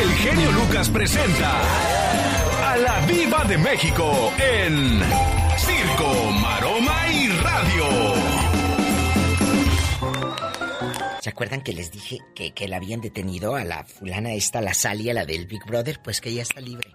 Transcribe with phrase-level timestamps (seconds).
[0.00, 1.60] El genio Lucas presenta
[2.72, 5.00] a la Viva de México en
[5.58, 7.84] Circo, Maroma y Radio.
[11.20, 14.74] ¿Se acuerdan que les dije que, que la habían detenido a la fulana esta, la
[14.74, 16.00] Salia, la del Big Brother?
[16.02, 16.92] Pues que ya está libre.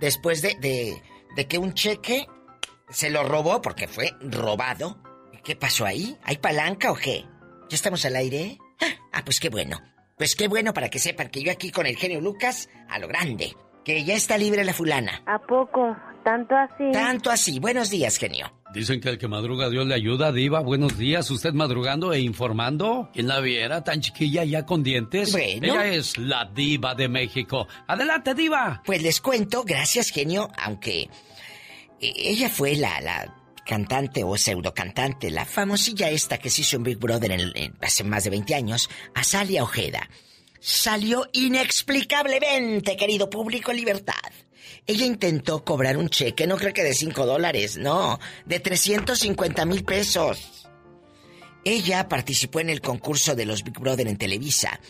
[0.00, 1.00] Después de, de,
[1.36, 2.26] de que un cheque
[2.90, 4.98] se lo robó porque fue robado.
[5.44, 6.16] ¿Qué pasó ahí?
[6.24, 7.24] ¿Hay palanca o qué?
[7.68, 8.58] ¿Ya estamos al aire?
[9.12, 9.80] Ah, pues qué bueno.
[10.16, 13.06] Pues qué bueno para que sepan que yo aquí con el genio Lucas, a lo
[13.06, 13.54] grande,
[13.84, 15.22] que ya está libre la fulana.
[15.26, 15.94] ¿A poco?
[16.24, 16.90] ¿Tanto así?
[16.90, 17.60] Tanto así.
[17.60, 18.50] Buenos días, genio.
[18.72, 20.60] Dicen que el que madruga Dios le ayuda, Diva.
[20.60, 21.30] Buenos días.
[21.30, 23.10] ¿Usted madrugando e informando?
[23.12, 25.32] ¿Quién la viera tan chiquilla ya con dientes?
[25.32, 25.66] Bueno.
[25.66, 27.68] Ella es la Diva de México.
[27.86, 28.82] Adelante, Diva.
[28.86, 31.10] Pues les cuento, gracias, genio, aunque eh,
[32.00, 33.34] ella fue la, la
[33.66, 38.04] cantante o pseudo cantante, la famosilla esta que se hizo en Big Brother en- hace
[38.04, 40.08] más de 20 años, Azalia Ojeda.
[40.60, 44.14] Salió inexplicablemente, querido público, en libertad.
[44.86, 49.84] Ella intentó cobrar un cheque, no creo que de 5 dólares, no, de 350 mil
[49.84, 50.68] pesos.
[51.64, 54.80] Ella participó en el concurso de los Big Brother en Televisa.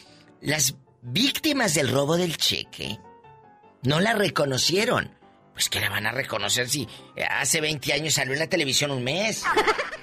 [0.42, 2.98] Las víctimas del robo del cheque
[3.82, 5.10] no la reconocieron.
[5.56, 6.86] Pues que la van a reconocer si
[7.30, 9.42] hace 20 años salió en la televisión un mes.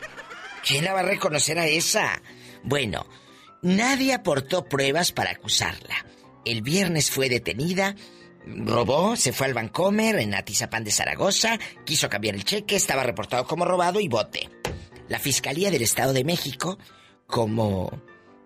[0.67, 2.23] ¿Quién la va a reconocer a esa?
[2.63, 3.05] Bueno,
[3.61, 6.07] nadie aportó pruebas para acusarla.
[6.43, 7.93] El viernes fue detenida,
[8.47, 13.45] robó, se fue al Vancomer en Atizapán de Zaragoza, quiso cambiar el cheque, estaba reportado
[13.45, 14.49] como robado y bote.
[15.07, 16.79] La Fiscalía del Estado de México,
[17.27, 18.01] como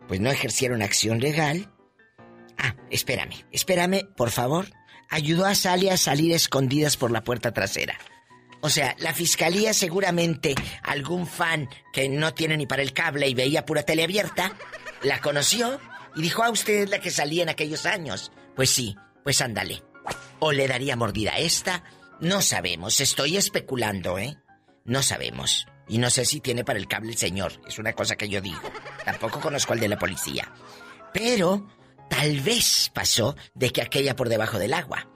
[0.10, 1.72] pues no ejercieron acción legal.
[2.58, 4.68] Ah, espérame, espérame, por favor.
[5.10, 7.98] Ayudó a Sally a salir escondidas por la puerta trasera.
[8.62, 13.34] O sea, la fiscalía seguramente, algún fan que no tiene ni para el cable y
[13.34, 14.54] veía pura tele abierta,
[15.04, 15.80] la conoció
[16.16, 18.32] y dijo, ah, usted es la que salía en aquellos años.
[18.56, 19.84] Pues sí, pues ándale.
[20.40, 21.84] O le daría mordida a esta,
[22.20, 24.38] no sabemos, estoy especulando, ¿eh?
[24.86, 25.68] No sabemos.
[25.88, 28.42] Y no sé si tiene para el cable el señor, es una cosa que yo
[28.42, 28.62] digo.
[29.06, 30.52] Tampoco conozco al de la policía.
[31.14, 31.68] Pero
[32.10, 35.08] tal vez pasó de que aquella por debajo del agua.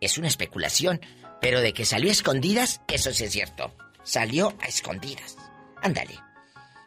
[0.00, 1.00] Es una especulación,
[1.40, 3.74] pero de que salió a escondidas, eso sí es cierto.
[4.02, 5.36] Salió a escondidas.
[5.82, 6.18] Ándale.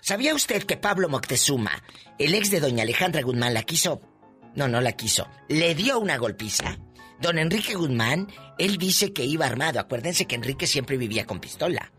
[0.02, 1.84] ¿Sabía usted que Pablo Moctezuma,
[2.18, 4.02] el ex de doña Alejandra Guzmán, la quiso?
[4.56, 5.28] No, no la quiso.
[5.48, 6.78] Le dio una golpiza.
[7.22, 9.80] Don Enrique Guzmán, él dice que iba armado.
[9.80, 11.92] Acuérdense que Enrique siempre vivía con pistola.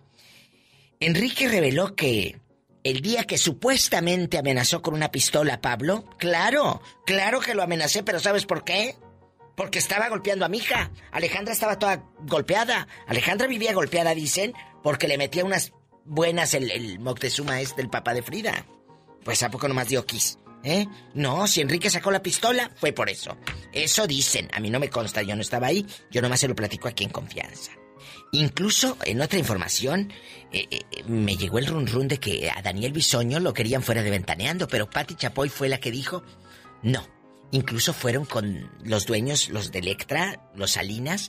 [0.98, 2.40] Enrique reveló que
[2.84, 8.02] el día que supuestamente amenazó con una pistola a Pablo, claro, claro que lo amenacé,
[8.02, 8.96] pero ¿sabes por qué?
[9.56, 10.90] Porque estaba golpeando a mi hija.
[11.12, 12.88] Alejandra estaba toda golpeada.
[13.06, 15.72] Alejandra vivía golpeada, dicen, porque le metía unas
[16.04, 18.66] buenas el, el Moctezuma este, el papá de Frida.
[19.24, 20.86] Pues a poco nomás dio kiss, ¿eh?
[21.14, 23.36] No, si Enrique sacó la pistola, fue por eso.
[23.72, 24.48] Eso dicen.
[24.52, 25.86] A mí no me consta, yo no estaba ahí.
[26.10, 27.72] Yo nomás se lo platico aquí en confianza.
[28.34, 30.10] Incluso en otra información,
[30.52, 34.02] eh, eh, me llegó el run run de que a Daniel Bisoño lo querían fuera
[34.02, 36.22] de ventaneando, pero Patti Chapoy fue la que dijo
[36.82, 37.06] no.
[37.50, 41.28] Incluso fueron con los dueños, los de Electra, los Salinas,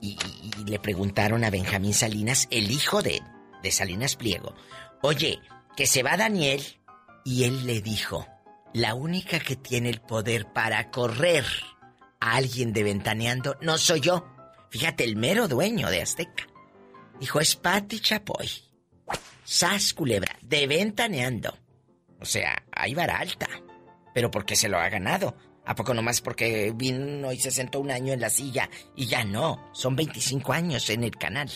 [0.00, 0.18] y,
[0.66, 3.22] le preguntaron a Benjamín Salinas, el hijo de,
[3.62, 4.56] de Salinas Pliego,
[5.00, 5.38] oye,
[5.76, 6.60] que se va Daniel,
[7.24, 8.26] y él le dijo,
[8.74, 11.44] la única que tiene el poder para correr
[12.18, 14.31] a alguien de ventaneando no soy yo.
[14.72, 16.46] Fíjate, el mero dueño de Azteca.
[17.20, 18.48] Dijo, es Patti Chapoy.
[19.44, 21.54] Sas culebra, de ventaneando.
[22.18, 23.48] O sea, hay vara alta.
[24.14, 25.36] Pero porque se lo ha ganado.
[25.66, 29.24] ¿A poco nomás porque vino y se sentó un año en la silla y ya
[29.24, 29.68] no?
[29.74, 31.50] Son 25 años en el canal.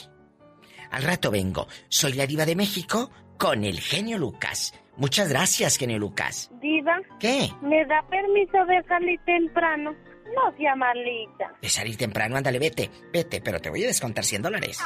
[0.91, 1.69] Al rato vengo.
[1.89, 4.75] Soy la diva de México con el genio Lucas.
[4.99, 6.51] Muchas gracias, genio Lucas.
[6.61, 7.51] Diva, ¿Qué?
[7.63, 9.95] ¿me da permiso de salir temprano?
[10.35, 11.53] No sea malita.
[11.61, 14.79] De salir temprano, ándale, vete, vete, pero te voy a descontar 100 dólares.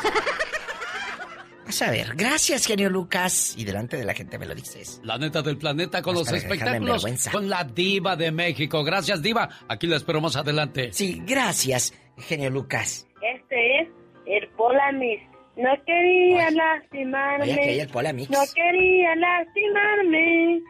[1.67, 3.55] Vas a ver, gracias, genio Lucas.
[3.57, 5.01] Y delante de la gente me lo dices.
[5.05, 7.05] La neta del planeta con los espectáculos.
[7.31, 8.83] Con la diva de México.
[8.83, 9.49] Gracias, diva.
[9.69, 10.93] Aquí la espero más adelante.
[10.93, 13.07] Sí, gracias, genio Lucas.
[13.23, 13.89] Este es
[14.27, 15.23] el Polamix.
[15.57, 16.55] No quería Ay.
[16.55, 17.53] lastimarme.
[17.53, 18.31] Hay el Polamix.
[18.31, 20.61] No quería lastimarme.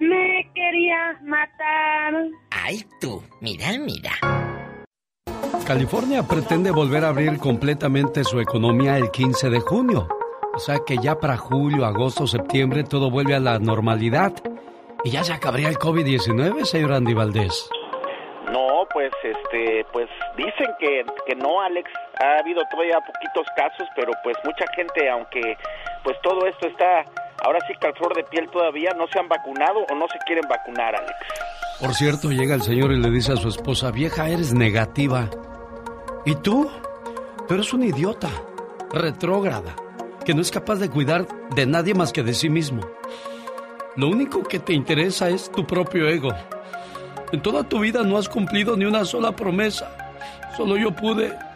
[0.00, 2.14] Me quería matar.
[2.50, 4.12] Ay, tú, mira, mira.
[5.66, 10.08] California pretende volver a abrir completamente su economía el 15 de junio.
[10.54, 14.32] O sea que ya para julio, agosto, septiembre todo vuelve a la normalidad.
[15.04, 17.70] Y ya se acabaría el COVID-19, señor Andy Valdés.
[18.50, 21.90] No, pues este, pues dicen que, que no, Alex.
[22.22, 25.56] Ha habido todavía poquitos casos, pero pues mucha gente, aunque
[26.02, 27.04] pues todo esto está
[27.42, 30.18] ahora sí que al flor de piel todavía, no se han vacunado o no se
[30.26, 31.14] quieren vacunar, Alex.
[31.80, 35.28] Por cierto, llega el señor y le dice a su esposa, vieja, eres negativa.
[36.26, 36.70] ¿Y tú?
[37.48, 38.28] Tú eres un idiota,
[38.92, 39.74] retrógrada,
[40.24, 42.82] que no es capaz de cuidar de nadie más que de sí mismo.
[43.96, 46.30] Lo único que te interesa es tu propio ego.
[47.32, 49.90] En toda tu vida no has cumplido ni una sola promesa.
[50.56, 51.36] Solo yo pude.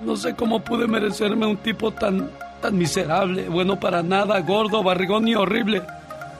[0.00, 5.28] No sé cómo pude merecerme un tipo tan, tan miserable, bueno para nada, gordo, barrigón
[5.28, 5.82] y horrible.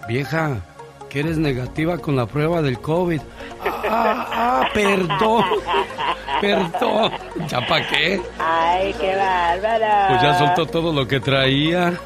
[0.09, 0.57] Vieja,
[1.09, 3.21] que eres negativa con la prueba del COVID.
[3.91, 5.45] Ah, ah, perdón.
[6.41, 7.13] Perdón.
[7.49, 8.21] ¿Ya para qué?
[8.39, 10.09] Ay, qué bárbara.
[10.09, 11.99] Pues ya soltó todo lo que traía.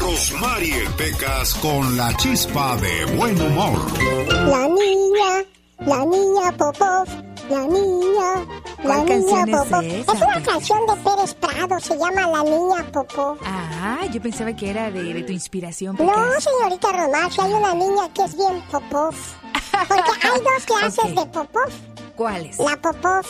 [0.00, 3.80] Rosmarie Pecas con la chispa de buen humor.
[4.28, 5.44] La niña,
[5.80, 7.08] la niña Popov,
[7.50, 8.46] la niña,
[8.82, 9.82] la ¿Cuál niña canción es Popov.
[9.82, 10.12] esa?
[10.12, 13.38] Es una canción de Pérez Prado, se llama La niña Popov.
[13.44, 15.96] Ah, yo pensaba que era de, de tu inspiración.
[15.98, 19.14] No, señorita Román, si hay una niña que es bien Popov.
[19.88, 21.10] Porque hay dos clases Ok.
[21.10, 21.70] de Popov.
[22.16, 22.58] ¿Cuáles?
[22.58, 23.24] La Popov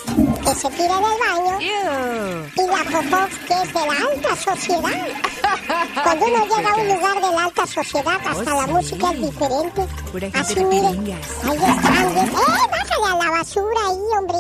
[0.45, 1.71] que se tira del baño y
[2.67, 4.91] la Popov que es de la alta sociedad.
[6.05, 8.73] Cuando uno llega a un lugar de la alta sociedad, hasta Oh, la sí.
[8.73, 9.87] música es diferente.
[10.13, 11.53] Pura Así mire, ahí están.
[11.53, 12.31] ¡Eh,
[12.71, 14.39] bájale a la basura ahí, hombre!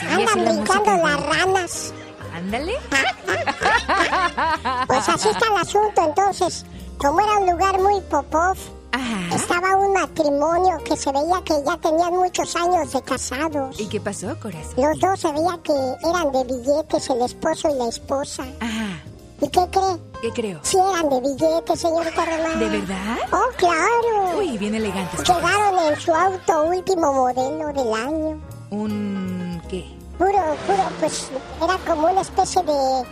[0.00, 1.92] Sí, Andan la brincando las ranas.
[2.34, 2.74] Ándale.
[4.86, 6.02] Pues así está el asunto.
[6.04, 6.64] Entonces,
[6.98, 8.56] como era un lugar muy popov,
[8.92, 9.34] Ajá.
[9.36, 13.78] estaba un matrimonio que se veía que ya tenían muchos años de casados.
[13.80, 14.72] ¿Y qué pasó, corazón?
[14.76, 15.72] Los dos se veía que
[16.08, 18.44] eran de billetes, el esposo y la esposa.
[18.60, 19.00] Ajá.
[19.40, 19.96] ¿Y qué cree?
[20.20, 20.58] ¿Qué creo?
[20.62, 22.58] Sí eran de billetes, señorita Román.
[22.58, 23.16] ¿De verdad?
[23.32, 24.38] Oh, claro.
[24.38, 25.20] Uy, bien elegantes.
[25.20, 28.40] Llegaron en su auto último modelo del año.
[28.70, 29.84] ¿Un qué?
[30.18, 30.32] Puro,
[30.66, 31.28] puro, pues
[31.62, 33.04] era como una especie de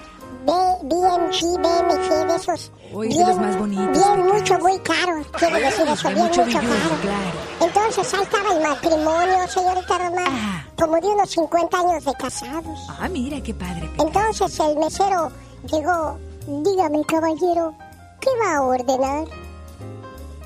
[0.47, 2.73] BMG, BMG, de esos.
[2.93, 5.23] Uy, de los más bonitos, Bien, mucho, muy caro.
[5.39, 6.69] Quiero decir eso, bien, mucho mucho, caro.
[7.03, 7.39] claro.
[7.61, 10.27] Entonces ahí estaba el matrimonio, señorita Román.
[10.27, 10.67] Ajá.
[10.79, 12.79] Como de unos 50 años de casados.
[12.89, 13.91] Ah, mira, qué padre.
[13.99, 15.31] Entonces el mesero
[15.71, 16.19] llegó.
[16.47, 17.75] Dígame, caballero,
[18.21, 19.25] ¿qué va a ordenar?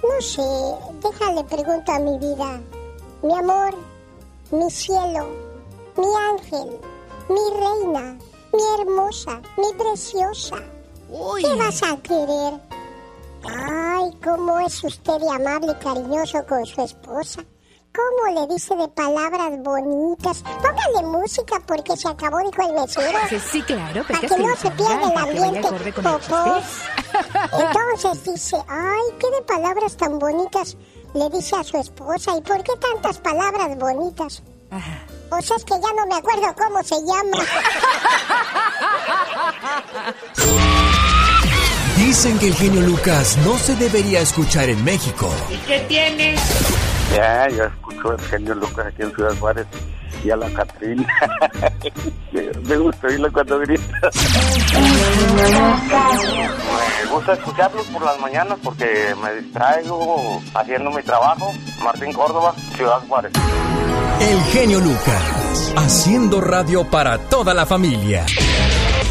[0.02, 0.42] No sé,
[1.02, 2.58] déjale pregunto a mi vida.
[3.22, 3.74] Mi amor,
[4.50, 5.26] mi cielo,
[5.98, 6.78] mi ángel,
[7.28, 8.16] mi reina,
[8.52, 10.56] mi hermosa, mi preciosa.
[11.08, 11.42] Uy.
[11.42, 12.60] ¿Qué vas a querer?
[13.44, 17.42] Ay, cómo es usted de amable y cariñoso con su esposa.
[17.92, 20.42] ¿Cómo le dice de palabras bonitas?
[20.42, 23.18] Póngale música porque se acabó, dijo el mesero.
[23.28, 25.68] Sí, sí, claro, Para que no se pierda el ambiente.
[27.58, 30.76] Entonces dice, ay, qué de palabras tan bonitas
[31.14, 32.36] le dice a su esposa.
[32.36, 34.42] ¿Y por qué tantas palabras bonitas?
[34.70, 35.09] Ajá.
[35.30, 37.44] O sea, es que ya no me acuerdo cómo se llama.
[41.96, 45.30] Dicen que el genio Lucas no se debería escuchar en México.
[47.14, 49.66] Ya, ya escucho el genio Lucas aquí en Ciudad Juárez
[50.24, 51.06] y a la Catrina.
[52.68, 54.10] Me gusta oírlo cuando grita.
[57.04, 61.52] Me gusta escucharlos por las mañanas porque me distraigo haciendo mi trabajo.
[61.82, 63.32] Martín Córdoba, Ciudad Juárez.
[64.20, 68.24] El genio Lucas, haciendo radio para toda la familia.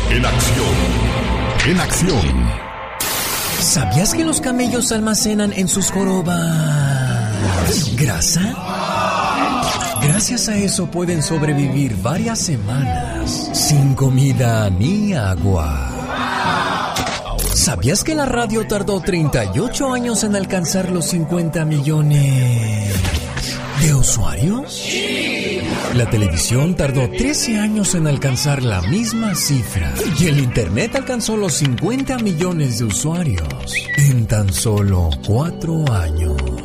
[0.09, 0.75] En acción.
[1.67, 2.49] En acción.
[3.59, 7.19] ¿Sabías que los camellos almacenan en sus jorobas
[7.95, 8.98] grasa?
[10.19, 15.93] Gracias a eso pueden sobrevivir varias semanas sin comida ni agua.
[17.53, 22.93] ¿Sabías que la radio tardó 38 años en alcanzar los 50 millones
[23.81, 24.89] de usuarios?
[25.95, 31.53] La televisión tardó 13 años en alcanzar la misma cifra y el Internet alcanzó los
[31.53, 36.58] 50 millones de usuarios en tan solo 4 años.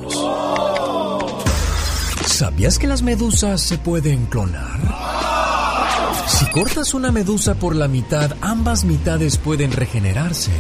[2.35, 4.81] ¿Sabías que las medusas se pueden clonar?
[6.27, 10.51] Si cortas una medusa por la mitad, ambas mitades pueden regenerarse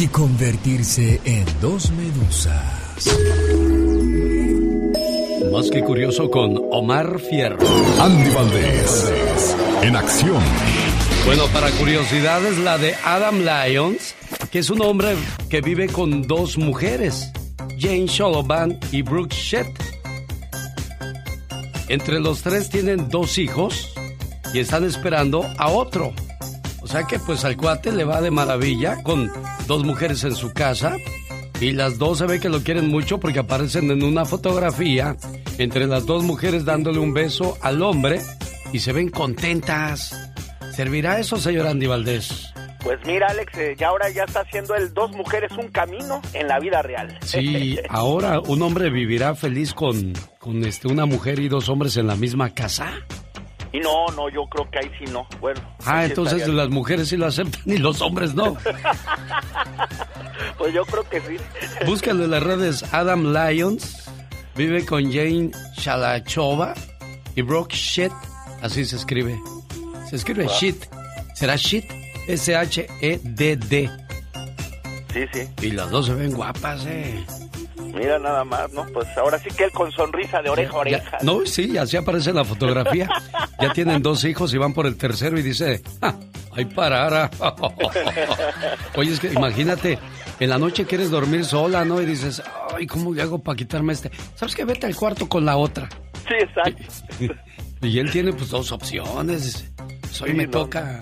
[0.00, 3.10] y convertirse en dos medusas.
[5.50, 7.58] Más que curioso con Omar Fierro.
[8.00, 9.12] Andy Valdés.
[9.82, 10.40] En acción.
[11.26, 14.14] Bueno, para curiosidades, la de Adam Lyons,
[14.52, 15.16] que es un hombre
[15.48, 17.32] que vive con dos mujeres,
[17.76, 19.99] Jane Sullivan y Brooke Shedd.
[21.90, 23.92] Entre los tres tienen dos hijos
[24.54, 26.12] y están esperando a otro.
[26.82, 29.28] O sea que pues al cuate le va de maravilla con
[29.66, 30.94] dos mujeres en su casa
[31.60, 35.16] y las dos se ve que lo quieren mucho porque aparecen en una fotografía
[35.58, 38.20] entre las dos mujeres dándole un beso al hombre
[38.72, 40.14] y se ven contentas.
[40.72, 42.54] ¿Servirá eso, señor Andy Valdés?
[42.82, 46.48] Pues mira, Alex, eh, ya ahora ya está haciendo el dos mujeres un camino en
[46.48, 47.18] la vida real.
[47.22, 52.06] Sí, ahora un hombre vivirá feliz con, con este, una mujer y dos hombres en
[52.06, 52.92] la misma casa.
[53.72, 55.26] Y no, no, yo creo que ahí sí no.
[55.40, 55.60] Bueno.
[55.84, 58.56] Ah, entonces las mujeres sí lo aceptan y los hombres no.
[60.58, 61.36] Pues yo creo que sí.
[61.86, 64.10] Búscalo en las redes Adam Lyons.
[64.56, 66.74] Vive con Jane Shalachova
[67.34, 68.12] y Brooke Shit.
[68.60, 69.38] Así se escribe.
[70.08, 70.84] Se escribe shit.
[71.34, 71.99] ¿Será shit?
[72.34, 73.90] S-H-E-D-D.
[75.12, 75.48] Sí, sí.
[75.66, 77.24] Y las dos se ven guapas, eh.
[77.94, 78.86] Mira nada más, ¿no?
[78.92, 81.18] Pues ahora sí que él con sonrisa de oreja a Ya- oreja.
[81.22, 83.08] no, sí, así aparece en la fotografía.
[83.60, 86.14] Ya tienen dos hijos y van por el tercero y dice, "Ah,
[86.52, 87.28] ¡ay, parara!
[88.96, 89.98] Oye, es que imagínate,
[90.38, 92.00] en la noche quieres dormir sola, ¿no?
[92.00, 92.40] Y dices,
[92.76, 94.10] ¡ay, cómo le hago para quitarme este!
[94.36, 94.64] ¿Sabes qué?
[94.64, 95.88] Vete al cuarto con la otra.
[96.28, 96.84] Sí, exacto.
[97.82, 99.64] Y él tiene pues dos opciones.
[100.12, 100.50] Sí, me no.
[100.50, 101.00] toca,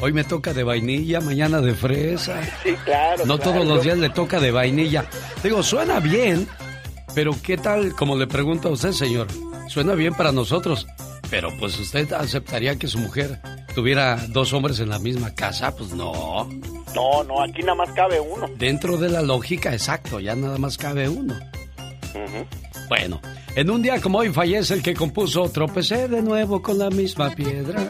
[0.00, 2.40] hoy me toca de vainilla, mañana de fresa.
[2.62, 3.26] Sí, claro.
[3.26, 3.52] No claro.
[3.52, 5.06] todos los días le toca de vainilla.
[5.42, 6.46] Digo, suena bien,
[7.14, 9.26] pero ¿qué tal, como le pregunta a usted, señor?
[9.68, 10.86] Suena bien para nosotros,
[11.30, 13.40] pero pues usted aceptaría que su mujer
[13.74, 16.48] tuviera dos hombres en la misma casa, pues no.
[16.94, 18.48] No, no, aquí nada más cabe uno.
[18.56, 21.34] Dentro de la lógica, exacto, ya nada más cabe uno.
[22.88, 23.20] Bueno,
[23.54, 27.30] en un día como hoy fallece el que compuso Tropecé de nuevo con la misma
[27.34, 27.86] piedra.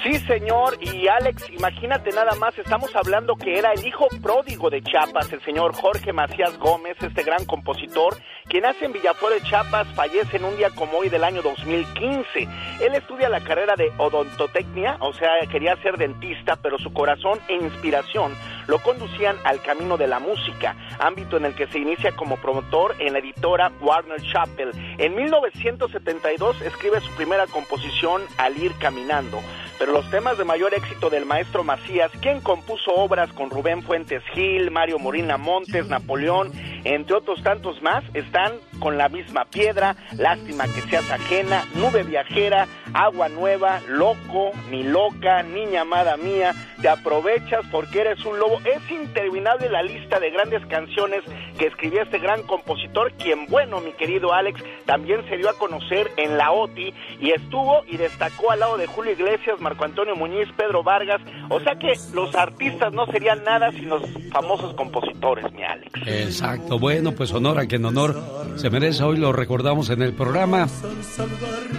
[0.00, 0.78] Sí, señor.
[0.80, 5.42] Y Alex, imagínate nada más, estamos hablando que era el hijo pródigo de Chiapas, el
[5.42, 8.16] señor Jorge Macías Gómez, este gran compositor,
[8.48, 12.48] quien nace en Villaflores, Chiapas, fallece en un día como hoy del año 2015.
[12.80, 17.54] Él estudia la carrera de odontotecnia, o sea, quería ser dentista, pero su corazón e
[17.54, 18.34] inspiración
[18.66, 22.94] lo conducían al camino de la música, ámbito en el que se inicia como promotor
[22.98, 24.72] en la editora Warner Chappell.
[24.98, 29.40] En 1972 escribe su primera composición Al ir caminando,
[29.78, 34.22] pero los temas de mayor éxito del maestro Macías, quien compuso obras con Rubén Fuentes
[34.34, 36.52] Gil, Mario Morina Montes, Napoleón,
[36.84, 42.66] entre otros tantos más, están con la misma piedra, Lástima que seas ajena, Nube viajera,
[42.92, 48.58] Agua nueva, Loco, Ni loca, Niña amada mía, Te aprovechas porque eres un lobo.
[48.64, 51.22] Es interminable la lista de grandes canciones
[51.56, 56.10] que escribió este gran compositor, quien, bueno, mi querido Alex, también se dio a conocer
[56.16, 60.48] en la OTI y estuvo y destacó al lado de Julio Iglesias, Marco Antonio Muñiz,
[60.56, 61.20] Pedro Vargas.
[61.50, 65.92] O sea que los artistas no serían nada sin los famosos compositores, mi Alex.
[66.06, 68.16] Exacto, bueno, pues honor a quien honor
[68.56, 69.02] se merece.
[69.04, 70.66] Hoy lo recordamos en el programa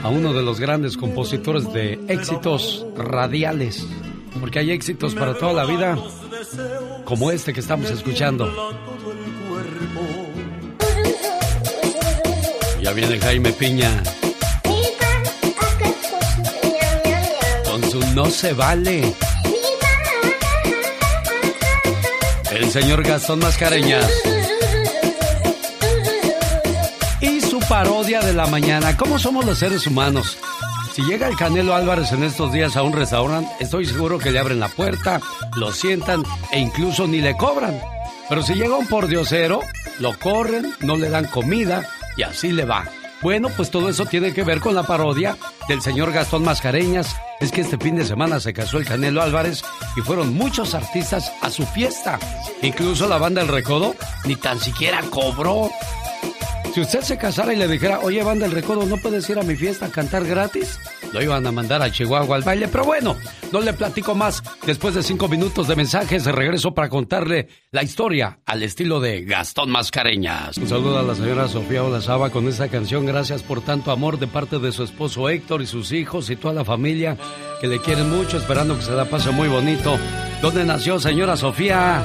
[0.04, 3.86] a uno de los grandes compositores de éxitos radiales,
[4.40, 5.98] porque hay éxitos para toda la vida,
[7.04, 8.48] como este que estamos escuchando.
[12.80, 14.04] Ya viene Jaime Piña
[17.66, 19.16] con su No se vale.
[22.52, 24.33] El señor Gastón Mascareñas.
[27.68, 28.98] Parodia de la mañana.
[28.98, 30.38] ¿Cómo somos los seres humanos?
[30.94, 34.40] Si llega el Canelo Álvarez en estos días a un restaurante, estoy seguro que le
[34.40, 35.22] abren la puerta,
[35.56, 37.80] lo sientan e incluso ni le cobran.
[38.30, 39.62] Pero si llega un pordiosero,
[40.00, 42.86] lo corren, no le dan comida y así le va.
[43.22, 47.16] Bueno, pues todo eso tiene que ver con la parodia del señor Gastón Mascareñas.
[47.40, 49.64] Es que este fin de semana se casó el Canelo Álvarez
[49.96, 52.20] y fueron muchos artistas a su fiesta.
[52.62, 55.70] Incluso la banda El Recodo ni tan siquiera cobró.
[56.74, 59.44] Si usted se casara y le dijera, oye, banda El Recodo, ¿no puedes ir a
[59.44, 60.80] mi fiesta a cantar gratis?
[61.12, 63.16] Lo iban a mandar a Chihuahua al baile, pero bueno,
[63.52, 64.42] no le platico más.
[64.66, 69.70] Después de cinco minutos de mensajes, regreso para contarle la historia al estilo de Gastón
[69.70, 70.58] Mascareñas.
[70.58, 73.06] Un saludo a la señora Sofía Olazaba con esta canción.
[73.06, 76.56] Gracias por tanto amor de parte de su esposo Héctor y sus hijos y toda
[76.56, 77.18] la familia
[77.62, 80.00] que le quieren mucho, esperando que se la pase muy bonito.
[80.42, 82.04] ¿Dónde nació señora Sofía?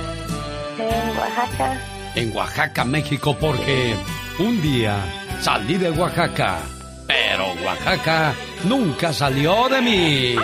[0.79, 1.81] En Oaxaca.
[2.15, 3.95] en Oaxaca, México, porque
[4.39, 4.97] un día
[5.41, 6.59] salí de Oaxaca,
[7.07, 10.37] pero Oaxaca nunca salió de mí.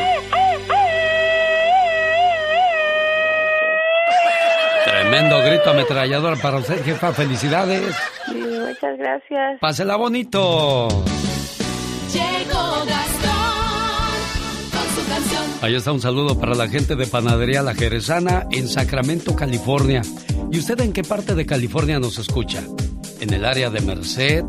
[4.84, 7.12] Tremendo grito ametrallador para usted, jefa.
[7.12, 7.94] Felicidades.
[8.26, 9.60] Sí, muchas gracias.
[9.60, 10.88] Pásela bonito.
[12.12, 12.73] Llegó
[15.64, 20.02] Ahí está un saludo para la gente de Panadería La Jerezana en Sacramento, California.
[20.52, 22.62] ¿Y usted en qué parte de California nos escucha?
[23.20, 24.44] ¿En el área de Merced?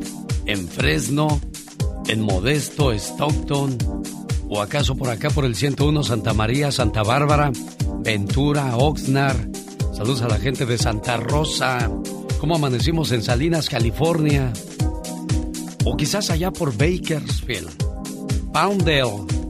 [0.45, 1.39] ¿En Fresno?
[2.09, 3.77] ¿En Modesto, Stockton?
[4.49, 7.49] ¿O acaso por acá por el 101 Santa María, Santa Bárbara,
[7.99, 9.55] Ventura, Oxnard?
[9.93, 11.89] Saludos a la gente de Santa Rosa.
[12.41, 14.51] ¿Cómo amanecimos en Salinas, California?
[15.85, 17.71] O quizás allá por Bakersfield,
[18.51, 19.44] Poundale,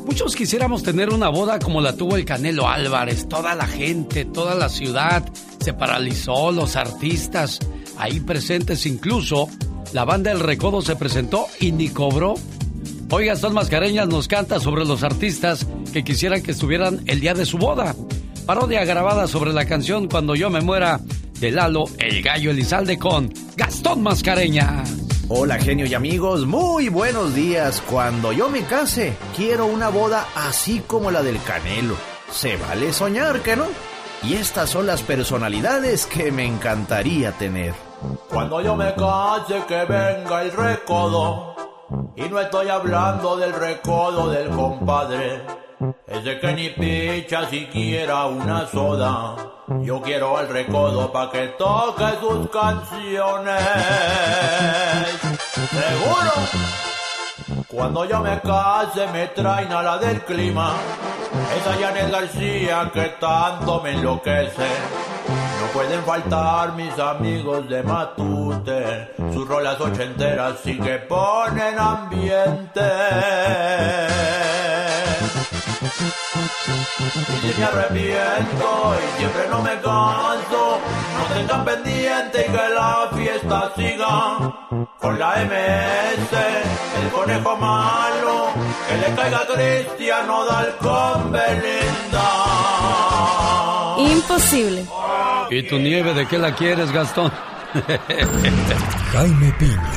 [0.05, 3.29] Muchos quisiéramos tener una boda como la tuvo el Canelo Álvarez.
[3.29, 5.25] Toda la gente, toda la ciudad
[5.61, 7.59] se paralizó, los artistas
[7.99, 9.49] ahí presentes, incluso
[9.93, 12.35] la banda El Recodo se presentó y ni cobró.
[13.11, 17.47] Hoy Gastón Mascareñas nos canta sobre los artistas que quisieran que estuvieran el día de
[17.47, 17.95] su boda.
[18.47, 21.01] Parodia grabada sobre la canción Cuando yo me muera
[21.41, 24.93] de Lalo, el gallo Elizalde con Gastón Mascareñas.
[25.29, 27.83] Hola genio y amigos, muy buenos días.
[27.91, 31.97] Cuando yo me case, quiero una boda así como la del Canelo.
[32.31, 33.67] Se vale soñar, ¿que no?
[34.23, 37.75] Y estas son las personalidades que me encantaría tener.
[38.31, 41.56] Cuando yo me case, que venga el recodo.
[42.17, 45.43] Y no estoy hablando del recodo del compadre.
[46.07, 49.37] Ese que ni picha siquiera una soda.
[49.83, 53.61] Yo quiero al recodo pa' que toque sus canciones.
[55.71, 56.86] Seguro.
[57.77, 60.77] Cuando yo me case me traen a la del clima.
[61.59, 64.67] Esa Janet García que tanto me enloquece.
[65.61, 69.15] No pueden faltar mis amigos de Matute.
[69.31, 72.81] Sus rolas ochenteras sí que ponen ambiente.
[76.69, 80.81] Y si me arrepiento y siempre no me canso,
[81.19, 84.89] no tengan pendiente y que la fiesta siga.
[85.01, 86.33] Con la MS,
[87.03, 88.49] el conejo malo,
[88.89, 92.29] que le caiga a Cristiano Dal con Belinda.
[93.99, 94.87] Imposible.
[95.51, 97.31] ¿Y tu nieve de qué la quieres, Gastón?
[99.13, 99.93] Jaime Piña,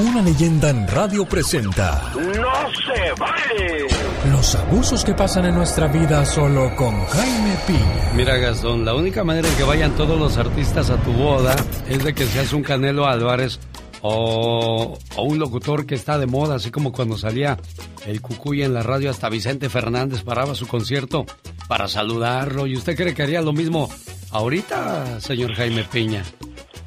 [0.00, 3.86] una leyenda en radio presenta ¡No se vale!
[4.30, 8.12] los abusos que pasan en nuestra vida solo con Jaime Piña.
[8.14, 11.56] Mira, Gastón, la única manera en que vayan todos los artistas a tu boda
[11.88, 13.58] es de que seas un Canelo Álvarez
[14.02, 17.58] o, o un locutor que está de moda, así como cuando salía
[18.06, 21.26] el Cucuy en la radio, hasta Vicente Fernández paraba su concierto
[21.68, 22.66] para saludarlo.
[22.66, 23.90] ¿Y usted cree que haría lo mismo
[24.30, 26.24] ahorita, señor Jaime Piña?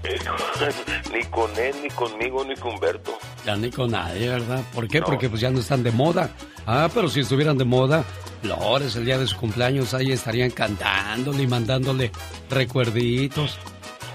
[1.14, 3.18] ni con él, ni conmigo, ni con Humberto.
[3.46, 4.62] Ya ni con nadie, ¿verdad?
[4.74, 5.02] ¿Por qué?
[5.02, 6.30] Porque pues ya no están de moda.
[6.66, 8.04] Ah, pero si estuvieran de moda,
[8.42, 12.12] Flores, el día de su cumpleaños, ahí estarían cantándole y mandándole
[12.50, 13.58] recuerditos.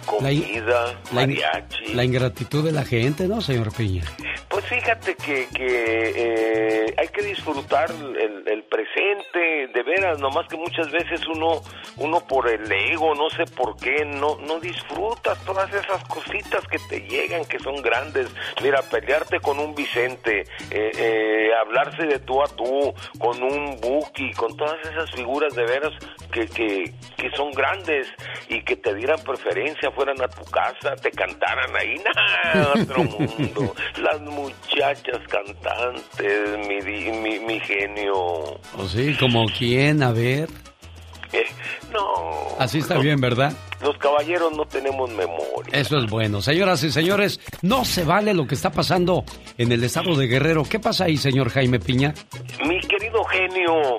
[0.07, 1.95] La Comida, La, in- mariachi.
[1.95, 4.05] la ingratitud de la gente, ¿no, señor Piña?
[4.59, 10.57] Pues fíjate que, que eh, hay que disfrutar el, el presente, de veras, nomás que
[10.57, 11.63] muchas veces uno,
[11.99, 16.79] uno por el ego, no sé por qué, no, no disfrutas todas esas cositas que
[16.89, 18.35] te llegan, que son grandes.
[18.61, 20.41] Mira, pelearte con un Vicente,
[20.73, 25.67] eh, eh, hablarse de tú a tú, con un Buki, con todas esas figuras de
[25.67, 25.93] veras
[26.33, 28.09] que, que, que son grandes
[28.49, 32.73] y que te dieran preferencia, fueran a tu casa, te cantaran ahí, ¡nah!
[32.83, 33.75] otro mundo.
[33.99, 36.81] Las muchachas cantantes, mi,
[37.13, 38.15] mi, mi genio.
[38.15, 39.17] ¿O sí?
[39.19, 40.03] ¿Como quién?
[40.03, 40.49] A ver.
[41.33, 41.45] Eh,
[41.93, 42.57] no.
[42.59, 43.53] Así está bien, ¿verdad?
[43.83, 45.73] Los caballeros no tenemos memoria.
[45.73, 46.41] Eso es bueno.
[46.41, 49.25] Señoras y señores, no se vale lo que está pasando
[49.57, 50.65] en el estado de Guerrero.
[50.65, 52.15] ¿Qué pasa ahí, señor Jaime Piña?
[52.67, 53.99] Mi querido genio,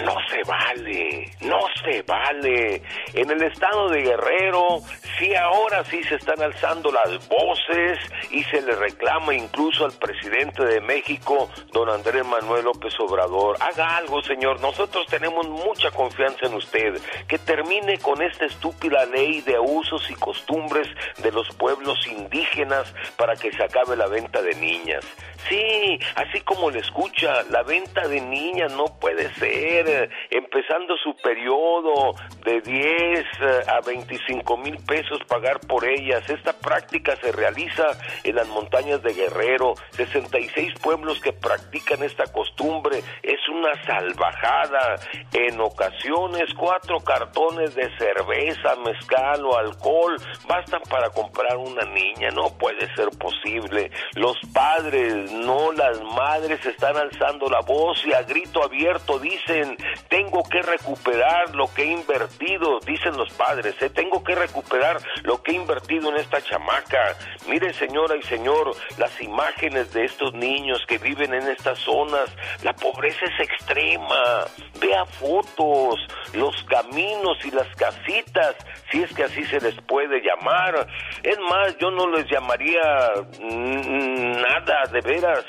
[0.00, 2.82] no se vale, no se vale.
[3.12, 4.80] En el estado de Guerrero,
[5.18, 7.98] sí ahora sí se están alzando las voces
[8.30, 13.56] y se le reclama incluso al presidente de México, don Andrés Manuel López Obrador.
[13.60, 16.98] Haga algo, señor, nosotros tenemos mucha confianza en usted.
[17.28, 23.36] Que termine con esta estúpida ley de usos y costumbres de los pueblos indígenas para
[23.36, 25.04] que se acabe la venta de niñas.
[25.48, 31.14] Sí, así como le escucha, la venta de niñas no puede ser, eh, empezando su
[31.16, 33.24] periodo de 10 eh,
[33.66, 36.28] a 25 mil pesos pagar por ellas.
[36.28, 37.84] Esta práctica se realiza
[38.24, 43.02] en las montañas de Guerrero, 66 pueblos que practican esta costumbre.
[43.22, 44.96] Es una salvajada.
[45.32, 52.30] En ocasiones, cuatro cartones de cerveza, mezcal o alcohol bastan para comprar una niña.
[52.30, 53.90] No puede ser posible.
[54.14, 59.76] Los padres, no las madres, están alzando la voz y a grito abierto dicen,
[60.08, 63.90] tengo que recuperar lo que he invertido, dicen los padres, ¿eh?
[63.90, 67.16] tengo que recuperar lo que he invertido en esta chamaca.
[67.48, 72.30] Mire, señora y señor, las imágenes de estos niños que viven en estas zonas,
[72.62, 74.44] la pobreza es extrema.
[74.80, 76.00] Vea fotos,
[76.34, 78.56] los caminos y las casitas,
[78.90, 80.86] si es que así se les puede llamar.
[81.22, 85.00] Es más, yo no les llamaría mm, nada, de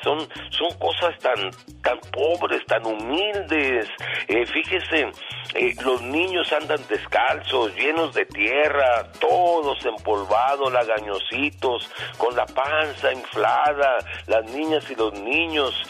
[0.03, 3.87] son, son cosas tan, tan pobres, tan humildes.
[4.27, 5.11] Eh, fíjese,
[5.55, 13.97] eh, los niños andan descalzos, llenos de tierra, todos empolvados, lagañositos, con la panza inflada,
[14.27, 15.83] las niñas y los niños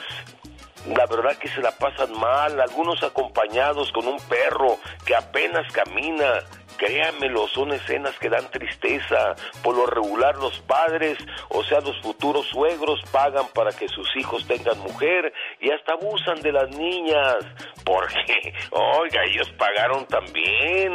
[0.88, 6.40] la verdad que se la pasan mal, algunos acompañados con un perro que apenas camina.
[6.78, 9.36] Créanmelo, son escenas que dan tristeza.
[9.64, 11.18] Por lo regular los padres,
[11.50, 16.42] o sea los futuros suegros, pagan para que sus hijos tengan mujer y hasta abusan
[16.42, 17.38] de las niñas.
[17.86, 20.94] Porque, oiga, ellos pagaron también.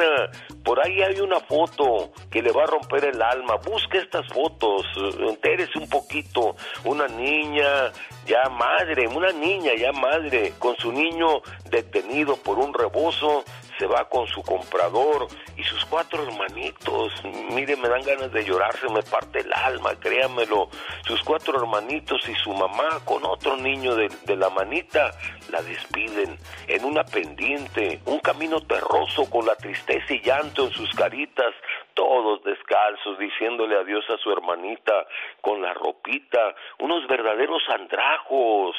[0.64, 3.56] Por ahí hay una foto que le va a romper el alma.
[3.56, 4.86] Busque estas fotos,
[5.20, 6.56] entérese un poquito.
[6.84, 7.92] Una niña
[8.26, 13.44] ya madre, una niña ya madre, con su niño detenido por un rebozo,
[13.78, 17.12] se va con su comprador y sus cuatro hermanitos.
[17.52, 20.68] Mire, me dan ganas de llorar, se me parte el alma, créamelo.
[21.06, 25.12] Sus cuatro hermanitos y su mamá con otro niño de, de la manita
[25.50, 30.90] la despiden en una pendiente, un camino terroso con la tristeza y llanto en sus
[30.94, 31.54] caritas,
[31.94, 35.06] todos descalzos, diciéndole adiós a su hermanita
[35.40, 38.76] con la ropita, unos verdaderos andrajos.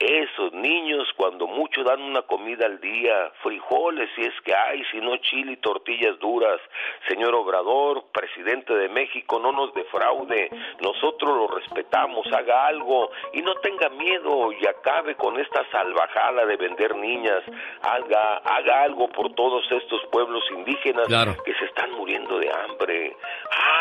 [0.00, 4.98] Esos niños cuando mucho dan una comida al día, frijoles si es que hay, si
[4.98, 6.58] no chile y tortillas duras.
[7.06, 10.48] Señor Obrador, presidente de México, no nos defraude,
[10.80, 16.56] nosotros lo respetamos, haga algo y no tenga miedo y acabe con esta salvajada de
[16.56, 17.42] vender niñas.
[17.82, 21.08] Haga, haga algo por todos estos pueblos indígenas
[21.44, 23.16] que se están muriendo de hambre.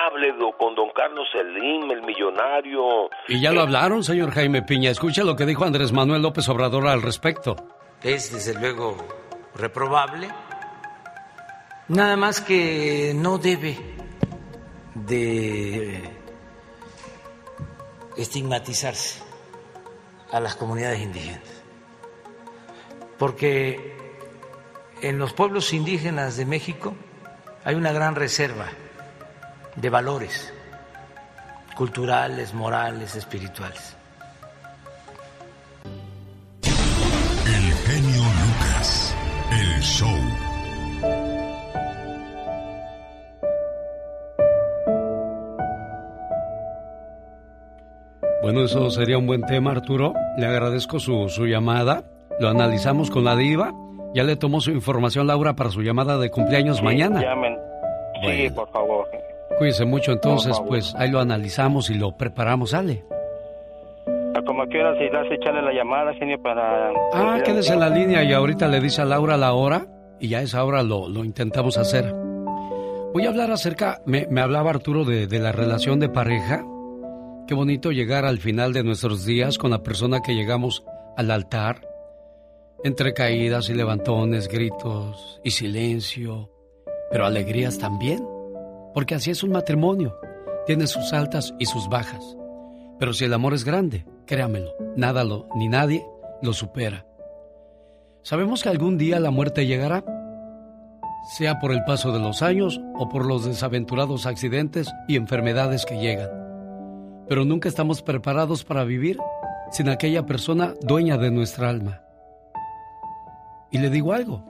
[0.03, 3.09] Hable con don Carlos Selim, el millonario.
[3.29, 4.91] Y ya lo hablaron, señor Jaime Piña.
[4.91, 6.08] Escucha lo que dijo Andrés Manuel.
[6.09, 7.55] Manuel López Obrador al respecto.
[8.01, 8.97] Es desde luego
[9.53, 10.27] reprobable,
[11.87, 13.77] nada más que no debe
[14.95, 16.01] de
[18.17, 19.21] estigmatizarse
[20.31, 21.43] a las comunidades indígenas,
[23.19, 23.95] porque
[25.03, 26.95] en los pueblos indígenas de México
[27.63, 28.65] hay una gran reserva
[29.75, 30.51] de valores
[31.75, 33.98] culturales, morales, espirituales.
[39.89, 40.07] Show.
[48.41, 50.13] Bueno, eso sería un buen tema, Arturo.
[50.37, 52.03] Le agradezco su, su llamada.
[52.39, 53.73] Lo analizamos con la diva.
[54.13, 57.21] Ya le tomó su información, Laura, para su llamada de cumpleaños mañana.
[57.21, 57.57] Llamen.
[58.23, 59.07] Sí, por favor.
[59.57, 62.73] Cuídese mucho, entonces, pues ahí lo analizamos y lo preparamos,
[64.39, 64.45] ¿sale?
[64.45, 66.89] como quieras, si das echarle la llamada, genio, para...
[67.13, 69.87] Ah, quédese en la línea y ahorita le dice a Laura la hora
[70.19, 72.13] y ya esa hora lo, lo intentamos hacer.
[73.13, 76.63] Voy a hablar acerca, me, me hablaba Arturo de, de la relación de pareja.
[77.47, 80.83] Qué bonito llegar al final de nuestros días con la persona que llegamos
[81.17, 81.81] al altar,
[82.83, 86.51] entre caídas y levantones, gritos y silencio,
[87.11, 88.25] pero alegrías también,
[88.93, 90.15] porque así es un matrimonio,
[90.67, 92.37] tiene sus altas y sus bajas.
[92.99, 96.05] Pero si el amor es grande, créamelo, nada lo, ni nadie
[96.43, 97.03] lo supera.
[98.21, 100.05] Sabemos que algún día la muerte llegará,
[101.35, 105.97] sea por el paso de los años o por los desaventurados accidentes y enfermedades que
[105.97, 106.29] llegan.
[107.27, 109.17] Pero nunca estamos preparados para vivir
[109.71, 112.03] sin aquella persona dueña de nuestra alma.
[113.71, 114.43] Y le digo algo,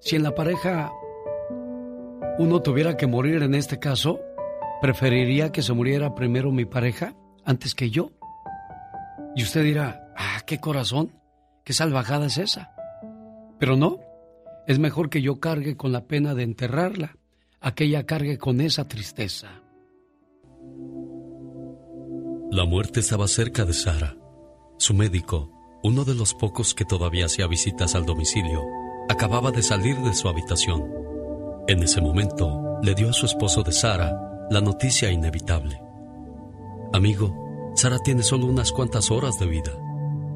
[0.00, 0.92] si en la pareja
[2.38, 4.20] uno tuviera que morir en este caso,
[4.82, 7.14] preferiría que se muriera primero mi pareja
[7.46, 8.10] antes que yo.
[9.34, 11.12] Y usted dirá, ah, qué corazón,
[11.64, 12.72] qué salvajada es esa.
[13.58, 14.00] Pero no,
[14.66, 17.16] es mejor que yo cargue con la pena de enterrarla,
[17.60, 19.62] a que ella cargue con esa tristeza.
[22.50, 24.16] La muerte estaba cerca de Sara.
[24.78, 28.62] Su médico, uno de los pocos que todavía hacía visitas al domicilio,
[29.08, 30.84] acababa de salir de su habitación.
[31.68, 35.85] En ese momento, le dio a su esposo de Sara la noticia inevitable.
[36.92, 39.72] Amigo, Sara tiene solo unas cuantas horas de vida.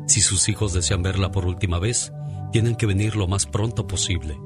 [0.06, 2.12] Si sus hijos desean verla por última vez,
[2.52, 4.38] tienen que venir lo más pronto posible.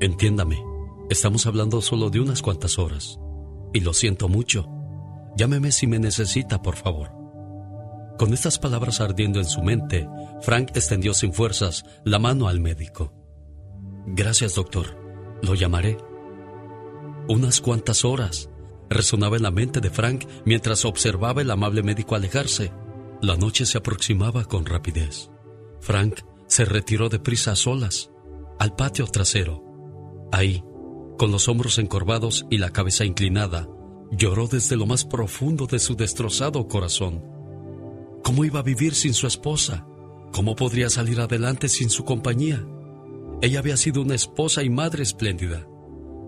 [0.00, 0.62] Entiéndame,
[1.10, 3.18] estamos hablando solo de unas cuantas horas.
[3.72, 4.68] Y lo siento mucho.
[5.36, 7.12] Llámeme si me necesita, por favor.
[8.18, 10.08] Con estas palabras ardiendo en su mente,
[10.42, 13.12] Frank extendió sin fuerzas la mano al médico.
[14.06, 14.98] Gracias, doctor.
[15.42, 15.98] Lo llamaré.
[17.28, 18.50] Unas cuantas horas
[18.92, 22.72] resonaba en la mente de Frank mientras observaba el amable médico alejarse.
[23.20, 25.30] La noche se aproximaba con rapidez.
[25.80, 28.10] Frank se retiró deprisa a solas,
[28.58, 29.62] al patio trasero.
[30.32, 30.62] Ahí,
[31.18, 33.68] con los hombros encorvados y la cabeza inclinada,
[34.10, 37.22] lloró desde lo más profundo de su destrozado corazón.
[38.22, 39.86] ¿Cómo iba a vivir sin su esposa?
[40.32, 42.64] ¿Cómo podría salir adelante sin su compañía?
[43.40, 45.66] Ella había sido una esposa y madre espléndida.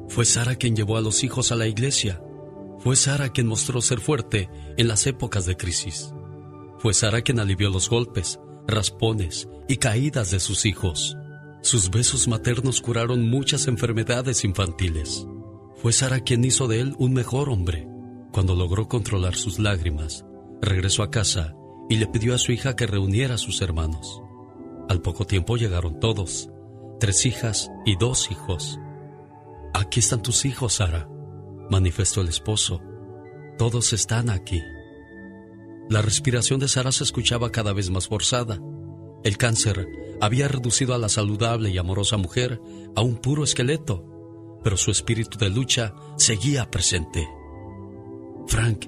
[0.08, 2.20] Fue Sara quien llevó a los hijos a la iglesia.
[2.84, 6.12] Fue Sara quien mostró ser fuerte en las épocas de crisis.
[6.76, 11.16] Fue Sara quien alivió los golpes, raspones y caídas de sus hijos.
[11.62, 15.26] Sus besos maternos curaron muchas enfermedades infantiles.
[15.76, 17.88] Fue Sara quien hizo de él un mejor hombre.
[18.32, 20.26] Cuando logró controlar sus lágrimas,
[20.60, 21.54] regresó a casa
[21.88, 24.20] y le pidió a su hija que reuniera a sus hermanos.
[24.90, 26.50] Al poco tiempo llegaron todos,
[27.00, 28.78] tres hijas y dos hijos.
[29.72, 31.08] Aquí están tus hijos, Sara,
[31.70, 32.80] manifestó el esposo.
[33.58, 34.60] Todos están aquí.
[35.88, 38.58] La respiración de Sara se escuchaba cada vez más forzada.
[39.22, 39.86] El cáncer
[40.20, 42.60] había reducido a la saludable y amorosa mujer
[42.96, 44.04] a un puro esqueleto,
[44.62, 47.28] pero su espíritu de lucha seguía presente.
[48.46, 48.86] Frank,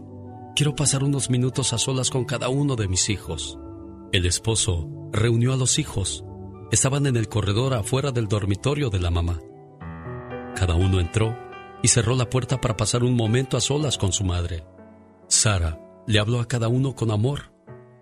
[0.55, 3.59] quiero pasar unos minutos a solas con cada uno de mis hijos.
[4.13, 6.25] El esposo reunió a los hijos.
[6.71, 9.41] Estaban en el corredor afuera del dormitorio de la mamá.
[10.57, 11.37] Cada uno entró
[11.87, 14.65] y cerró la puerta para pasar un momento a solas con su madre.
[15.29, 17.53] Sara le habló a cada uno con amor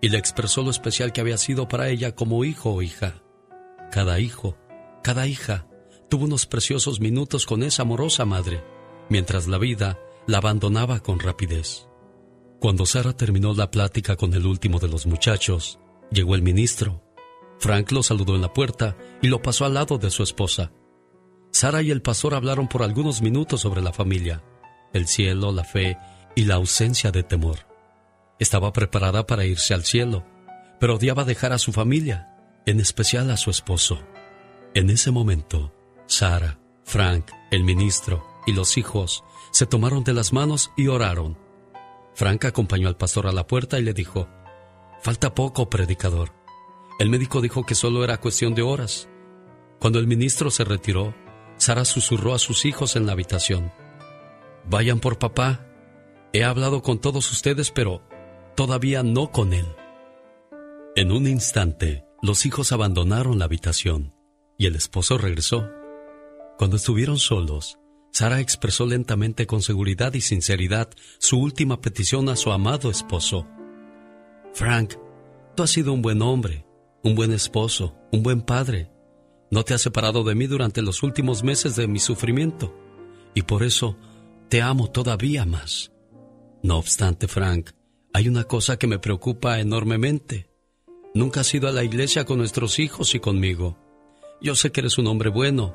[0.01, 3.21] y le expresó lo especial que había sido para ella como hijo o hija.
[3.91, 4.57] Cada hijo,
[5.03, 5.67] cada hija,
[6.09, 8.63] tuvo unos preciosos minutos con esa amorosa madre,
[9.07, 11.87] mientras la vida la abandonaba con rapidez.
[12.59, 15.77] Cuando Sara terminó la plática con el último de los muchachos,
[16.09, 17.03] llegó el ministro.
[17.59, 20.71] Frank lo saludó en la puerta y lo pasó al lado de su esposa.
[21.55, 24.43] Sara y el pastor hablaron por algunos minutos sobre la familia,
[24.91, 25.97] el cielo, la fe
[26.35, 27.59] y la ausencia de temor.
[28.39, 30.25] Estaba preparada para irse al cielo,
[30.81, 32.27] pero odiaba dejar a su familia,
[32.65, 33.99] en especial a su esposo.
[34.73, 35.73] En ese momento,
[36.07, 41.37] Sara, Frank, el ministro y los hijos se tomaron de las manos y oraron.
[42.15, 44.27] Frank acompañó al pastor a la puerta y le dijo,
[45.01, 46.33] Falta poco, predicador.
[46.99, 49.07] El médico dijo que solo era cuestión de horas.
[49.79, 51.15] Cuando el ministro se retiró,
[51.57, 53.71] Sara susurró a sus hijos en la habitación.
[54.69, 55.65] Vayan por papá.
[56.33, 58.01] He hablado con todos ustedes, pero
[58.55, 59.65] todavía no con él.
[60.95, 64.13] En un instante, los hijos abandonaron la habitación
[64.57, 65.69] y el esposo regresó.
[66.57, 67.77] Cuando estuvieron solos,
[68.11, 70.89] Sara expresó lentamente con seguridad y sinceridad
[71.19, 73.45] su última petición a su amado esposo.
[74.53, 74.93] Frank,
[75.55, 76.65] tú has sido un buen hombre,
[77.03, 78.89] un buen esposo, un buen padre.
[79.55, 82.75] No te has separado de mí durante los últimos meses de mi sufrimiento,
[83.33, 83.95] y por eso
[84.49, 85.93] te amo todavía más.
[86.61, 87.69] No obstante, Frank,
[88.11, 90.49] hay una cosa que me preocupa enormemente.
[91.13, 93.77] Nunca has ido a la iglesia con nuestros hijos y conmigo.
[94.41, 95.73] Yo sé que eres un hombre bueno.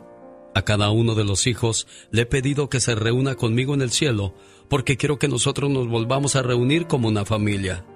[0.54, 3.92] A cada uno de los hijos le he pedido que se reúna conmigo en el
[3.92, 4.34] cielo
[4.68, 7.86] porque quiero que nosotros nos volvamos a reunir como una familia.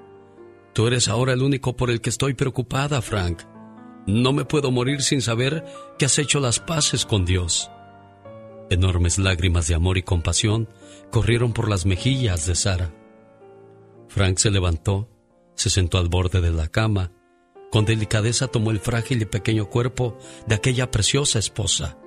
[0.73, 3.43] Tú eres ahora el único por el que estoy preocupada, Frank.
[4.07, 5.65] No me puedo morir sin saber
[5.99, 7.71] que has hecho las paces con Dios.
[8.71, 10.69] Enormes lágrimas de amor y compasión
[11.11, 12.95] corrieron por las mejillas de Sara.
[14.09, 15.09] Frank se levantó,
[15.55, 17.13] se sentó al borde de la cama,
[17.71, 21.99] con delicadeza tomó el frágil y pequeño cuerpo de aquella preciosa esposa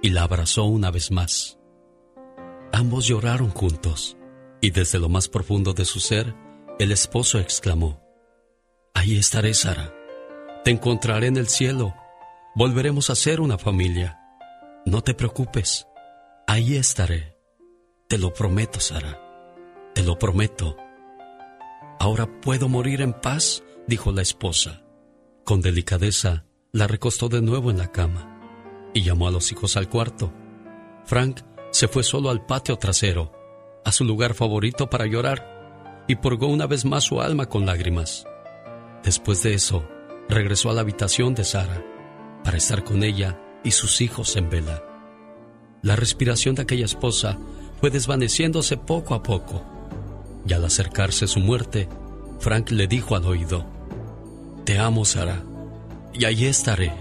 [0.00, 1.58] y la abrazó una vez más.
[2.72, 4.16] Ambos lloraron juntos
[4.60, 6.34] y desde lo más profundo de su ser,
[6.78, 8.00] el esposo exclamó,
[8.94, 9.92] Ahí estaré, Sara.
[10.64, 11.94] Te encontraré en el cielo.
[12.54, 14.20] Volveremos a ser una familia.
[14.86, 15.88] No te preocupes.
[16.46, 17.36] Ahí estaré.
[18.08, 19.20] Te lo prometo, Sara.
[19.92, 20.76] Te lo prometo.
[21.98, 24.82] Ahora puedo morir en paz, dijo la esposa.
[25.44, 28.28] Con delicadeza, la recostó de nuevo en la cama
[28.94, 30.32] y llamó a los hijos al cuarto.
[31.04, 31.40] Frank
[31.72, 33.32] se fue solo al patio trasero,
[33.84, 38.26] a su lugar favorito para llorar, y purgó una vez más su alma con lágrimas.
[39.02, 39.88] Después de eso,
[40.32, 41.84] regresó a la habitación de Sara
[42.44, 44.82] para estar con ella y sus hijos en vela.
[45.82, 47.38] La respiración de aquella esposa
[47.80, 49.62] fue desvaneciéndose poco a poco
[50.46, 51.88] y al acercarse su muerte,
[52.40, 53.64] Frank le dijo al oído,
[54.64, 55.42] Te amo, Sara,
[56.12, 56.92] y allí estaré.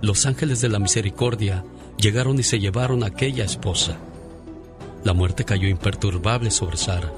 [0.00, 1.64] Los ángeles de la misericordia
[1.98, 3.96] llegaron y se llevaron a aquella esposa.
[5.04, 7.12] La muerte cayó imperturbable sobre Sara,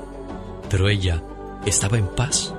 [0.68, 1.22] pero ella
[1.64, 2.52] estaba en paz,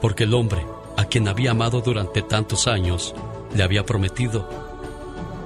[0.00, 0.64] porque el hombre,
[0.96, 3.14] a quien había amado durante tantos años,
[3.54, 4.48] le había prometido,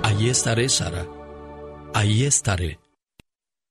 [0.06, 1.04] Allí estaré, Sara,
[1.92, 2.78] ahí estaré.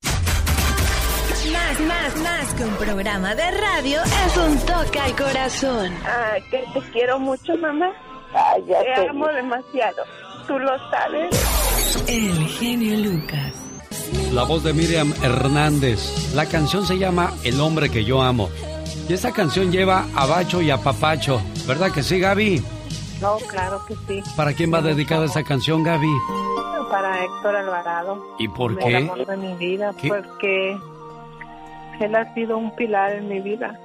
[0.03, 5.93] Más, más, más que un programa de radio es un toque al corazón.
[6.03, 7.89] Ay, que te quiero mucho, mamá.
[8.33, 10.03] Ay, ya te, amo demasiado.
[10.45, 12.05] Tú lo sabes.
[12.09, 13.53] El genio Lucas.
[14.33, 16.33] La voz de Miriam Hernández.
[16.35, 18.49] La canción se llama El hombre que yo amo.
[19.07, 21.41] Y esta canción lleva a Bacho y a Papacho.
[21.67, 22.63] ¿Verdad que sí, Gaby?
[23.21, 24.23] No, claro que sí.
[24.35, 26.11] ¿Para quién va dedicada esta canción, Gaby?
[26.89, 28.35] Para Héctor Alvarado.
[28.39, 28.97] ¿Y por El qué?
[28.97, 30.07] amor de mi vida, ¿Qué?
[30.09, 30.77] porque
[31.99, 33.79] él ha sido un pilar en mi vida.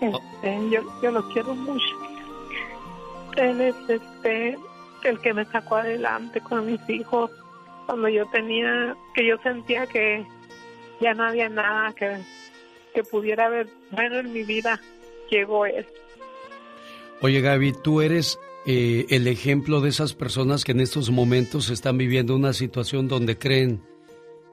[0.00, 1.94] Este, yo, yo lo quiero mucho.
[3.36, 4.58] Él es este
[5.04, 7.30] el que me sacó adelante con mis hijos
[7.86, 10.26] cuando yo tenía, que yo sentía que
[11.00, 12.18] ya no había nada que,
[13.00, 14.80] que pudiera haber bueno en mi vida.
[15.30, 15.86] Llegó él.
[17.22, 21.98] Oye, Gaby, tú eres eh, el ejemplo de esas personas que en estos momentos están
[21.98, 23.82] viviendo una situación donde creen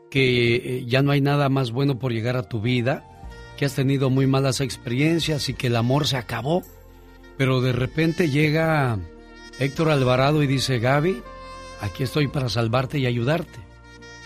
[0.09, 3.05] que eh, ya no hay nada más bueno por llegar a tu vida,
[3.57, 6.63] que has tenido muy malas experiencias y que el amor se acabó.
[7.37, 8.97] Pero de repente llega
[9.59, 11.21] Héctor Alvarado y dice, Gaby,
[11.81, 13.59] aquí estoy para salvarte y ayudarte.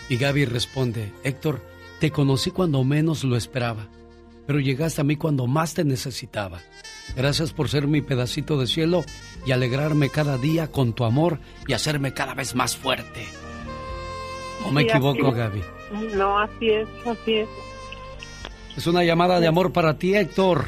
[0.08, 1.60] Y Gaby responde, Héctor,
[1.98, 3.88] te conocí cuando menos lo esperaba,
[4.46, 6.60] pero llegaste a mí cuando más te necesitaba.
[7.16, 9.04] Gracias por ser mi pedacito de cielo
[9.44, 13.26] y alegrarme cada día con tu amor y hacerme cada vez más fuerte.
[14.66, 15.62] ¿O me Sí, equivoco, Gaby?
[16.14, 17.48] No, así es, así es.
[18.76, 20.66] Es una llamada de amor para ti, Héctor.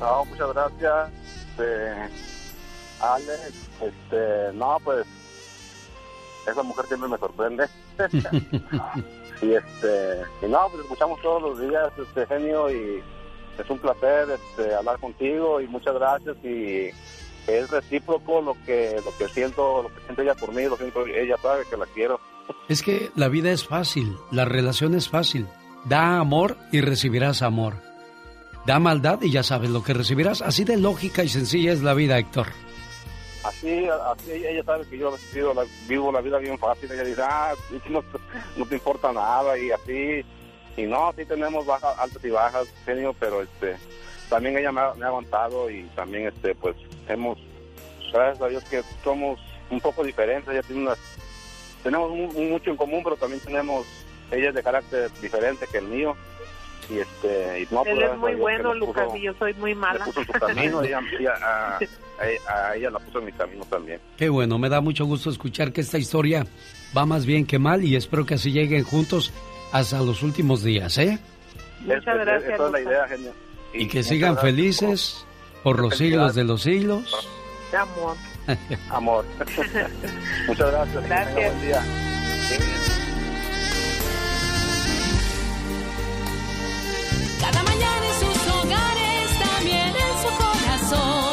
[0.00, 1.10] No, muchas gracias.
[1.50, 1.92] Este,
[3.00, 5.06] Alex, este, no, pues,
[6.50, 7.66] esa mujer siempre me sorprende.
[9.42, 13.02] y este, y no, pues escuchamos todos los días, este genio, y
[13.58, 16.90] es un placer este, hablar contigo y muchas gracias y
[17.46, 21.06] es recíproco lo que lo que siento, lo que siente ella por mí, lo siento,
[21.06, 22.20] ella sabe que la quiero.
[22.68, 25.46] Es que la vida es fácil, la relación es fácil.
[25.84, 27.74] Da amor y recibirás amor.
[28.66, 30.40] Da maldad y ya sabes lo que recibirás.
[30.40, 32.48] Así de lógica y sencilla es la vida, Héctor.
[33.44, 35.14] Así, así ella, sabe que yo
[35.86, 36.90] vivo la, vida bien fácil.
[36.90, 37.52] Ella dice, ah,
[37.88, 38.02] no,
[38.56, 40.24] no te importa nada y así.
[40.76, 43.76] Y no, sí tenemos bajas, altas y bajas, genio, pero este,
[44.28, 46.74] también ella me ha, me aguantado y también, este, pues,
[47.06, 47.38] hemos,
[48.12, 49.38] gracias a Dios que somos
[49.70, 50.52] un poco diferentes.
[50.52, 50.98] Ella tiene unas,
[51.82, 53.86] tenemos mu- mucho en común, pero también tenemos,
[54.30, 56.16] ella es de carácter diferente que el mío.
[56.90, 59.16] Y este, y no, pues, Él gracias es a muy que bueno, nos Lucas, puso-
[59.16, 60.04] y yo soy muy mala.
[60.04, 63.64] puso en su camino, ella, ella- a, a- a ella la puso en mi camino
[63.64, 64.00] también.
[64.16, 66.46] Qué bueno, me da mucho gusto escuchar que esta historia
[66.96, 69.32] va más bien que mal y espero que así lleguen juntos
[69.72, 71.18] hasta los últimos días, ¿eh?
[71.80, 73.32] Muchas Es- es- gracias, Esa es la idea, genio.
[73.72, 75.26] Y que muchas sigan gracias felices
[75.62, 77.28] por los siglos de los siglos.
[77.76, 78.16] Amor.
[78.90, 79.24] Amor.
[80.46, 81.02] Muchas gracias.
[81.02, 81.34] que Gracias.
[81.34, 81.82] buen día.
[87.44, 91.23] Cada mañana en sus hogares, también en su corazón.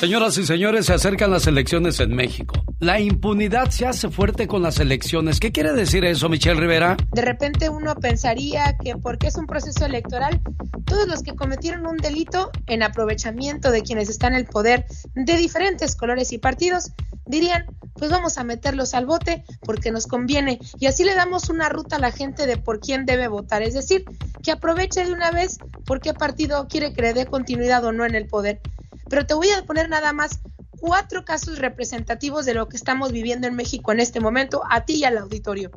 [0.00, 2.62] Señoras y señores, se acercan las elecciones en México.
[2.80, 5.40] La impunidad se hace fuerte con las elecciones.
[5.40, 6.98] ¿Qué quiere decir eso, Michelle Rivera?
[7.12, 10.42] De repente uno pensaría que porque es un proceso electoral,
[10.84, 15.36] todos los que cometieron un delito en aprovechamiento de quienes están en el poder de
[15.38, 16.92] diferentes colores y partidos,
[17.24, 21.70] dirían, pues vamos a meterlos al bote porque nos conviene y así le damos una
[21.70, 24.04] ruta a la gente de por quién debe votar, es decir,
[24.42, 25.56] que aproveche de una vez
[25.86, 28.60] por qué partido quiere que le dé continuidad o no en el poder.
[29.08, 30.40] Pero te voy a poner nada más
[30.78, 34.96] cuatro casos representativos de lo que estamos viviendo en México en este momento, a ti
[34.96, 35.70] y al auditorio.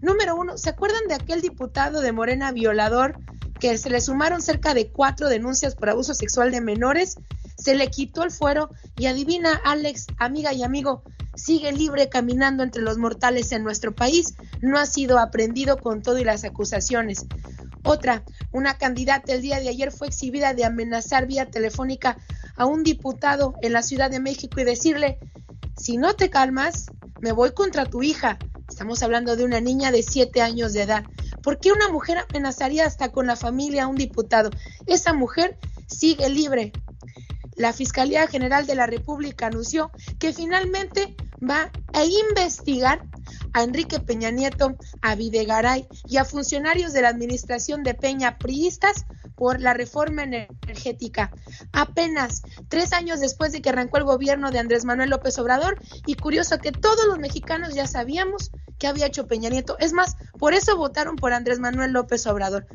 [0.00, 3.14] Número uno, ¿se acuerdan de aquel diputado de Morena violador
[3.60, 7.16] que se le sumaron cerca de cuatro denuncias por abuso sexual de menores?
[7.56, 11.02] Se le quitó el fuero y adivina, Alex, amiga y amigo,
[11.34, 14.34] sigue libre caminando entre los mortales en nuestro país.
[14.60, 17.26] No ha sido aprendido con todo y las acusaciones.
[17.84, 22.16] Otra, una candidata el día de ayer fue exhibida de amenazar vía telefónica
[22.56, 25.18] a un diputado en la Ciudad de México y decirle,
[25.76, 26.86] si no te calmas,
[27.20, 28.38] me voy contra tu hija.
[28.68, 31.04] Estamos hablando de una niña de siete años de edad.
[31.42, 34.50] ¿Por qué una mujer amenazaría hasta con la familia a un diputado?
[34.86, 36.72] Esa mujer sigue libre.
[37.62, 41.14] La Fiscalía General de la República anunció que finalmente
[41.48, 43.06] va a investigar
[43.52, 49.04] a Enrique Peña Nieto, a Videgaray y a funcionarios de la administración de Peña Priistas
[49.36, 51.30] por la reforma energética.
[51.72, 56.16] Apenas tres años después de que arrancó el gobierno de Andrés Manuel López Obrador y
[56.16, 59.76] curioso que todos los mexicanos ya sabíamos que había hecho Peña Nieto.
[59.78, 62.66] Es más, por eso votaron por Andrés Manuel López Obrador.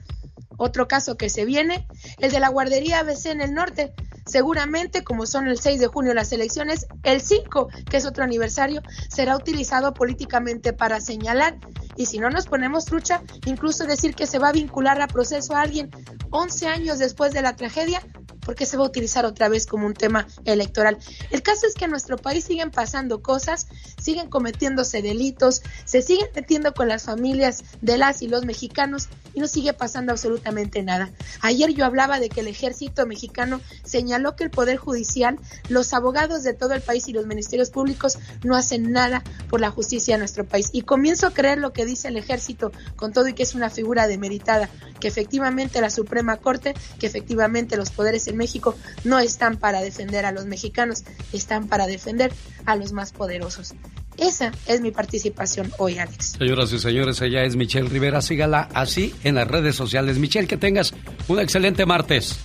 [0.58, 1.88] Otro caso que se viene,
[2.20, 3.94] el de la guardería ABC en el norte.
[4.28, 8.82] Seguramente, como son el 6 de junio las elecciones, el 5, que es otro aniversario,
[9.10, 11.58] será utilizado políticamente para señalar.
[11.96, 15.56] Y si no nos ponemos trucha, incluso decir que se va a vincular a proceso
[15.56, 15.90] a alguien
[16.30, 18.02] 11 años después de la tragedia,
[18.48, 20.98] ¿Por qué se va a utilizar otra vez como un tema electoral?
[21.32, 23.68] El caso es que en nuestro país siguen pasando cosas,
[24.02, 29.42] siguen cometiéndose delitos, se siguen metiendo con las familias de las y los mexicanos y
[29.42, 31.12] no sigue pasando absolutamente nada.
[31.42, 35.38] Ayer yo hablaba de que el ejército mexicano señaló que el Poder Judicial,
[35.68, 39.72] los abogados de todo el país y los ministerios públicos no hacen nada por la
[39.72, 40.70] justicia de nuestro país.
[40.72, 43.70] Y comienzo a creer lo que dice el ejército, con todo y que es una
[43.70, 44.70] figura demeritada,
[45.02, 50.26] que efectivamente la Suprema Corte, que efectivamente los poderes en México no están para defender
[50.26, 52.32] a los mexicanos, están para defender
[52.66, 53.74] a los más poderosos.
[54.18, 56.38] Esa es mi participación hoy, Alex.
[56.40, 58.22] Señoras y señores, ella es Michelle Rivera.
[58.22, 60.18] Sígala así en las redes sociales.
[60.18, 60.94] Michelle, que tengas
[61.28, 62.38] un excelente martes.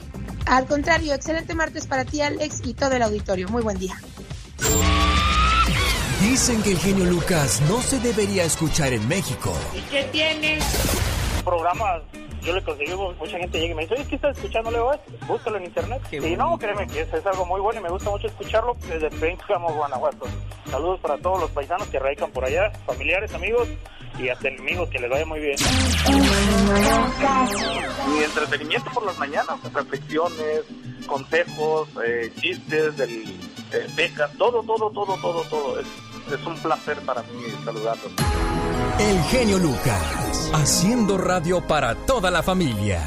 [0.47, 3.49] Al contrario, excelente martes para ti, Alex, y todo el auditorio.
[3.49, 3.97] Muy buen día.
[6.20, 9.55] Dicen que el genio Lucas no se debería escuchar en México.
[9.76, 10.59] ¿Y qué tiene?
[11.45, 12.03] Programas
[12.43, 14.90] yo le conseguí, mucha gente llega y me dice, oye, ¿qué estás escuchando, Leo?
[15.28, 16.03] Búscalo en internet.
[16.11, 19.11] y no, créeme que es, es, algo muy bueno y me gusta mucho escucharlo desde
[19.11, 20.26] Pénjamo, Guanajuato.
[20.68, 23.68] Saludos para todos los paisanos que radican por allá, familiares, amigos
[24.18, 25.57] y hasta enemigos, que les vaya muy bien.
[28.09, 30.62] Mi entretenimiento por las mañanas, reflexiones,
[31.07, 33.11] consejos, eh, chistes, del,
[33.72, 35.80] eh, becas, todo, todo, todo, todo, todo.
[35.80, 35.86] Es,
[36.35, 38.12] es un placer para mí saludarlos.
[38.99, 43.03] El genio Lucas, haciendo radio para toda la familia.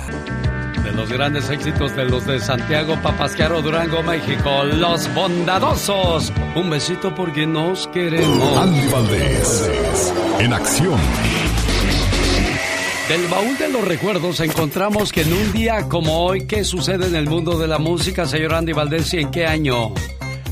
[0.83, 6.31] De los grandes éxitos de los de Santiago, Papasquiaro, Durango, México, Los Bondadosos.
[6.55, 8.57] Un besito porque nos queremos.
[8.57, 10.99] Andy Valdés, en acción.
[13.09, 17.15] Del baúl de los recuerdos encontramos que en un día como hoy, ¿qué sucede en
[17.15, 19.93] el mundo de la música, señor Andy Valdés, y en qué año?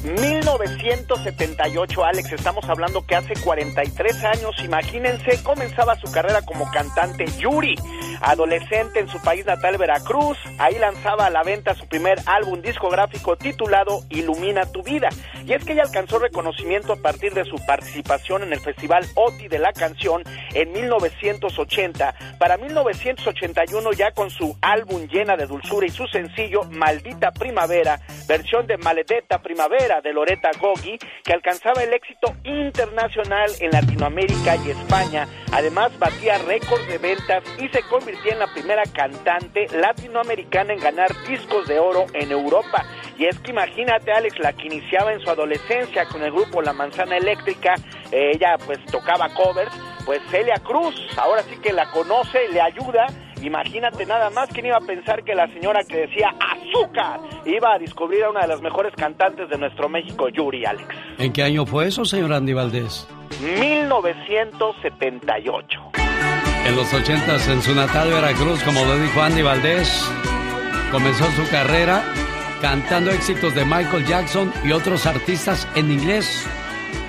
[0.04, 7.78] 1978, Alex, estamos hablando que hace 43 años, imagínense, comenzaba su carrera como cantante Yuri,
[8.22, 13.38] adolescente en su país natal Veracruz, ahí lanzaba a la venta su primer álbum discográfico
[13.38, 15.08] titulado Ilumina tu vida,
[15.46, 19.48] y es que ella alcanzó reconocimiento a partir de su participación en el Festival OTI
[19.48, 20.24] de la canción
[20.54, 27.32] en 1980, para 1981 ya con su álbum llena de dulzura y su sencillo Maldita
[27.32, 34.56] Primavera, versión de Maledetta Primavera, de Loretta Goggi, que alcanzaba el éxito internacional en Latinoamérica
[34.58, 35.28] y España.
[35.52, 41.12] Además, batía récords de ventas y se convirtió en la primera cantante latinoamericana en ganar
[41.28, 42.86] discos de oro en Europa.
[43.18, 46.74] Y es que imagínate, Alex, la que iniciaba en su adolescencia con el grupo La
[46.74, 47.76] Manzana Eléctrica,
[48.12, 49.72] eh, ella pues tocaba covers,
[50.06, 53.08] pues Celia Cruz, ahora sí que la conoce, le ayuda
[53.44, 57.78] Imagínate nada más quién iba a pensar que la señora que decía azúcar iba a
[57.78, 60.88] descubrir a una de las mejores cantantes de nuestro México, Yuri Alex.
[61.18, 63.06] ¿En qué año fue eso, señor Andy Valdés?
[63.42, 65.82] 1978.
[66.66, 70.10] En los 80 en su natal Veracruz, como lo dijo Andy Valdés,
[70.90, 72.02] comenzó su carrera
[72.62, 76.48] cantando éxitos de Michael Jackson y otros artistas en inglés.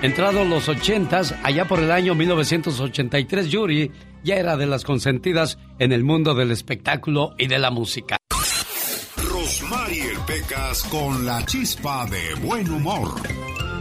[0.03, 3.93] Entrados los 80 allá por el año 1983, Yuri
[4.25, 8.17] ya era de las consentidas en el mundo del espectáculo y de la música.
[9.17, 13.15] Rosmarie Pecas con la chispa de buen humor.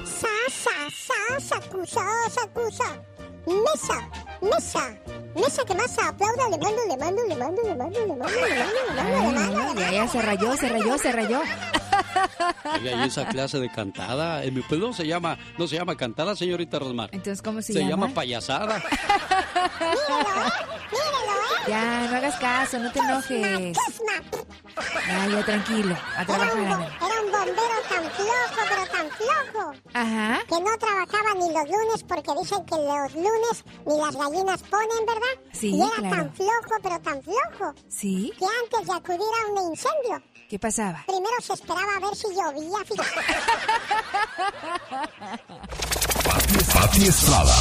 [0.06, 3.13] Sa, sa, sa, sacusa, sacusa.
[3.46, 4.10] Mesa,
[4.42, 4.96] mesa,
[5.36, 8.56] mesa que más aplauda, le mando, le mando, le mando, le mando, le mando, le
[8.56, 9.82] mando, le mando, le mando.
[9.82, 11.42] Ya, ya se rayó, se rayó, se rayó.
[12.76, 16.36] Oiga, y esa clase de cantada, en mi pueblo se llama, no se llama cantada,
[16.36, 17.10] señorita Rosmar.
[17.12, 17.90] Entonces, ¿cómo se, Se llama?
[18.08, 18.82] llama payasada.
[21.68, 23.78] Ya, no hagas caso, no te enojes.
[25.08, 26.58] Ya, ya, tranquilo, a Era trabajar.
[26.58, 29.74] un, era un bombero tan flojo, pero tan flojo.
[29.94, 30.40] Ajá.
[30.48, 35.06] Que no trabajaba ni los lunes porque dicen que los lunes ni las gallinas ponen,
[35.08, 35.36] ¿verdad?
[35.54, 36.16] Sí, Y era claro.
[36.18, 37.74] tan flojo, pero tan flojo.
[37.88, 38.34] ¿Sí?
[38.38, 41.04] Que antes de acudir a un incendio, ¿Qué pasaba?
[41.08, 43.22] primero se esperaba a ver si llovía, fíjate.
[46.74, 47.56] Pati Estrada.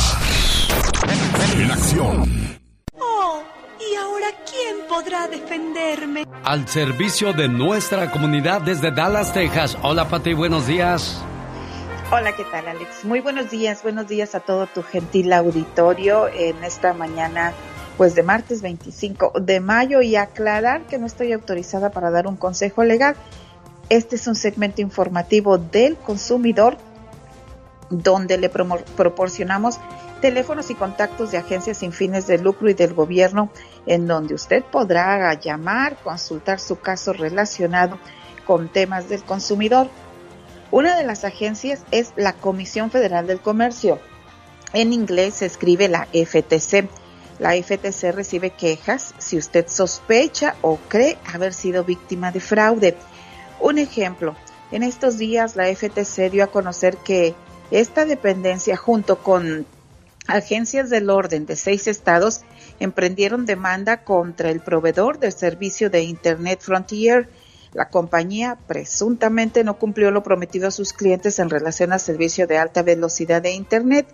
[1.55, 2.61] En acción.
[2.99, 3.43] Oh,
[3.91, 6.25] ¿y ahora quién podrá defenderme?
[6.45, 9.77] Al servicio de nuestra comunidad desde Dallas, Texas.
[9.83, 11.21] Hola, Pati, buenos días.
[12.11, 13.05] Hola, ¿qué tal, Alex?
[13.05, 17.53] Muy buenos días, buenos días a todo tu gentil auditorio en esta mañana,
[17.97, 22.37] pues de martes 25 de mayo y aclarar que no estoy autorizada para dar un
[22.37, 23.17] consejo legal.
[23.89, 26.77] Este es un segmento informativo del consumidor
[27.91, 29.79] donde le promo- proporcionamos
[30.23, 33.51] teléfonos y contactos de agencias sin fines de lucro y del gobierno
[33.87, 37.99] en donde usted podrá llamar, consultar su caso relacionado
[38.47, 39.89] con temas del consumidor.
[40.71, 43.99] Una de las agencias es la Comisión Federal del Comercio.
[44.73, 46.89] En inglés se escribe la FTC.
[47.41, 52.97] La FTC recibe quejas si usted sospecha o cree haber sido víctima de fraude.
[53.61, 54.37] Un ejemplo,
[54.71, 57.35] en estos días la FTC dio a conocer que
[57.73, 59.67] esta dependencia junto con
[60.27, 62.43] agencias del orden de seis estados
[62.81, 67.29] emprendieron demanda contra el proveedor del servicio de Internet Frontier.
[67.73, 72.59] La compañía presuntamente no cumplió lo prometido a sus clientes en relación al servicio de
[72.59, 74.07] alta velocidad de Internet.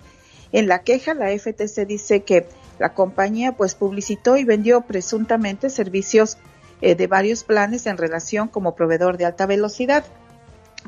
[0.52, 2.46] En la queja, la FTC dice que
[2.78, 6.38] la compañía pues publicitó y vendió presuntamente servicios
[6.80, 10.04] eh, de varios planes en relación como proveedor de alta velocidad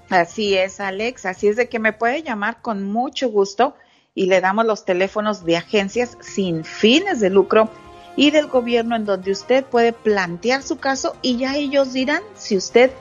[0.10, 1.26] Así es, Alex.
[1.26, 3.76] Así es de que me puede llamar con mucho gusto
[4.16, 7.70] y le damos los teléfonos de agencias sin fines de lucro
[8.16, 12.56] y del gobierno en donde usted puede plantear su caso y ya ellos dirán si
[12.56, 12.91] usted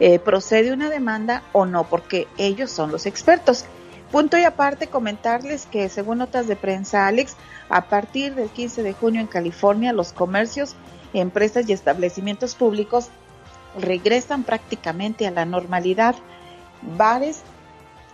[0.00, 3.64] eh, procede una demanda o no, porque ellos son los expertos.
[4.12, 7.36] Punto y aparte comentarles que según notas de prensa, Alex,
[7.68, 10.76] a partir del 15 de junio en California, los comercios,
[11.12, 13.08] empresas y establecimientos públicos
[13.78, 16.14] regresan prácticamente a la normalidad.
[16.96, 17.42] Bares,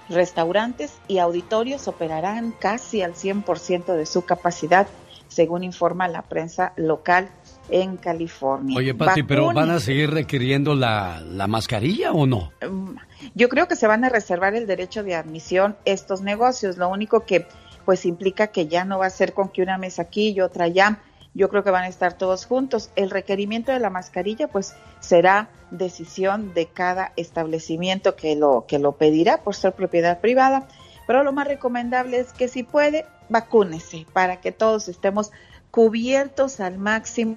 [0.09, 4.87] restaurantes y auditorios operarán casi al 100% de su capacidad
[5.35, 7.29] según informa la prensa local
[7.69, 8.77] en California.
[8.77, 12.53] Oye, Pati, ¿pero van a seguir requiriendo la, la, mascarilla o no?
[12.69, 12.97] Mm,
[13.35, 16.77] yo creo que se van a reservar el derecho de admisión estos negocios.
[16.77, 17.47] Lo único que
[17.85, 20.67] pues implica que ya no va a ser con que una mesa aquí y otra
[20.67, 21.01] allá.
[21.35, 22.91] Yo creo que van a estar todos juntos.
[22.97, 28.93] El requerimiento de la mascarilla pues será decisión de cada establecimiento que lo que lo
[28.93, 30.69] pedirá por ser propiedad privada
[31.07, 35.33] pero lo más recomendable es que si puede, vacúnese para que todos estemos
[35.75, 37.37] cubiertos al máximo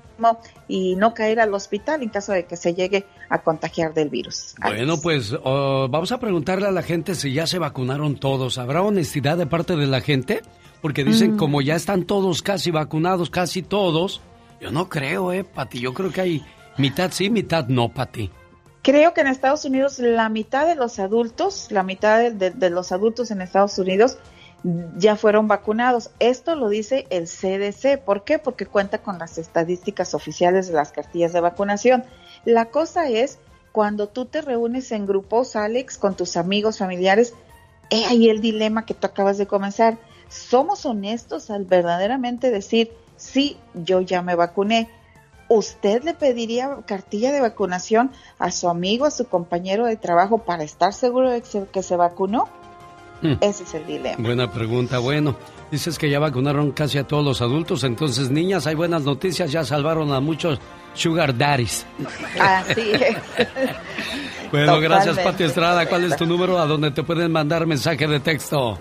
[0.68, 4.54] y no caer al hospital en caso de que se llegue a contagiar del virus.
[4.62, 8.60] Bueno, pues oh, vamos a preguntarle a la gente si ya se vacunaron todos.
[8.60, 10.44] ¿Habrá honestidad de parte de la gente?
[10.84, 11.38] Porque dicen mm.
[11.38, 14.22] como ya están todos casi vacunados, casi todos.
[14.62, 15.80] Yo no creo, eh, Pati.
[15.80, 16.46] Yo creo que hay
[16.78, 18.30] mitad sí, mitad no, Pati.
[18.84, 23.32] Creo que en Estados Unidos la mitad de los adultos, la mitad de, los adultos
[23.32, 24.20] en Estados Unidos
[24.64, 26.10] ya fueron vacunados.
[26.20, 28.03] Esto lo dice el CDC.
[28.03, 28.39] ¿Por qué?
[28.39, 32.03] Porque cuenta con las estadísticas oficiales de las cartillas de vacunación.
[32.45, 33.39] La cosa es,
[33.72, 37.34] cuando tú te reúnes en grupos, Alex, con tus amigos, familiares,
[37.89, 39.97] he ahí el dilema que tú acabas de comenzar.
[40.30, 44.89] ¿Somos honestos al verdaderamente decir, sí, yo ya me vacuné?
[45.49, 50.64] ¿usted le pediría cartilla de vacunación a su amigo, a su compañero de trabajo para
[50.64, 52.49] estar seguro de que se, vacunó?
[53.22, 53.34] Hmm.
[53.41, 54.15] Ese es el dilema.
[54.20, 54.99] Buena pregunta.
[54.99, 55.36] Bueno,
[55.72, 59.63] dices que ya vacunaron casi a todos los adultos, entonces niñas, hay buenas noticias, ya
[59.63, 60.59] salvaron a muchos
[60.93, 61.86] sugar daddies.
[62.39, 63.18] Así es.
[64.51, 65.88] bueno, gracias Pati Estrada.
[65.88, 68.80] ¿Cuál es tu número a donde te pueden mandar mensaje de texto?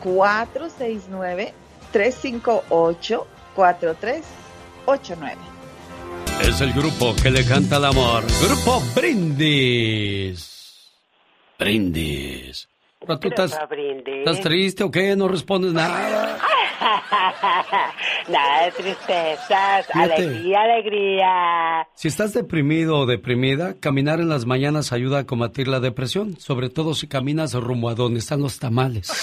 [0.00, 1.54] 469
[1.92, 5.50] 358 4389
[6.42, 8.24] es el grupo que le canta el amor.
[8.42, 10.90] Grupo Brindis.
[11.58, 12.69] Brindis.
[13.06, 13.58] Tú estás,
[14.06, 15.16] estás triste o qué?
[15.16, 16.38] No respondes nada.
[18.28, 19.86] nada de tristezas.
[19.94, 21.88] Alegría, alegría.
[21.94, 26.38] Si estás deprimido o deprimida, caminar en las mañanas ayuda a combatir la depresión.
[26.38, 29.10] Sobre todo si caminas rumbo a donde están los tamales.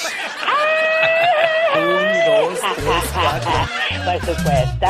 [4.06, 4.88] Por supuesto.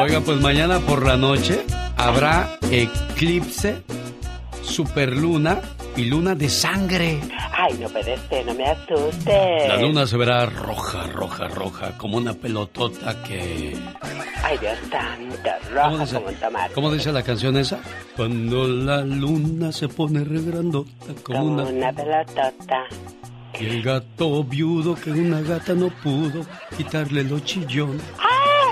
[0.00, 1.64] Oiga, pues mañana por la noche
[1.96, 3.82] habrá eclipse,
[4.62, 5.60] superluna
[5.96, 7.20] y luna de sangre.
[7.52, 9.68] Ay, no puede no me asustes.
[9.68, 13.74] La luna se verá roja, roja, roja, como una pelotota que...
[14.42, 16.74] Ay, Dios santo, roja como un tomate.
[16.74, 17.78] ¿Cómo dice la canción esa?
[18.14, 20.90] Cuando la luna se pone re grandota,
[21.22, 21.64] como, una...
[21.64, 22.84] una pelotota.
[23.58, 26.44] Y el gato viudo que una gata no pudo
[26.76, 28.02] quitarle los chillones.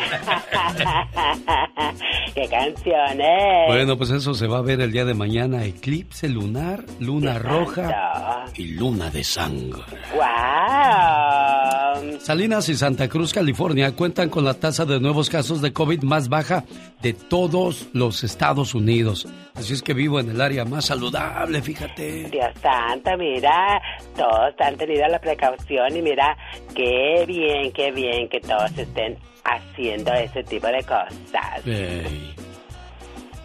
[2.34, 3.66] ¡Qué canciones!
[3.68, 5.64] Bueno, pues eso se va a ver el día de mañana.
[5.64, 9.82] Eclipse lunar, luna roja y luna de sangre.
[10.14, 12.18] ¡Wow!
[12.20, 16.28] Salinas y Santa Cruz, California, cuentan con la tasa de nuevos casos de COVID más
[16.28, 16.64] baja
[17.02, 19.28] de todos los Estados Unidos.
[19.54, 22.28] Así es que vivo en el área más saludable, fíjate.
[22.30, 23.80] Dios santo, mira,
[24.16, 26.36] todos han tenido la precaución y mira,
[26.74, 31.64] qué bien, qué bien que todos estén haciendo ese tipo de cosas.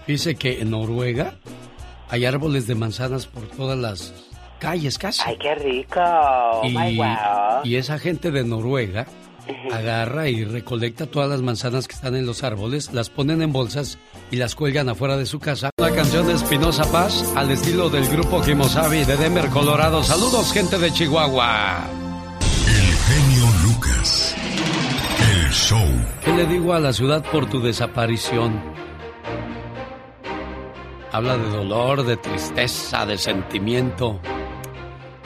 [0.08, 1.36] Dice que en Noruega
[2.10, 4.14] hay árboles de manzanas por todas las
[4.60, 5.22] calles casi.
[5.26, 6.00] Ay, qué rico.
[6.02, 7.64] Oh, my wow.
[7.64, 9.06] y esa gente de Noruega
[9.72, 13.97] agarra y recolecta todas las manzanas que están en los árboles, las ponen en bolsas
[14.32, 15.72] y las cuelgan afuera de su casa.
[15.78, 20.04] La canción de Espinosa Paz al estilo del grupo Kimosabi de Denver, Colorado.
[20.04, 21.88] Saludos, gente de Chihuahua.
[22.68, 24.36] El genio Lucas.
[26.24, 28.62] ¿Qué le digo a la ciudad por tu desaparición?
[31.12, 34.20] Habla de dolor, de tristeza, de sentimiento.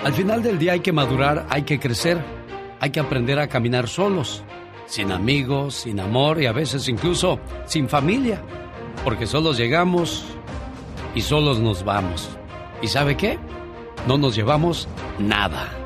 [0.02, 2.24] Al final del día hay que madurar, hay que crecer,
[2.80, 4.46] hay que aprender a caminar solos,
[4.86, 8.42] sin amigos, sin amor y a veces incluso sin familia,
[9.04, 10.24] porque solos llegamos
[11.16, 12.30] y solos nos vamos.
[12.82, 13.38] ¿Y sabe qué?
[14.08, 14.88] No nos llevamos
[15.20, 15.83] nada.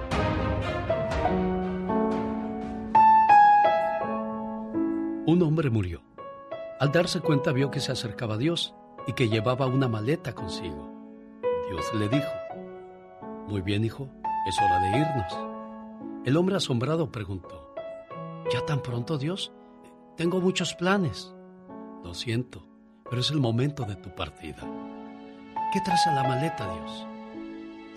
[5.27, 6.01] Un hombre murió.
[6.79, 8.73] Al darse cuenta vio que se acercaba a Dios
[9.07, 10.89] y que llevaba una maleta consigo.
[11.69, 12.31] Dios le dijo,
[13.45, 14.09] Muy bien, hijo,
[14.47, 15.37] es hora de irnos.
[16.23, 17.75] El hombre asombrado preguntó,
[18.53, 19.51] ¿Ya tan pronto, Dios?
[20.15, 21.35] Tengo muchos planes.
[22.05, 22.65] Lo siento,
[23.09, 24.63] pero es el momento de tu partida.
[25.73, 27.05] ¿Qué traes a la maleta, Dios?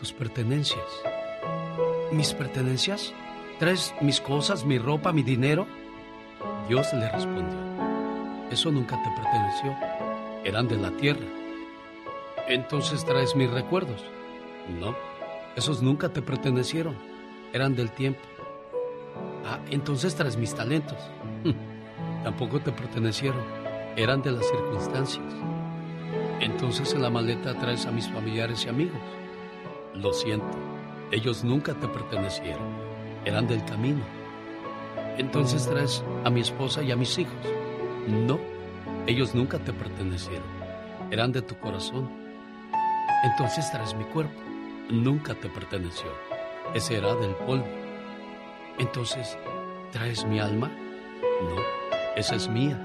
[0.01, 0.85] Tus pertenencias.
[2.11, 3.15] ¿Mis pertenencias?
[3.61, 5.69] ¿Traes mis cosas, mi ropa, mi dinero?
[6.69, 7.59] Dios le respondió,
[8.51, 9.77] eso nunca te perteneció,
[10.45, 11.27] eran de la tierra.
[12.49, 14.05] Entonces traes mis recuerdos.
[14.81, 14.95] No,
[15.57, 16.97] esos nunca te pertenecieron,
[17.53, 18.21] eran del tiempo.
[19.45, 20.99] Ah, entonces traes mis talentos.
[22.25, 23.43] Tampoco te pertenecieron,
[23.97, 25.25] eran de las circunstancias.
[26.41, 29.01] Entonces en la maleta traes a mis familiares y amigos.
[29.95, 30.57] Lo siento,
[31.11, 32.69] ellos nunca te pertenecieron,
[33.25, 34.20] eran del camino.
[35.19, 37.35] Entonces traes a mi esposa y a mis hijos.
[38.09, 38.39] No,
[39.07, 40.47] ellos nunca te pertenecieron,
[41.11, 42.11] eran de tu corazón.
[43.25, 44.41] Entonces traes mi cuerpo,
[44.89, 46.11] nunca te perteneció,
[46.75, 47.67] ese era del polvo.
[48.79, 49.37] Entonces,
[49.93, 50.69] ¿traes mi alma?
[51.43, 51.57] No,
[52.17, 52.79] esa es mía.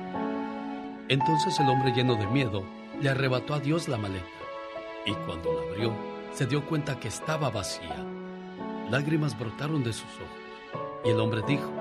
[1.07, 2.63] Entonces el hombre lleno de miedo
[2.99, 4.25] le arrebató a Dios la maleta
[5.05, 5.93] y cuando la abrió
[6.33, 7.95] se dio cuenta que estaba vacía.
[8.89, 11.71] Lágrimas brotaron de sus ojos y el hombre dijo,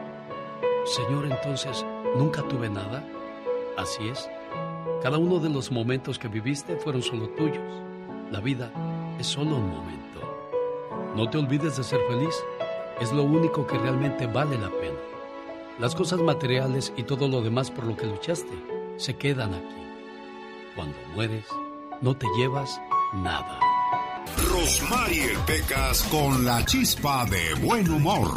[0.85, 1.85] Señor, entonces,
[2.17, 3.03] ¿nunca tuve nada?
[3.79, 4.29] Así es.
[5.03, 7.83] Cada uno de los momentos que viviste fueron solo tuyos.
[8.31, 8.71] La vida
[9.19, 10.05] es solo un momento.
[11.17, 12.35] No te olvides de ser feliz.
[13.01, 14.99] Es lo único que realmente vale la pena.
[15.79, 18.55] Las cosas materiales y todo lo demás por lo que luchaste
[18.99, 19.83] se quedan aquí.
[20.77, 21.47] Cuando mueres,
[22.03, 22.81] no te llevas
[23.15, 23.59] nada.
[24.51, 28.35] Rosmarie Pecas con la chispa de buen humor.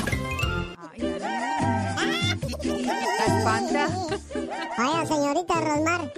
[3.48, 3.88] ¿La espanta?
[4.78, 6.14] Oiga, señorita Rosmar,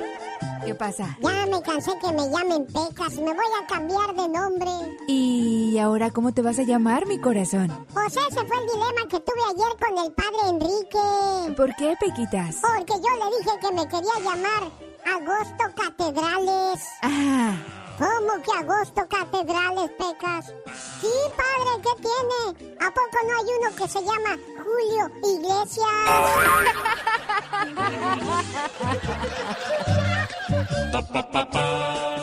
[0.66, 1.16] ¿Qué pasa?
[1.22, 3.14] ya me cansé que me llamen Pecas.
[3.18, 4.72] Me voy a cambiar de nombre.
[5.08, 7.86] ¿Y ahora cómo te vas a llamar, mi corazón?
[7.94, 11.54] Pues ese fue el dilema que tuve ayer con el padre Enrique.
[11.56, 12.56] ¿Por qué, Pequitas?
[12.62, 14.64] Porque yo le dije que me quería llamar
[15.06, 16.84] Agosto Catedrales.
[17.04, 17.54] Ah,
[18.00, 20.54] ¿Cómo que Agosto Catedrales, Pecas?
[21.02, 22.40] Sí, padre, ¿qué tiene?
[22.80, 25.04] ¿A poco no hay uno que se llama Julio
[25.36, 26.00] Iglesias?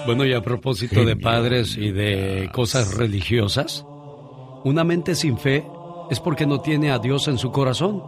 [0.07, 3.85] Bueno, y a propósito de padres y de cosas religiosas,
[4.64, 5.66] una mente sin fe
[6.11, 8.03] es porque no tiene a Dios en su corazón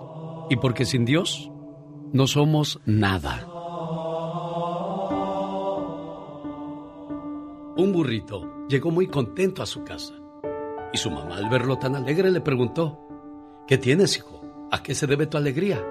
[0.49, 1.51] y porque sin Dios
[2.13, 3.48] no somos nada.
[7.79, 10.13] Un burrito llegó muy contento a su casa
[10.93, 12.99] y su mamá al verlo tan alegre le preguntó,
[13.69, 14.43] ¿qué tienes, hijo?
[14.73, 15.87] ¿A qué se debe tu alegría?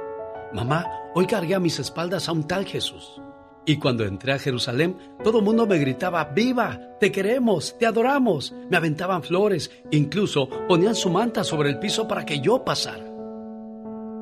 [0.51, 0.85] Mamá,
[1.15, 3.21] hoy cargué a mis espaldas a un tal Jesús.
[3.65, 6.77] Y cuando entré a Jerusalén, todo el mundo me gritaba, ¡Viva!
[6.99, 7.77] ¡Te queremos!
[7.79, 8.53] ¡Te adoramos!
[8.69, 13.05] Me aventaban flores, incluso ponían su manta sobre el piso para que yo pasara.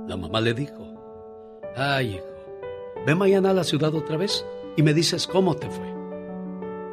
[0.08, 0.88] La mamá le dijo,
[1.76, 2.26] ¡Ay, hijo!
[3.08, 4.46] Ve mañana a la ciudad otra vez
[4.78, 5.95] y me dices cómo te fue.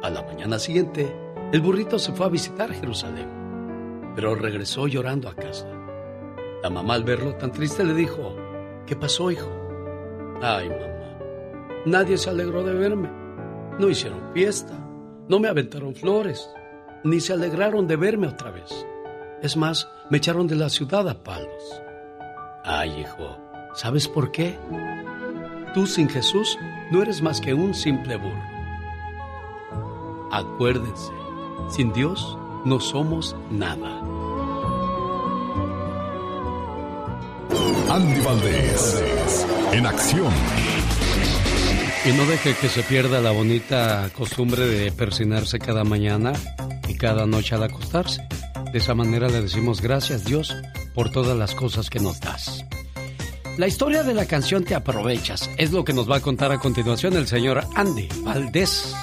[0.03, 1.15] A la mañana siguiente,
[1.53, 5.65] el burrito se fue a visitar Jerusalén, pero regresó llorando a casa.
[6.61, 8.35] La mamá al verlo tan triste le dijo,
[8.85, 9.49] ¿qué pasó, hijo?
[10.41, 11.17] Ay, mamá,
[11.85, 13.09] nadie se alegró de verme.
[13.79, 14.73] No hicieron fiesta,
[15.29, 16.49] no me aventaron flores,
[17.05, 18.85] ni se alegraron de verme otra vez.
[19.41, 21.81] Es más, me echaron de la ciudad a palos.
[22.65, 23.37] Ay, hijo,
[23.73, 24.59] ¿sabes por qué?
[25.73, 26.59] Tú sin Jesús
[26.91, 28.52] no eres más que un simple burro.
[30.33, 31.11] Acuérdense,
[31.69, 33.99] sin Dios no somos nada.
[37.87, 40.33] Andy Valdés, en acción.
[42.03, 46.33] Y no deje que se pierda la bonita costumbre de persinarse cada mañana
[46.87, 48.27] y cada noche al acostarse.
[48.71, 50.57] De esa manera le decimos gracias Dios
[50.95, 52.65] por todas las cosas que nos das.
[53.59, 56.57] La historia de la canción Te aprovechas es lo que nos va a contar a
[56.57, 58.95] continuación el señor Andy Valdés.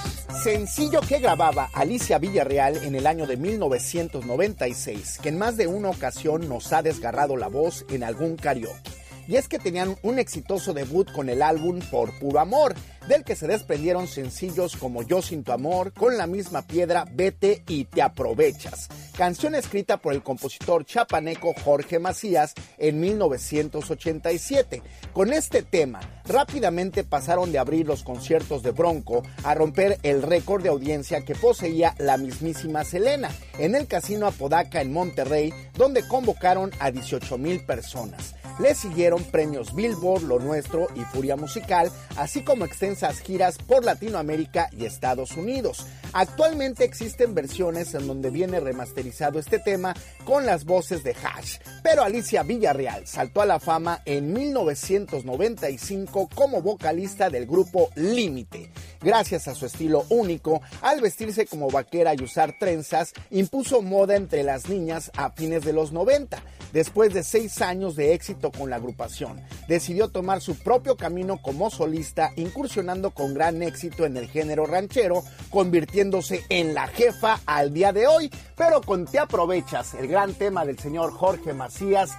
[0.42, 5.90] Sencillo que grababa Alicia Villarreal en el año de 1996, que en más de una
[5.90, 8.99] ocasión nos ha desgarrado la voz en algún karaoke
[9.30, 12.74] y es que tenían un exitoso debut con el álbum Por Puro Amor,
[13.06, 17.62] del que se desprendieron sencillos como Yo sin tu amor, Con la misma piedra, Vete
[17.68, 24.82] y Te aprovechas, canción escrita por el compositor chapaneco Jorge Macías en 1987.
[25.12, 30.64] Con este tema, rápidamente pasaron de abrir los conciertos de Bronco a romper el récord
[30.64, 36.72] de audiencia que poseía la mismísima Selena en el Casino Apodaca en Monterrey, donde convocaron
[36.80, 38.34] a 18 mil personas.
[38.58, 44.68] Le siguieron premios Billboard, Lo Nuestro y Furia Musical, así como extensas giras por Latinoamérica
[44.76, 45.86] y Estados Unidos.
[46.12, 49.94] Actualmente existen versiones en donde viene remasterizado este tema
[50.24, 56.62] con las voces de Hash, pero Alicia Villarreal saltó a la fama en 1995 como
[56.62, 58.70] vocalista del grupo Límite.
[59.00, 64.42] Gracias a su estilo único, al vestirse como vaquera y usar trenzas, impuso moda entre
[64.42, 66.42] las niñas a fines de los 90.
[66.72, 71.70] Después de seis años de éxito con la agrupación, decidió tomar su propio camino como
[71.70, 77.92] solista, incursionando con gran éxito en el género ranchero, convirtiéndose en la jefa al día
[77.92, 78.30] de hoy.
[78.56, 82.10] Pero con Te aprovechas, el gran tema del señor Jorge Macías,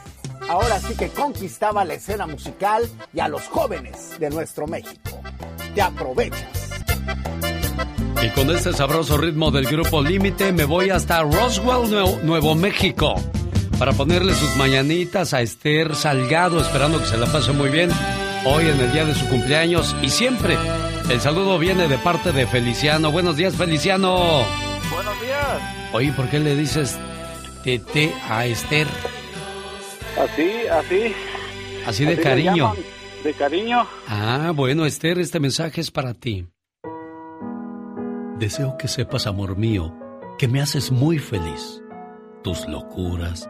[0.49, 5.21] ahora sí que conquistaba la escena musical y a los jóvenes de nuestro México.
[5.73, 6.49] Te aprovechas.
[8.21, 13.15] Y con este sabroso ritmo del grupo Límite me voy hasta Roswell, Nuevo, Nuevo México,
[13.81, 17.89] para ponerle sus mañanitas a Esther Salgado, esperando que se la pase muy bien
[18.45, 20.55] hoy en el día de su cumpleaños y siempre.
[21.09, 23.11] El saludo viene de parte de Feliciano.
[23.11, 24.43] Buenos días, Feliciano.
[24.93, 25.93] Buenos días.
[25.93, 26.95] Oye, ¿por qué le dices
[27.63, 28.85] Tete a Esther?
[30.15, 31.15] Así, así.
[31.87, 32.75] Así de cariño.
[33.23, 33.87] De cariño.
[34.07, 36.45] Ah, bueno, Esther, este mensaje es para ti.
[38.37, 39.91] Deseo que sepas, amor mío,
[40.37, 41.81] que me haces muy feliz.
[42.43, 43.49] Tus locuras,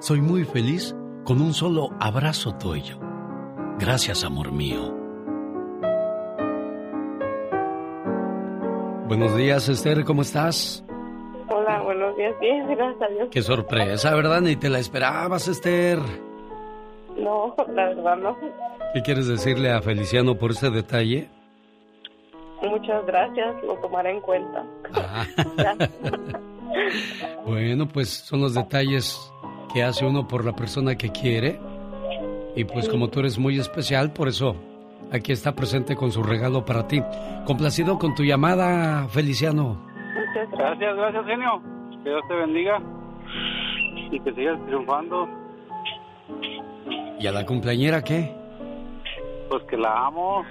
[0.00, 0.94] soy muy feliz
[1.24, 2.98] con un solo abrazo tuyo.
[3.78, 4.94] Gracias, amor mío.
[9.06, 10.84] Buenos días, Esther, ¿cómo estás?
[11.48, 12.34] Hola, buenos días.
[12.40, 13.28] Bien, gracias a Dios.
[13.30, 14.40] Qué sorpresa, ¿verdad?
[14.40, 15.98] Ni te la esperabas, Esther.
[17.16, 18.36] No, la verdad no.
[18.94, 21.28] ¿Qué quieres decirle a Feliciano por ese detalle?
[22.62, 24.64] Muchas gracias, lo tomaré en cuenta.
[27.46, 29.32] Bueno, pues son los detalles
[29.72, 31.58] que hace uno por la persona que quiere.
[32.56, 34.56] Y pues como tú eres muy especial, por eso
[35.12, 37.02] aquí está presente con su regalo para ti.
[37.46, 39.78] Complacido con tu llamada, Feliciano.
[40.52, 41.62] Gracias, gracias, genio.
[42.02, 42.82] Que Dios te bendiga
[44.10, 45.28] y que sigas triunfando.
[47.20, 48.34] ¿Y a la cumpleañera qué?
[49.48, 50.44] Pues que la amo,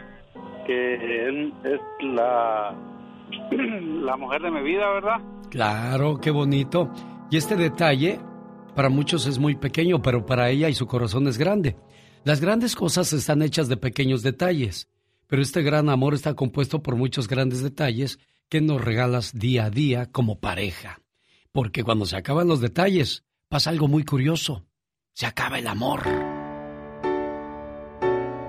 [0.65, 2.73] que él es la,
[3.51, 5.21] la mujer de mi vida, ¿verdad?
[5.49, 6.89] Claro, qué bonito.
[7.29, 8.19] Y este detalle
[8.77, 11.75] para muchos es muy pequeño, pero para ella y su corazón es grande.
[12.23, 14.87] Las grandes cosas están hechas de pequeños detalles,
[15.25, 18.19] pero este gran amor está compuesto por muchos grandes detalles
[18.49, 21.01] que nos regalas día a día como pareja.
[21.51, 24.67] Porque cuando se acaban los detalles, pasa algo muy curioso.
[25.11, 26.03] Se acaba el amor.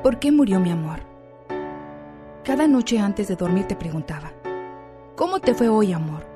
[0.02, 1.00] ¿Por qué murió mi amor?
[2.44, 4.34] Cada noche antes de dormir te preguntaba,
[5.16, 6.26] ¿cómo te fue hoy, amor?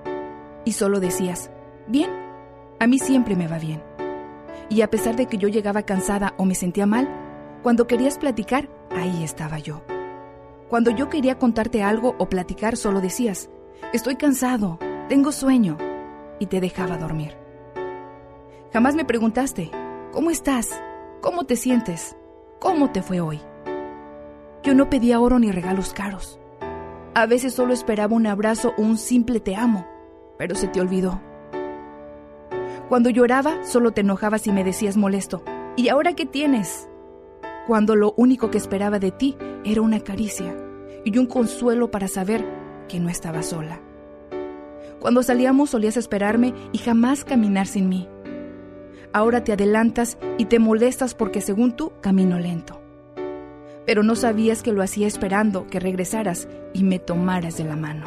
[0.65, 1.51] Y solo decías,
[1.89, 2.32] bien,
[2.83, 3.81] a mí siempre me va bien.
[4.69, 7.09] Y a pesar de que yo llegaba cansada o me sentía mal,
[7.63, 9.85] cuando querías platicar, ahí estaba yo.
[10.69, 13.51] Cuando yo quería contarte algo o platicar, solo decías,
[13.93, 15.79] estoy cansado, tengo sueño,
[16.41, 17.37] y te dejaba dormir.
[18.73, 19.71] Jamás me preguntaste,
[20.11, 20.69] ¿cómo estás?
[21.21, 22.17] ¿Cómo te sientes?
[22.59, 23.41] ¿Cómo te fue hoy?
[24.65, 26.41] Yo no pedía oro ni regalos caros.
[27.15, 29.87] A veces solo esperaba un abrazo o un simple te amo,
[30.37, 31.21] pero se te olvidó.
[32.89, 35.43] Cuando lloraba, solo te enojabas y me decías molesto.
[35.77, 36.89] ¿Y ahora qué tienes?
[37.67, 40.55] Cuando lo único que esperaba de ti era una caricia
[41.05, 42.45] y un consuelo para saber
[42.89, 43.81] que no estaba sola.
[45.01, 48.09] Cuando salíamos solías esperarme y jamás caminar sin mí.
[49.13, 52.81] Ahora te adelantas y te molestas porque según tú camino lento.
[53.87, 58.05] Pero no sabías que lo hacía esperando que regresaras y me tomaras de la mano.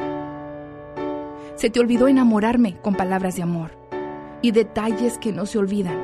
[1.56, 3.85] Se te olvidó enamorarme con palabras de amor
[4.46, 6.00] y detalles que no se olvidan.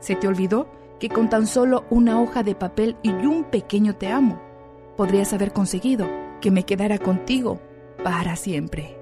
[0.00, 0.66] Se te olvidó
[0.98, 4.42] que con tan solo una hoja de papel y un pequeño te amo,
[4.96, 6.04] podrías haber conseguido
[6.40, 7.60] que me quedara contigo
[8.02, 8.99] para siempre.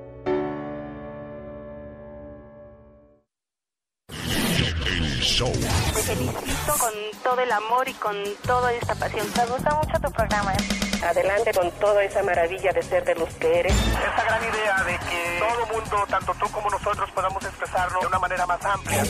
[5.39, 5.53] Show.
[5.53, 9.24] Te felicito con todo el amor y con toda esta pasión.
[9.36, 10.53] Me gusta mucho tu programa.
[11.01, 13.72] Adelante con toda esa maravilla de ser de los que eres.
[13.72, 18.18] Esa gran idea de que todo mundo, tanto tú como nosotros, podamos expresarlo de una
[18.18, 19.05] manera más amplia.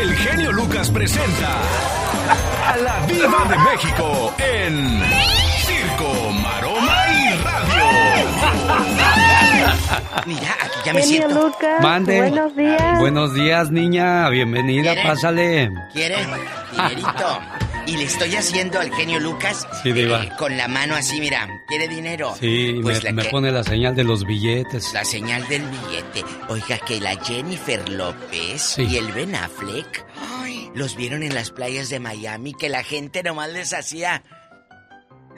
[0.00, 1.60] El genio Lucas presenta
[2.68, 5.02] a la Viva de México en
[5.66, 6.12] Circo,
[6.42, 6.65] Radio.
[10.26, 11.42] Mira, aquí ya me Genio siento.
[11.46, 12.18] Lucas, Mande.
[12.20, 12.98] buenos días.
[12.98, 14.28] Buenos días, niña.
[14.28, 15.70] Bienvenida, pásale.
[15.92, 16.16] ¿Quiere?
[16.72, 17.38] Dinerito.
[17.86, 21.48] Y le estoy haciendo al genio Lucas Sí, eh, con la mano así, mira.
[21.68, 22.34] ¿Quiere dinero?
[22.40, 24.92] Sí, Pues me, la me que- pone la señal de los billetes.
[24.92, 26.24] La señal del billete.
[26.48, 28.82] Oiga, que la Jennifer López Sí.
[28.90, 30.04] y el Ben Affleck
[30.42, 34.24] ay, los vieron en las playas de Miami, que la gente nomás les hacía.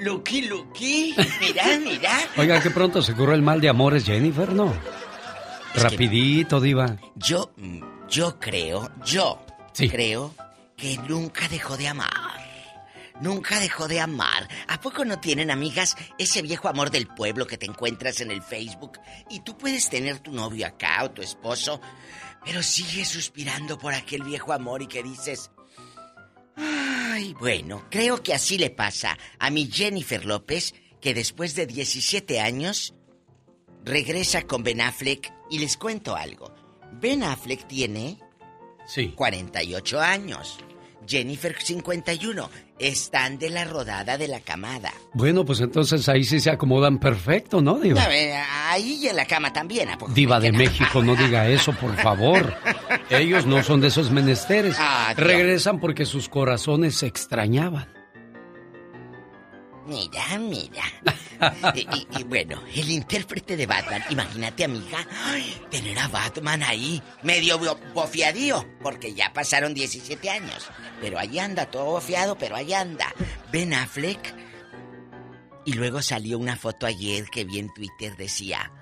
[0.01, 1.15] Lucky, Lucky.
[1.41, 2.19] Mira, mira.
[2.37, 4.73] Oiga, que pronto se curó el mal de amores, Jennifer, ¿no?
[5.75, 6.97] Rapidito, diva.
[7.17, 7.53] Yo,
[8.09, 9.89] yo creo, yo Sí.
[9.89, 10.35] creo
[10.77, 12.39] que nunca dejó de amar.
[13.21, 14.49] Nunca dejó de amar.
[14.69, 18.43] ¿A poco no tienen, amigas, ese viejo amor del pueblo que te encuentras en el
[18.43, 18.99] Facebook?
[19.29, 21.81] Y tú puedes tener tu novio acá o tu esposo,
[22.45, 25.51] pero sigues suspirando por aquel viejo amor y que dices...
[27.19, 32.39] Ay, bueno, creo que así le pasa a mi Jennifer López, que después de 17
[32.39, 32.95] años
[33.85, 36.55] regresa con Ben Affleck y les cuento algo.
[36.93, 38.21] Ben Affleck tiene
[38.87, 39.09] Sí.
[39.17, 40.59] 48 años.
[41.09, 42.51] Jennifer 51.
[42.79, 44.93] Están de la rodada de la camada.
[45.13, 48.03] Bueno, pues entonces ahí sí se acomodan perfecto, ¿no, diva?
[48.03, 50.13] A ahí y en la cama también, ¿a poco?
[50.13, 52.55] Diva de México, no diga eso, por favor.
[53.11, 54.77] Ellos no son de esos menesteres.
[54.79, 55.15] Ah.
[55.17, 57.98] Regresan porque sus corazones se extrañaban.
[59.89, 60.83] Mira, mira.
[61.75, 67.03] y, y- y bueno, el intérprete de Batman, imagínate, amiga, ay, tener a Batman ahí,
[67.23, 70.69] medio bo- bofiadío, porque ya pasaron 17 años.
[71.01, 73.13] Pero ahí anda, todo bofiado, pero ahí anda.
[73.51, 74.35] Ben Affleck.
[75.65, 78.73] Y luego salió una foto ayer que vi en Twitter, decía,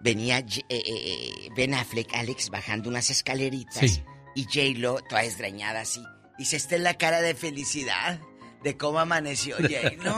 [0.00, 3.78] venía J- eh, eh, Ben Affleck, Alex, bajando unas escaleritas.
[3.90, 4.02] Sí.
[4.36, 6.02] Y J-Lo, toda desgreñada así.
[6.38, 8.18] Dice, esta es la cara de felicidad
[8.64, 10.14] de cómo amaneció J-Lo.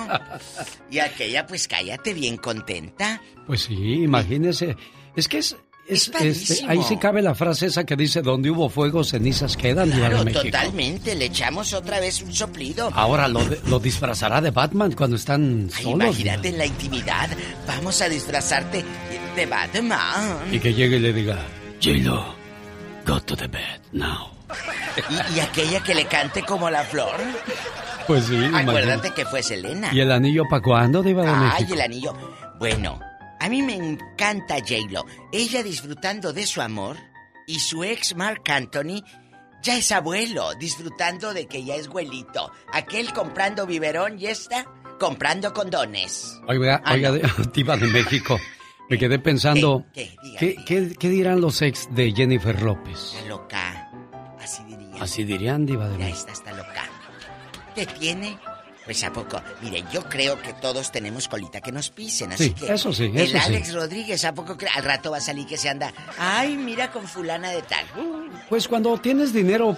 [0.91, 3.21] y aquella, pues cállate, bien contenta.
[3.47, 3.75] Pues sí,
[4.05, 4.77] imagínese.
[5.17, 5.57] Es que es.
[5.89, 10.25] este, ahí sí cabe la frase esa que dice: donde hubo fuego, cenizas quedan, Claro,
[10.25, 11.15] totalmente.
[11.17, 12.91] Le echamos otra vez un soplido.
[12.95, 16.05] Ahora lo, disfrazará de Batman cuando están Ay, solos.
[16.05, 17.29] imagínate en la intimidad.
[17.67, 18.85] Vamos a disfrazarte
[19.35, 20.39] de Batman.
[20.53, 21.45] Y que llegue y le diga:
[21.83, 22.35] J-Lo,
[23.05, 24.31] go to the bed now.
[25.11, 27.21] Y, y aquella que le cante como la flor.
[28.07, 29.11] Pues sí, Acuérdate imagínate.
[29.15, 29.91] que fue Selena.
[29.93, 31.75] ¿Y el anillo para cuándo, Diva de Ay, México?
[31.75, 32.15] el anillo.
[32.59, 33.01] Bueno,
[33.41, 35.05] a mí me encanta J-Lo.
[35.33, 36.97] Ella disfrutando de su amor
[37.47, 39.03] y su ex Mark Anthony
[39.63, 42.53] ya es abuelo, disfrutando de que ya es güelito.
[42.73, 44.65] Aquel comprando biberón y esta
[45.01, 46.41] comprando condones.
[46.47, 47.15] Oiga, Ah, oiga, no.
[47.19, 48.39] de- Diva de México.
[48.89, 50.15] Me quedé pensando, ¿Qué?
[50.23, 53.15] Diga, ¿qué, qué, qué dirán los ex de Jennifer López?
[53.17, 53.91] Está loca.
[54.41, 55.03] Así diría.
[55.03, 56.17] Así dirían, Diva de México.
[56.19, 56.85] esta está loca.
[57.77, 58.37] ¿Qué tiene?
[58.85, 59.41] Pues a poco.
[59.63, 62.73] Mire, yo creo que todos tenemos colita que nos pisen, así Sí, que.
[62.73, 63.45] eso sí, El eso sí.
[63.45, 65.93] Alex Rodríguez, ¿a poco al rato va a salir que se anda?
[66.19, 67.85] Ay, mira con fulana de tal.
[68.49, 69.77] Pues cuando tienes dinero,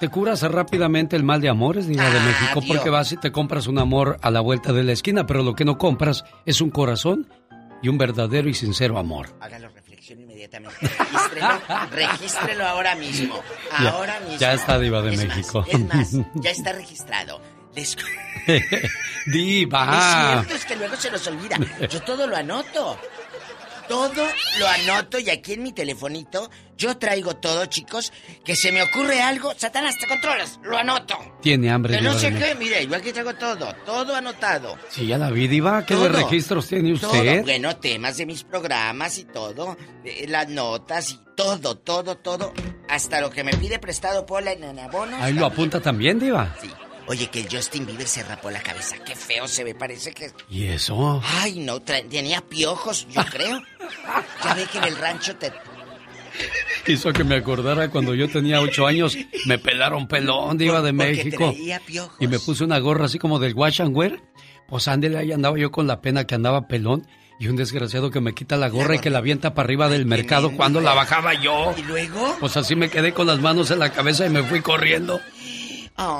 [0.00, 2.76] te curas rápidamente el mal de amores, Diva de Ah, México, Dios.
[2.76, 5.54] porque vas y te compras un amor a la vuelta de la esquina, pero lo
[5.54, 7.28] que no compras es un corazón
[7.82, 9.36] y un verdadero y sincero amor.
[9.40, 9.65] Hágalo
[10.46, 10.76] inmediatamente.
[10.80, 13.42] Regístrelo, regístrelo ahora mismo.
[13.82, 14.38] Ya- Ahora mismo.
[14.38, 15.60] ya está, Diva de Es México.
[15.60, 17.40] Más, es más, ya está registrado.
[17.74, 17.96] Les-
[19.26, 20.38] Diva.
[20.42, 21.58] Es cierto, es que luego se nos olvida.
[21.90, 22.98] Yo todo lo anoto.
[23.88, 24.26] Todo
[24.58, 28.12] lo anoto y aquí en mi telefonito yo traigo todo, chicos.
[28.44, 31.16] Que se me ocurre algo, Satanás, te controlas, lo anoto.
[31.40, 31.96] Tiene hambre.
[31.96, 34.76] Que no sé qué, mire, yo aquí traigo todo, todo anotado.
[34.90, 35.84] Sí, ya la vi, Diva.
[35.86, 36.08] ¿Qué Todo.
[36.08, 37.42] registros tiene Todo, usted?
[37.42, 42.52] bueno, temas de mis programas y todo, eh, las notas y todo, todo, todo,
[42.88, 45.20] hasta lo que me pide prestado Pola en abonos.
[45.20, 46.54] Ahí lo apunta también, Diva.
[46.60, 46.70] Sí.
[47.08, 48.96] Oye, que el Justin Bieber se rapó la cabeza.
[49.04, 50.30] Qué feo se ve, parece que...
[50.50, 51.22] ¿Y eso?
[51.24, 53.62] Ay, no, tenía piojos, yo creo.
[54.44, 55.52] Ya ve que en el rancho te...
[56.86, 61.50] Hizo que me acordara cuando yo tenía ocho años, me pelaron pelón, de porque México.
[61.50, 62.16] traía piojos.
[62.20, 64.20] Y me puse una gorra así como del wash and wear.
[64.68, 67.06] Pues ándele, ahí andaba yo con la pena que andaba pelón.
[67.38, 70.06] Y un desgraciado que me quita la gorra y que la avienta para arriba del
[70.06, 71.74] mercado cuando la bajaba yo.
[71.76, 72.36] ¿Y luego?
[72.40, 75.20] Pues así me quedé con las manos en la cabeza y me fui corriendo.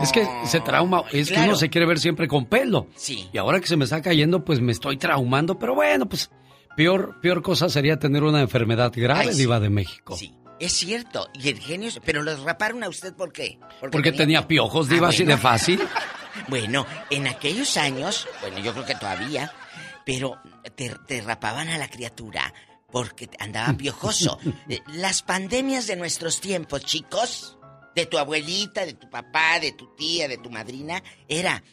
[0.03, 2.87] Es que se trauma, es que uno se quiere ver siempre con pelo.
[2.97, 3.29] Sí.
[3.33, 5.59] Y ahora que se me está cayendo, pues me estoy traumando.
[5.59, 6.31] Pero bueno, pues
[6.77, 9.39] peor, peor cosa sería tener una enfermedad grave, Ay, sí.
[9.41, 10.16] Diva de México.
[10.59, 11.91] Es cierto, y el genio...
[12.05, 13.59] Pero los raparon a usted, ¿por qué?
[13.93, 15.81] Porque tenía piojos, Diva, Ah, así de fácil.
[16.49, 19.51] Bueno, en aquellos años, bueno, yo creo que todavía,
[20.05, 20.39] pero
[20.74, 22.53] te, te rapaban a la criatura
[22.93, 24.39] porque andaba piojoso.
[24.93, 27.57] Las pandemias de nuestros tiempos, chicos,
[27.97, 31.65] de tu abuelita, de tu papá, de tu tía, de tu madrina, era,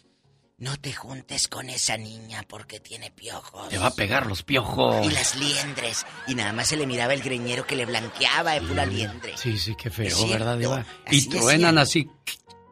[0.57, 3.67] no te juntes con esa niña porque tiene piojos.
[3.67, 5.05] Te va a pegar los piojos.
[5.05, 6.05] Y las liendres.
[6.25, 9.37] Y nada más se le miraba el greñero que le blanqueaba de pura liendre.
[9.37, 10.85] Sí, sí, qué feo, ¿verdad, Diva?
[11.11, 12.09] Y truenan así.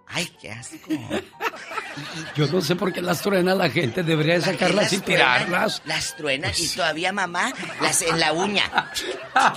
[0.08, 0.89] Ay, qué asco.
[2.35, 4.03] Yo no sé por qué las truena la gente.
[4.03, 5.81] Debería de sacarlas y tirarlas.
[5.85, 8.63] Las truenan y todavía mamá las en la uña.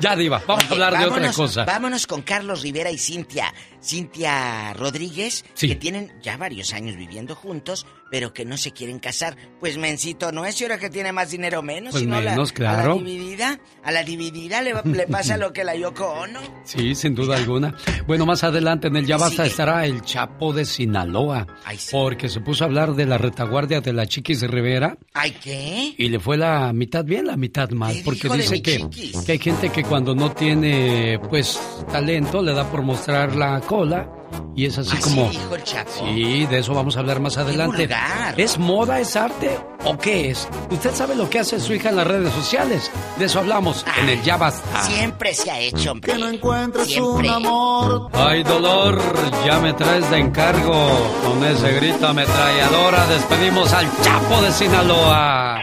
[0.00, 1.64] Ya, Diva, vamos a hablar de otra cosa.
[1.64, 3.52] Vámonos con Carlos Rivera y Cintia.
[3.82, 5.68] Cintia Rodríguez, Sí.
[5.68, 9.36] que tienen ya varios años viviendo juntos, pero que no se quieren casar.
[9.60, 11.92] Pues mencito no es, y ahora que tiene más dinero menos.
[11.92, 12.88] Pues si no, la- menos, A claro.
[12.96, 16.40] la dividida, a la dividida le, le pasa lo que la Yoko Ono.
[16.64, 17.74] Sí, sin duda alguna.
[18.06, 21.46] Bueno, más adelante en el Ya Basta estará el Chapo de Sinaloa.
[21.90, 25.94] Porque se puso a hablar de la retaguardia de la Chiquis Rivera ¿Ay qué?
[25.96, 27.96] y le fue la mitad bien, la mitad mal.
[28.04, 28.88] Porque dice que,
[29.24, 31.58] que hay gente que cuando no tiene, pues,
[31.90, 34.15] talento le da por mostrar la cola.
[34.54, 35.28] Y es así Así como...
[35.30, 35.90] dijo el Chapo.
[35.98, 37.82] Sí, de eso vamos a hablar más adelante.
[37.86, 38.40] vulgar.
[38.40, 40.48] ¿Es moda, es arte o qué es?
[40.70, 42.90] Usted sabe lo que hace su hija en las redes sociales.
[43.18, 44.82] De eso hablamos en el Ya Basta.
[44.82, 46.12] Siempre se ha hecho, hombre.
[46.12, 47.28] Que no encuentres Siempre.
[47.28, 48.08] amor.
[48.14, 48.98] Ay, dolor,
[49.44, 50.88] ya me traes de encargo.
[51.22, 55.60] Con ese grito ametralladora despedimos al Chapo de Sinaloa.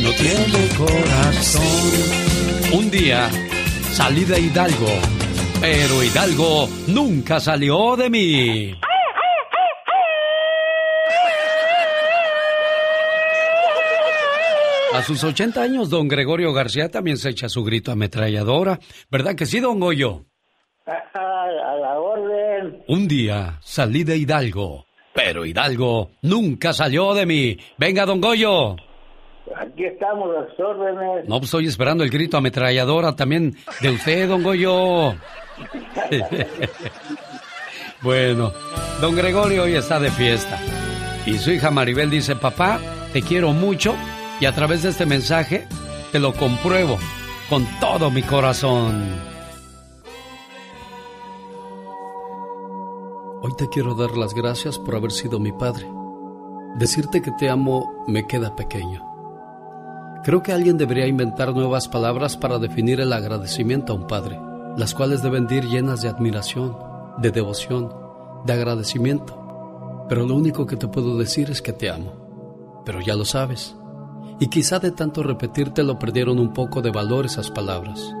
[0.00, 2.11] No tiene corazón.
[2.72, 3.28] Un día
[3.90, 4.88] salí de Hidalgo,
[5.60, 8.74] pero Hidalgo nunca salió de mí.
[14.94, 18.80] A sus 80 años, don Gregorio García también se echa su grito ametralladora.
[19.10, 20.24] ¿Verdad que sí, don Goyo?
[20.86, 22.82] A la orden.
[22.88, 27.58] Un día salí de Hidalgo, pero Hidalgo nunca salió de mí.
[27.76, 28.76] Venga, don Goyo.
[29.56, 31.28] Aquí estamos a las órdenes.
[31.28, 35.14] No, pues estoy esperando el grito ametralladora también de usted, don Goyo.
[38.02, 38.52] bueno,
[39.00, 40.58] don Gregorio hoy está de fiesta.
[41.26, 42.80] Y su hija Maribel dice, papá,
[43.12, 43.94] te quiero mucho
[44.40, 45.66] y a través de este mensaje
[46.10, 46.98] te lo compruebo
[47.48, 49.32] con todo mi corazón.
[53.44, 55.86] Hoy te quiero dar las gracias por haber sido mi padre.
[56.76, 59.11] Decirte que te amo me queda pequeño.
[60.24, 64.38] Creo que alguien debería inventar nuevas palabras para definir el agradecimiento a un padre,
[64.76, 66.76] las cuales deben de ir llenas de admiración,
[67.18, 67.92] de devoción,
[68.44, 70.04] de agradecimiento.
[70.08, 72.82] Pero lo único que te puedo decir es que te amo.
[72.84, 73.74] Pero ya lo sabes.
[74.38, 78.14] Y quizá de tanto repetírtelo perdieron un poco de valor esas palabras.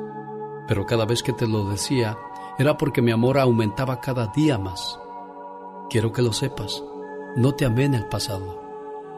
[0.66, 2.16] Pero cada vez que te lo decía
[2.58, 4.98] era porque mi amor aumentaba cada día más.
[5.88, 6.82] Quiero que lo sepas.
[7.36, 8.61] No te amé en el pasado,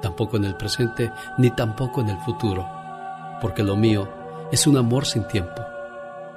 [0.05, 2.69] tampoco en el presente, ni tampoco en el futuro,
[3.41, 4.07] porque lo mío
[4.53, 5.63] es un amor sin tiempo.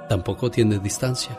[0.08, 1.38] Tampoco tiene distancia.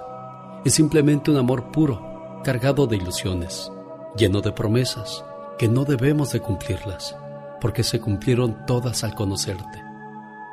[0.63, 3.71] Es simplemente un amor puro, cargado de ilusiones,
[4.15, 5.25] lleno de promesas
[5.57, 7.17] que no debemos de cumplirlas,
[7.59, 9.83] porque se cumplieron todas al conocerte.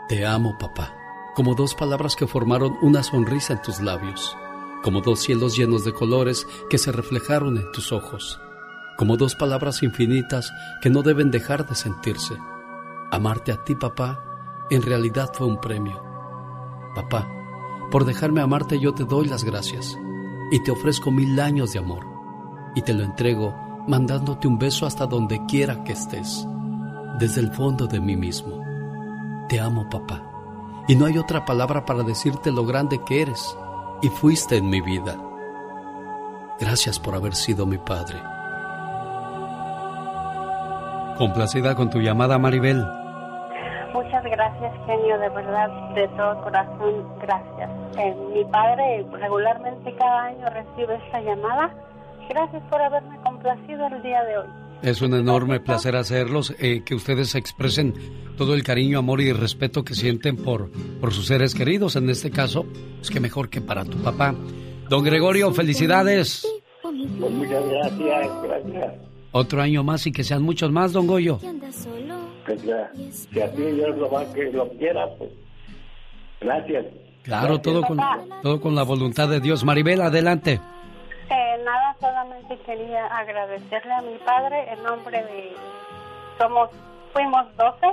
[0.08, 0.94] Te amo, papá,
[1.34, 4.34] como dos palabras que formaron una sonrisa en tus labios,
[4.82, 8.40] como dos cielos llenos de colores que se reflejaron en tus ojos,
[8.96, 12.36] como dos palabras infinitas que no deben dejar de sentirse.
[13.10, 14.22] Amarte a ti, papá,
[14.70, 16.02] en realidad fue un premio.
[16.94, 17.28] Papá,
[17.90, 19.96] por dejarme amarte yo te doy las gracias
[20.50, 22.04] y te ofrezco mil años de amor
[22.74, 23.54] y te lo entrego
[23.86, 26.46] mandándote un beso hasta donde quiera que estés,
[27.18, 28.64] desde el fondo de mí mismo.
[29.48, 30.22] Te amo, papá,
[30.88, 33.56] y no hay otra palabra para decirte lo grande que eres
[34.02, 35.16] y fuiste en mi vida.
[36.58, 38.35] Gracias por haber sido mi padre.
[41.18, 42.84] Complacida con tu llamada, Maribel.
[43.94, 47.70] Muchas gracias, genio, de verdad, de todo corazón, gracias.
[47.98, 51.74] Eh, mi padre regularmente cada año recibe esta llamada.
[52.28, 54.46] Gracias por haberme complacido el día de hoy.
[54.82, 57.94] Es un enorme placer hacerlos, eh, que ustedes expresen
[58.36, 61.96] todo el cariño, amor y respeto que sienten por, por sus seres queridos.
[61.96, 62.66] En este caso,
[63.00, 64.34] es que mejor que para tu papá.
[64.90, 66.46] Don Gregorio, felicidades.
[66.82, 66.94] Pues
[67.32, 69.15] muchas gracias, gracias.
[69.38, 71.38] Otro año más y que sean muchos más, don Goyo.
[72.46, 75.30] Pues ya, si así Dios lo, va, que lo quiera, pues
[76.40, 76.86] gracias.
[77.22, 78.00] Claro, todo con,
[78.42, 79.62] todo con la voluntad de Dios.
[79.62, 80.52] Maribel, adelante.
[81.28, 85.52] Eh, nada, solamente quería agradecerle a mi padre en nombre de...
[86.38, 86.70] Somos,
[87.12, 87.86] fuimos 12,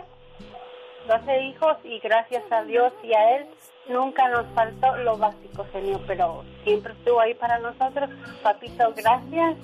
[1.09, 3.47] 12 hijos y gracias a Dios y a él
[3.89, 8.09] nunca nos faltó lo básico, señor, pero siempre estuvo ahí para nosotros.
[8.41, 9.57] Papito, gracias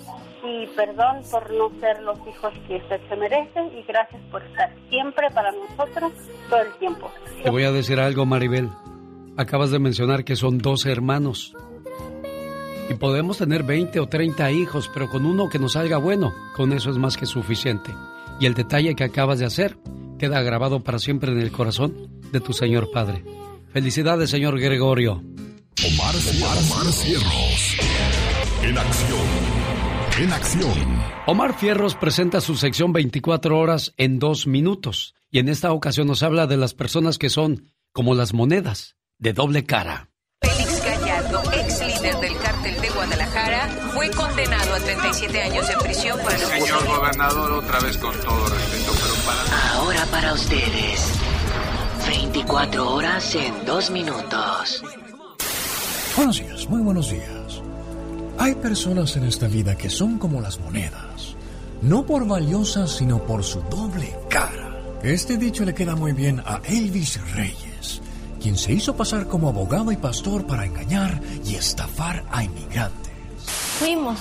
[0.44, 4.74] y perdón por no ser los hijos que usted se merece y gracias por estar
[4.90, 6.12] siempre para nosotros
[6.50, 7.12] todo el tiempo.
[7.44, 8.70] Te voy a decir algo, Maribel.
[9.38, 11.54] Acabas de mencionar que son 12 hermanos.
[12.90, 16.74] Y podemos tener 20 o 30 hijos, pero con uno que nos salga bueno, con
[16.74, 17.94] eso es más que suficiente.
[18.40, 19.78] Y el detalle que acabas de hacer
[20.18, 23.24] queda grabado para siempre en el corazón de tu señor padre.
[23.72, 25.22] Felicidades, señor Gregorio.
[25.86, 27.78] Omar, Omar Cierros.
[28.64, 29.49] En acción.
[30.20, 30.74] En acción.
[31.28, 35.16] Omar Fierros presenta su sección 24 horas en dos minutos.
[35.32, 39.32] Y en esta ocasión nos habla de las personas que son como las monedas, de
[39.32, 40.10] doble cara.
[40.42, 46.20] Félix Gallardo, ex líder del cártel de Guadalajara, fue condenado a 37 años de prisión
[46.20, 49.72] por el Señor gobernador, otra vez con todo respeto, pero para...
[49.76, 51.14] Ahora para ustedes.
[52.10, 54.84] 24 horas en dos minutos.
[56.18, 57.39] Buenos días, muy buenos días.
[58.40, 61.36] Hay personas en esta vida que son como las monedas,
[61.82, 64.80] no por valiosas, sino por su doble cara.
[65.04, 68.02] Este dicho le queda muy bien a Elvis Reyes,
[68.42, 73.12] quien se hizo pasar como abogado y pastor para engañar y estafar a inmigrantes.
[73.78, 74.18] Fuimos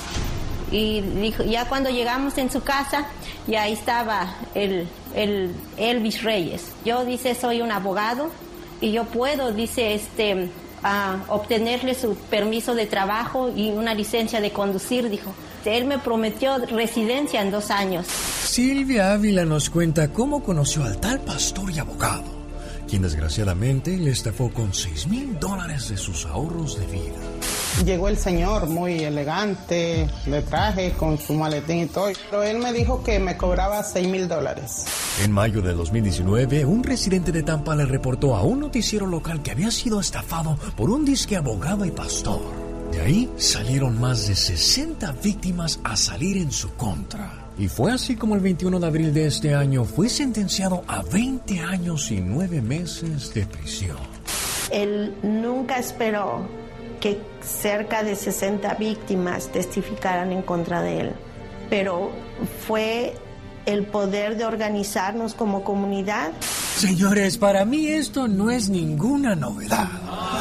[0.73, 3.07] y dijo, ya cuando llegamos en su casa,
[3.47, 6.65] ya ahí estaba el, el Elvis Reyes.
[6.85, 8.33] Yo dice, soy un abogado
[8.81, 10.51] y yo puedo, dice, este,
[10.83, 15.35] a obtenerle su permiso de trabajo y una licencia de conducir, dijo.
[15.65, 18.07] Él me prometió residencia en dos años.
[18.07, 22.25] Silvia Ávila nos cuenta cómo conoció al tal pastor y abogado,
[22.89, 27.19] quien desgraciadamente le estafó con 6 mil dólares de sus ahorros de vida.
[27.85, 32.73] Llegó el señor muy elegante, de traje, con su maletín y todo, pero él me
[32.73, 34.85] dijo que me cobraba 6 mil dólares.
[35.23, 39.53] En mayo de 2019, un residente de Tampa le reportó a un noticiero local que
[39.53, 42.41] había sido estafado por un disque abogado y pastor.
[42.93, 47.49] De ahí salieron más de 60 víctimas a salir en su contra.
[47.59, 51.61] Y fue así como el 21 de abril de este año fue sentenciado a 20
[51.61, 53.97] años y 9 meses de prisión.
[54.71, 56.47] Él nunca esperó
[57.01, 61.13] que cerca de 60 víctimas testificaran en contra de él,
[61.71, 62.11] pero
[62.67, 63.15] fue
[63.67, 66.31] el poder de organizarnos como comunidad.
[66.77, 69.89] Señores, para mí esto no es ninguna novedad.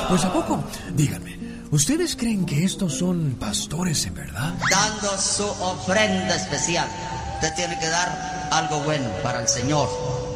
[0.10, 0.64] Pues a poco,
[0.96, 1.38] díganme,
[1.72, 4.54] ¿ustedes creen que estos son pastores en verdad?
[4.72, 6.88] dando su ofrenda especial.
[7.36, 9.88] Usted tiene que dar algo bueno para el Señor.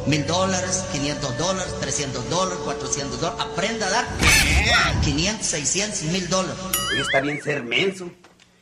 [0.06, 3.44] Mil dólares, 500 dólares, 300 dólares, 400 dólares.
[3.44, 4.08] Aprenda a dar
[5.04, 6.58] 500, 600 y mil dólares.
[6.98, 8.10] está bien ser menso.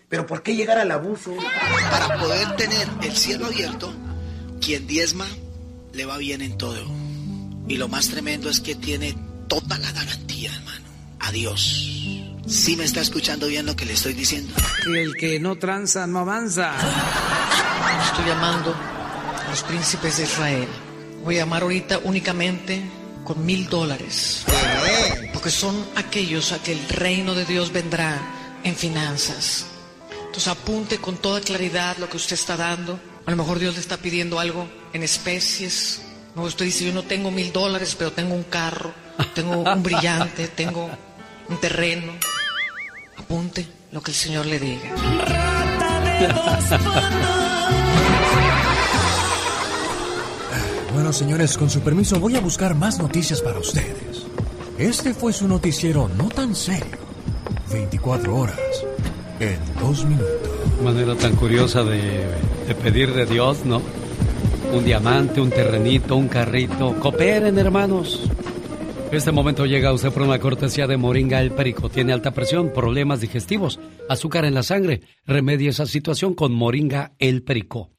[0.08, 1.34] Pero ¿por qué llegar al abuso?
[1.90, 3.92] Para poder tener el cielo abierto,
[4.60, 5.26] quien diezma
[5.92, 6.84] le va bien en todo.
[7.68, 9.16] Y lo más tremendo es que tiene
[9.48, 10.86] toda la garantía, hermano.
[11.20, 11.86] Adiós.
[12.46, 14.52] ¿Sí me está escuchando bien lo que le estoy diciendo?
[14.86, 16.74] El que no tranza no avanza.
[18.10, 20.68] Estoy llamando a los príncipes de Israel.
[21.24, 22.82] Voy a llamar ahorita únicamente
[23.24, 24.44] con mil dólares.
[25.32, 28.18] Porque son aquellos a que el reino de Dios vendrá
[28.64, 29.66] en finanzas.
[30.26, 32.98] Entonces apunte con toda claridad lo que usted está dando.
[33.26, 36.02] A lo mejor Dios le está pidiendo algo en especies.
[36.34, 38.92] No, usted dice, yo no tengo mil dólares, pero tengo un carro,
[39.34, 40.88] tengo un brillante, tengo
[41.48, 42.12] un terreno.
[43.16, 44.94] Apunte lo que el Señor le diga.
[50.92, 54.26] Bueno, señores, con su permiso voy a buscar más noticias para ustedes.
[54.76, 56.98] Este fue su noticiero no tan serio.
[57.72, 58.58] 24 horas
[59.38, 60.50] en dos minutos.
[60.82, 62.26] manera tan curiosa de
[62.82, 63.80] pedir de Dios, ¿no?
[64.72, 66.98] Un diamante, un terrenito, un carrito.
[66.98, 68.28] Cooperen, hermanos.
[69.12, 71.88] Este momento llega a usted por una cortesía de Moringa El Perico.
[71.88, 75.02] Tiene alta presión, problemas digestivos, azúcar en la sangre.
[75.24, 77.90] Remedie esa situación con Moringa El Perico.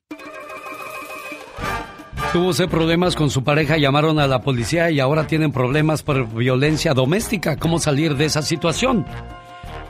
[2.32, 6.94] Tuvo problemas con su pareja, llamaron a la policía y ahora tienen problemas por violencia
[6.94, 7.58] doméstica.
[7.58, 9.04] ¿Cómo salir de esa situación?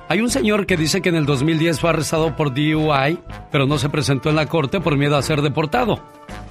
[0.09, 3.20] Hay un señor que dice que en el 2010 fue arrestado por DUI,
[3.53, 6.03] pero no se presentó en la corte por miedo a ser deportado.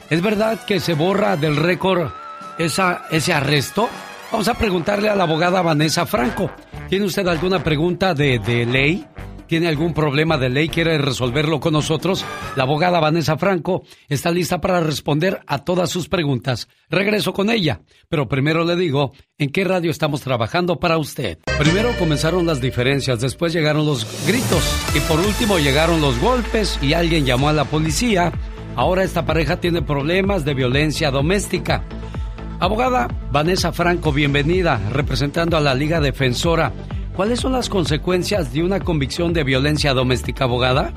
[0.09, 2.11] ¿Es verdad que se borra del récord
[2.57, 3.89] esa, ese arresto?
[4.31, 6.49] Vamos a preguntarle a la abogada Vanessa Franco.
[6.89, 9.05] ¿Tiene usted alguna pregunta de, de ley?
[9.51, 12.23] tiene algún problema de ley, quiere resolverlo con nosotros,
[12.55, 16.69] la abogada Vanessa Franco está lista para responder a todas sus preguntas.
[16.89, 21.39] Regreso con ella, pero primero le digo en qué radio estamos trabajando para usted.
[21.59, 24.63] Primero comenzaron las diferencias, después llegaron los gritos
[24.95, 28.31] y por último llegaron los golpes y alguien llamó a la policía.
[28.77, 31.83] Ahora esta pareja tiene problemas de violencia doméstica.
[32.61, 36.71] Abogada Vanessa Franco, bienvenida, representando a la Liga Defensora.
[37.15, 40.93] ¿Cuáles son las consecuencias de una convicción de violencia doméstica, abogada?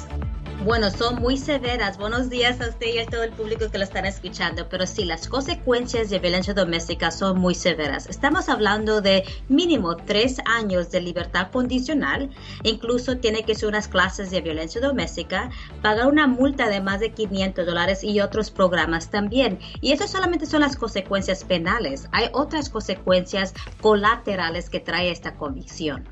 [0.62, 1.98] Bueno, son muy severas.
[1.98, 4.66] Buenos días a usted y a todo el público que lo están escuchando.
[4.70, 8.06] Pero sí, las consecuencias de violencia doméstica son muy severas.
[8.06, 12.30] Estamos hablando de mínimo tres años de libertad condicional.
[12.62, 15.50] Incluso tiene que ser unas clases de violencia doméstica,
[15.82, 19.58] pagar una multa de más de 500 dólares y otros programas también.
[19.82, 22.08] Y eso solamente son las consecuencias penales.
[22.12, 23.52] Hay otras consecuencias
[23.82, 26.08] colaterales que trae esta convicción.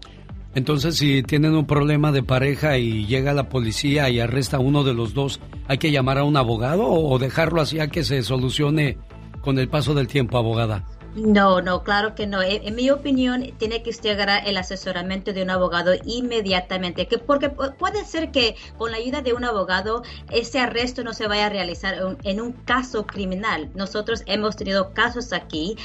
[0.54, 4.84] Entonces, si tienen un problema de pareja y llega la policía y arresta a uno
[4.84, 8.22] de los dos, ¿hay que llamar a un abogado o dejarlo así a que se
[8.22, 8.98] solucione
[9.40, 10.84] con el paso del tiempo, abogada?
[11.14, 12.40] No, no, claro que no.
[12.40, 17.50] En, mi opinión, tiene que usted agarrar el asesoramiento de un abogado inmediatamente, que porque
[17.50, 21.48] puede ser que con la ayuda de un abogado ese arresto no se vaya a
[21.50, 23.70] realizar en, un caso criminal.
[23.74, 25.76] Nosotros hemos tenido casos aquí,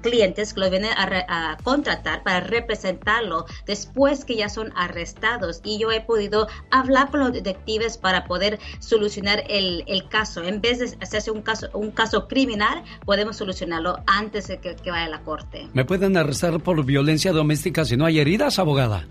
[0.00, 5.90] clientes que lo vienen a, contratar para representarlo después que ya son arrestados y yo
[5.90, 10.42] he podido hablar con los detectives para poder solucionar el, caso.
[10.42, 14.90] En vez de hacerse un caso, un caso criminal, podemos solucionarlo antes de que que,
[14.90, 15.68] vaya a la corte.
[15.72, 19.06] ¿Me pueden arrestar por violencia doméstica si no hay heridas, abogada?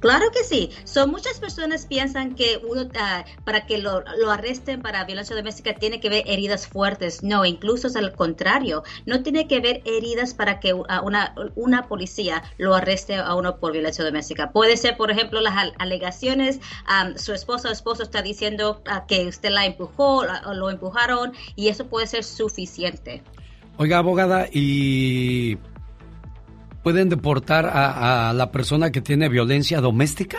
[0.00, 0.70] Claro que sí.
[0.84, 6.00] Son muchas personas piensan que uno ah, para que lo, arresten para violencia doméstica tiene
[6.00, 7.22] que ver heridas fuertes.
[7.22, 8.82] No, incluso es al contrario.
[9.04, 13.72] No tiene que ver heridas para que una, una policía lo arreste a uno por
[13.72, 14.52] violencia doméstica.
[14.52, 16.60] Puede ser, por ejemplo, las alegaciones.
[17.16, 21.68] su esposo o esposo está diciendo ah, que usted la empujó o lo empujaron y
[21.68, 23.22] eso puede ser suficiente.
[23.78, 25.58] Oiga, abogada, ¿y
[26.82, 30.38] pueden deportar a, la persona que tiene violencia doméstica?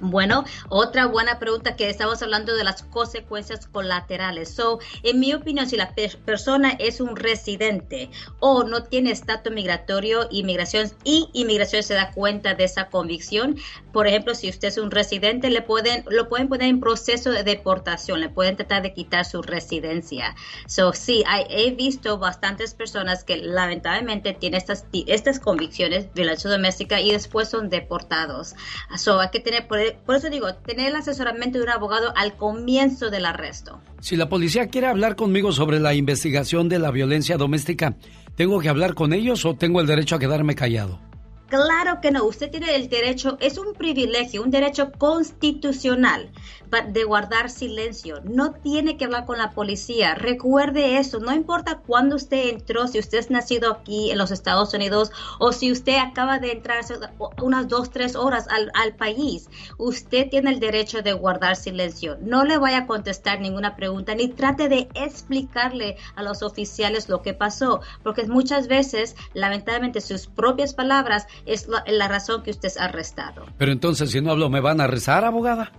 [0.00, 4.54] Bueno, otra buena pregunta que estamos hablando de las consecuencias colaterales.
[4.54, 5.94] So, en mi opinión, si la
[6.24, 12.54] persona es un residente o no tiene estatus migratorio, inmigración y inmigración se da cuenta
[12.54, 13.56] de esa convicción.
[13.96, 17.44] Por ejemplo, si usted es un residente, le pueden lo pueden poner en proceso de
[17.44, 20.36] deportación, le pueden tratar de quitar su residencia.
[20.66, 27.12] So, sí, he visto bastantes personas que lamentablemente tienen estas estas convicciones, violencia doméstica y
[27.12, 28.54] después son deportados.
[28.98, 32.36] So, hay que tener por por eso digo, tener el asesoramiento de un abogado al
[32.36, 33.80] comienzo del arresto.
[34.02, 37.94] Si la policía quiere hablar conmigo sobre la investigación de la violencia doméstica,
[38.34, 41.05] ¿tengo que hablar con ellos o tengo el derecho a quedarme callado?
[41.48, 46.32] Claro que no, usted tiene el derecho, es un privilegio, un derecho constitucional
[46.88, 48.20] de guardar silencio.
[48.24, 50.14] No tiene que hablar con la policía.
[50.14, 54.74] Recuerde eso, no importa cuándo usted entró, si usted es nacido aquí en los Estados
[54.74, 56.84] Unidos o si usted acaba de entrar
[57.42, 59.48] unas dos, tres horas al, país,
[59.78, 62.16] usted tiene el derecho de guardar silencio.
[62.20, 67.22] No le vaya a contestar ninguna pregunta ni trate de explicarle a los oficiales lo
[67.22, 72.78] que pasó, porque muchas veces, lamentablemente, sus propias palabras es la, razón que usted es
[72.78, 73.46] arrestado.
[73.58, 75.72] Pero entonces, si no hablo, ¿me van a arrestar, abogada?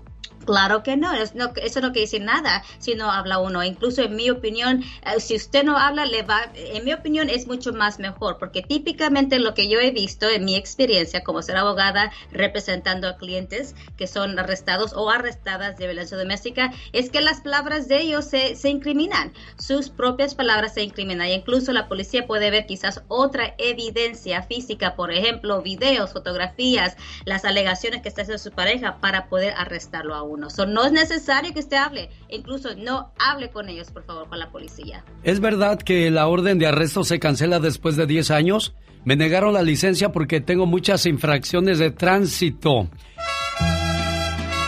[0.48, 3.66] Claro que no, eso no quiere decir nada si no habla uno.
[3.66, 7.48] Incluso en mi opinión, eh, si usted no habla, le va, en mi opinión es
[7.48, 11.58] mucho más mejor, porque típicamente lo que yo he visto en mi experiencia como ser
[11.58, 17.42] abogada representando a clientes que son arrestados o arrestadas de violencia doméstica, es que las
[17.42, 21.28] palabras de ellos se, se incriminan, sus propias palabras se incriminan.
[21.28, 26.96] E incluso la policía puede ver quizás otra evidencia física, por ejemplo, videos, fotografías,
[27.26, 30.37] las alegaciones que está haciendo su pareja para poder arrestarlo a uno.
[30.50, 32.10] So, no es necesario que usted hable.
[32.30, 35.04] Incluso no hable con ellos, por favor, con la policía.
[35.24, 38.74] ¿Es verdad que la orden de arresto se cancela después de 10 años?
[39.04, 42.88] Me negaron la licencia porque tengo muchas infracciones de tránsito.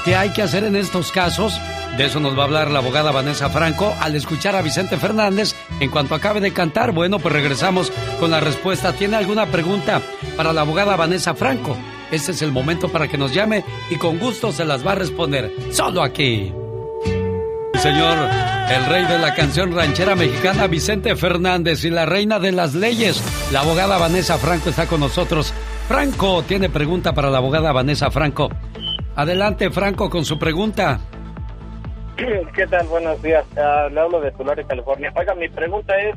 [0.05, 1.59] ¿Qué hay que hacer en estos casos?
[1.97, 5.53] De eso nos va a hablar la abogada Vanessa Franco al escuchar a Vicente Fernández
[5.81, 6.93] en cuanto acabe de cantar.
[6.93, 8.93] Bueno, pues regresamos con la respuesta.
[8.93, 10.01] ¿Tiene alguna pregunta
[10.37, 11.75] para la abogada Vanessa Franco?
[12.11, 14.95] Este es el momento para que nos llame y con gusto se las va a
[14.95, 15.51] responder.
[15.71, 16.53] Solo aquí.
[17.75, 18.17] Señor,
[18.69, 23.23] el rey de la canción ranchera mexicana Vicente Fernández y la reina de las leyes,
[23.53, 25.53] la abogada Vanessa Franco está con nosotros.
[25.87, 28.49] Franco tiene pregunta para la abogada Vanessa Franco.
[29.15, 30.99] Adelante, Franco, con su pregunta.
[32.53, 32.85] ¿Qué tal?
[32.87, 33.45] Buenos días.
[33.55, 35.11] Uh, le hablo de Tulare, California.
[35.15, 36.15] Oiga, mi pregunta es,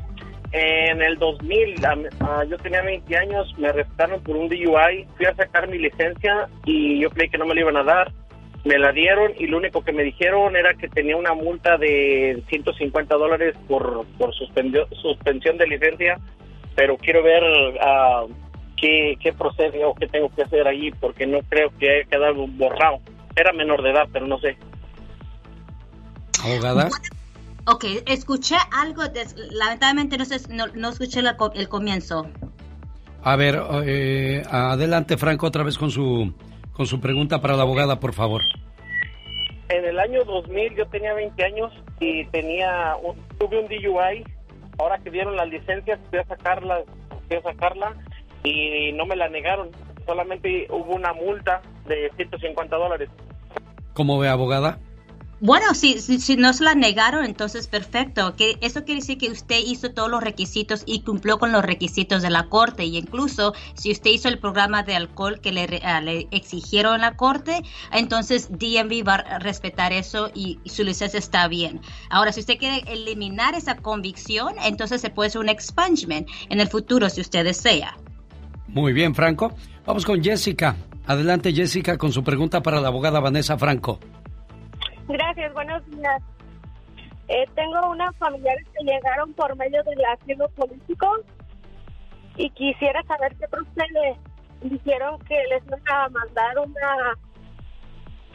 [0.53, 5.35] en el 2000, uh, yo tenía 20 años, me arrestaron por un DUI, fui a
[5.35, 8.13] sacar mi licencia y yo creí que no me la iban a dar.
[8.63, 12.41] Me la dieron y lo único que me dijeron era que tenía una multa de
[12.47, 16.17] 150 dólares por, por suspensión de licencia,
[16.75, 18.31] pero quiero ver uh,
[18.77, 22.47] qué, qué procede o qué tengo que hacer ahí porque no creo que haya quedado
[22.47, 22.99] borrado.
[23.35, 24.55] Era menor de edad, pero no sé.
[26.45, 26.89] ¿Abogada?
[27.65, 29.03] Ok, escuché algo,
[29.51, 32.27] lamentablemente no, sé, no, escuché el comienzo.
[33.23, 36.33] A ver, eh, adelante Franco otra vez con su,
[36.73, 38.41] con su pregunta para la abogada, por favor.
[39.69, 41.71] En el año 2000 yo tenía 20 años
[42.01, 44.25] y tenía un, tuve un DUI.
[44.77, 46.81] Ahora que dieron las licencias fui a sacarla,
[47.27, 47.95] fui a sacarla
[48.43, 49.69] y no me la negaron.
[50.05, 53.09] Solamente hubo una multa de 150 dólares.
[53.93, 54.79] ¿Cómo ve, abogada?
[55.45, 58.33] Bueno, si, si, nos la negaron, entonces perfecto.
[58.33, 62.21] Que eso quiere decir que usted hizo todos los requisitos y cumplió con los requisitos
[62.21, 62.85] de la corte.
[62.85, 66.01] Y incluso si usted hizo el programa de alcohol que le, ah,
[66.31, 67.61] exigieron la corte,
[67.91, 71.81] entonces DMV va a respetar eso y, su licencia está bien.
[72.09, 76.69] Ahora, si usted quiere eliminar esa convicción, entonces se puede hacer un expungement en el
[76.69, 77.97] futuro si usted desea.
[78.69, 79.53] Muy bien, Franco.
[79.85, 80.77] Vamos con Jessica.
[81.05, 83.99] Adelante, Jessica, con su pregunta para la abogada Vanessa Franco.
[85.07, 86.21] Gracias, buenos días.
[87.27, 91.07] Eh, tengo unas familiares que llegaron por medio del asilo político
[92.37, 94.17] y quisiera saber qué procede.
[94.61, 97.17] Dijeron que les iban a mandar una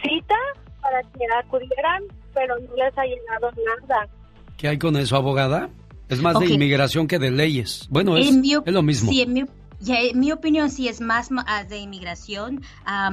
[0.02, 0.34] cita
[0.80, 2.02] para que acudieran,
[2.34, 4.08] pero no les ha llegado nada.
[4.56, 5.70] ¿Qué hay con eso, abogada?
[6.08, 7.86] Es más de inmigración que de leyes.
[7.90, 9.10] Bueno, es, es lo mismo.
[9.10, 9.44] Sí, en mi
[9.86, 11.30] en mi opinión sí es más
[11.68, 12.62] de inmigración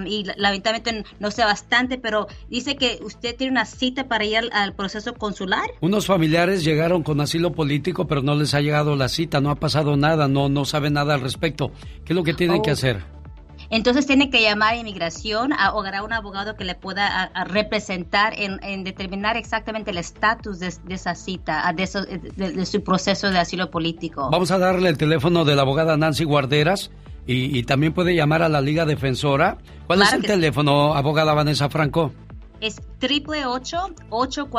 [0.05, 4.73] y lamentablemente no sé bastante, pero dice que usted tiene una cita para ir al,
[4.73, 5.69] proceso consular.
[5.81, 9.55] Unos familiares llegaron con asilo político, pero no les ha llegado la cita, no ha
[9.55, 11.71] pasado nada, no, no saben nada al respecto.
[12.03, 12.73] ¿Qué es lo que tienen que oh.
[12.73, 13.14] hacer?
[13.69, 18.33] Entonces tiene que llamar a inmigración a, o a un abogado que le pueda representar
[18.37, 21.85] en, determinar exactamente el estatus de, esa cita, de,
[22.35, 24.29] de, su proceso de asilo político.
[24.31, 26.91] Vamos a darle el teléfono de la abogada Nancy Guarderas
[27.27, 29.57] y, también puede llamar a la Liga Defensora.
[29.87, 32.11] ¿Cuál es el teléfono, abogada Vanessa Franco?
[32.61, 34.49] Es triple 848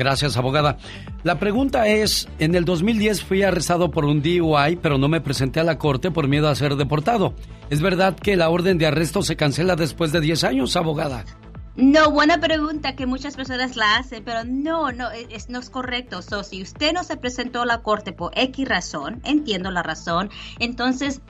[0.00, 0.78] Gracias, abogada.
[1.24, 5.60] La pregunta es, en el 2010 fui arrestado por un DUI, pero no me presenté
[5.60, 7.34] a la corte por miedo a ser deportado.
[7.68, 11.26] ¿Es verdad que la orden de arresto se cancela después de 10 años, abogada?
[11.76, 15.70] No, buena pregunta que muchas personas la hacen, pero no, no, e, es, no es
[15.70, 16.20] correcto.
[16.20, 20.30] So, si usted no se presentó a la corte por X razón, entiendo la razón,
[20.58, 21.20] entonces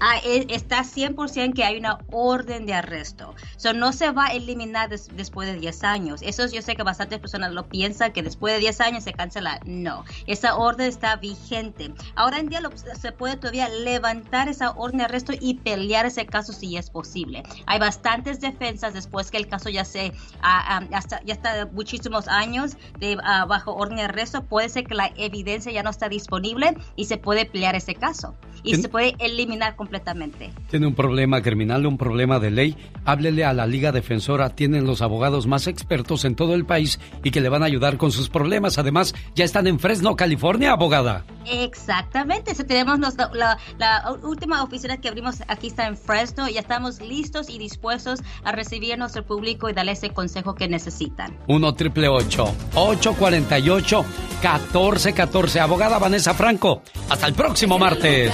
[0.00, 3.34] ah, e, está 100% que hay una orden de arresto.
[3.56, 6.20] So, no se va a eliminar después de 10 años.
[6.22, 9.60] Eso yo sé que bastantes personas lo piensan, que después de 10 años se cancela.
[9.64, 11.94] No, esa orden está vigente.
[12.16, 12.60] Ahora en día
[13.00, 17.44] se puede todavía levantar esa orden de arresto y pelear ese caso si es posible.
[17.64, 22.76] Hay bastantes defensas después que el caso ya ya sé, hasta, ya está muchísimos años
[22.98, 27.06] de bajo orden de arresto, puede ser que la evidencia ya no está disponible y
[27.06, 30.52] se puede pelear ese caso y se puede eliminar completamente.
[30.68, 35.02] Tiene un problema criminal, un problema de ley, háblele a la Liga Defensora, tienen los
[35.02, 38.28] abogados más expertos en todo el país y que le van a ayudar con sus
[38.28, 38.78] problemas.
[38.78, 41.24] Además, ya están en Fresno, California, abogada.
[41.46, 42.98] Exactamente, si tenemos
[43.32, 48.20] la, la, última oficina que abrimos aquí está en Fresno, ya estamos listos y dispuestos
[48.44, 51.36] a recibir a nuestro público y darle ese consejo que necesitan.
[51.48, 54.04] 1 triple 848
[54.42, 58.32] 1414 Abogada Vanessa Franco, hasta el próximo martes.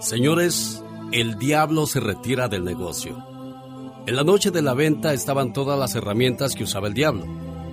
[0.00, 3.26] Señores, el diablo se retira del negocio.
[4.06, 7.26] En la noche de la venta estaban todas las herramientas que usaba el diablo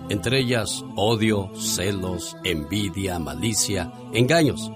[0.09, 4.71] entre ellas odio, celos, envidia, malicia, engaños,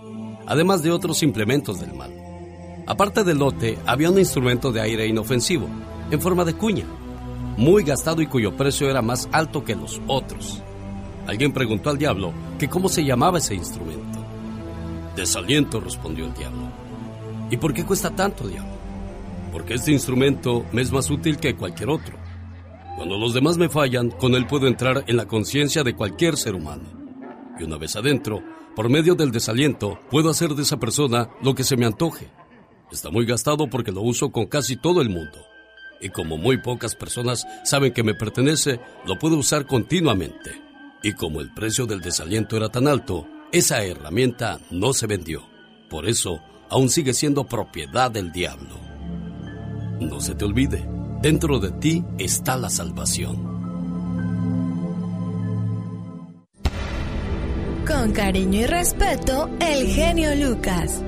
[0.46, 2.14] además de otros implementos del mal.
[2.86, 5.68] Aparte del lote, había un instrumento de aire inofensivo,
[6.10, 6.86] en forma de cuña,
[7.58, 10.62] muy gastado y cuyo precio era más alto que los otros.
[11.28, 14.20] Alguien preguntó al diablo que cómo se llamaba ese instrumento.
[15.16, 16.72] Desaliento, respondió el diablo.
[17.50, 18.72] ¿Y por qué cuesta tanto, diablo?
[19.52, 22.17] Porque este instrumento me es más útil que cualquier otro.
[22.98, 26.56] Cuando los demás me fallan, con él puedo entrar en la conciencia de cualquier ser
[26.56, 26.84] humano.
[27.60, 28.44] Y una vez adentro,
[28.76, 32.32] por medio del desaliento, puedo hacer de esa persona lo que se me antoje.
[32.92, 35.38] Está muy gastado porque lo uso con casi todo el mundo.
[36.02, 40.60] Y como muy pocas personas saben que me pertenece, lo puedo usar continuamente.
[41.04, 45.44] Y como el precio del desaliento era tan alto, esa herramienta no se vendió.
[45.88, 48.80] Por eso, aún sigue siendo propiedad del diablo.
[50.00, 53.58] No se te olvide, dentro de ti está la salvación.
[57.88, 61.04] Con cariño y respeto, el genio Lucas.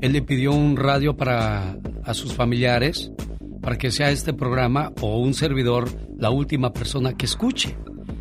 [0.00, 3.12] Él le pidió un radio para a sus familiares,
[3.60, 7.76] para que sea este programa o un servidor la última persona que escuche.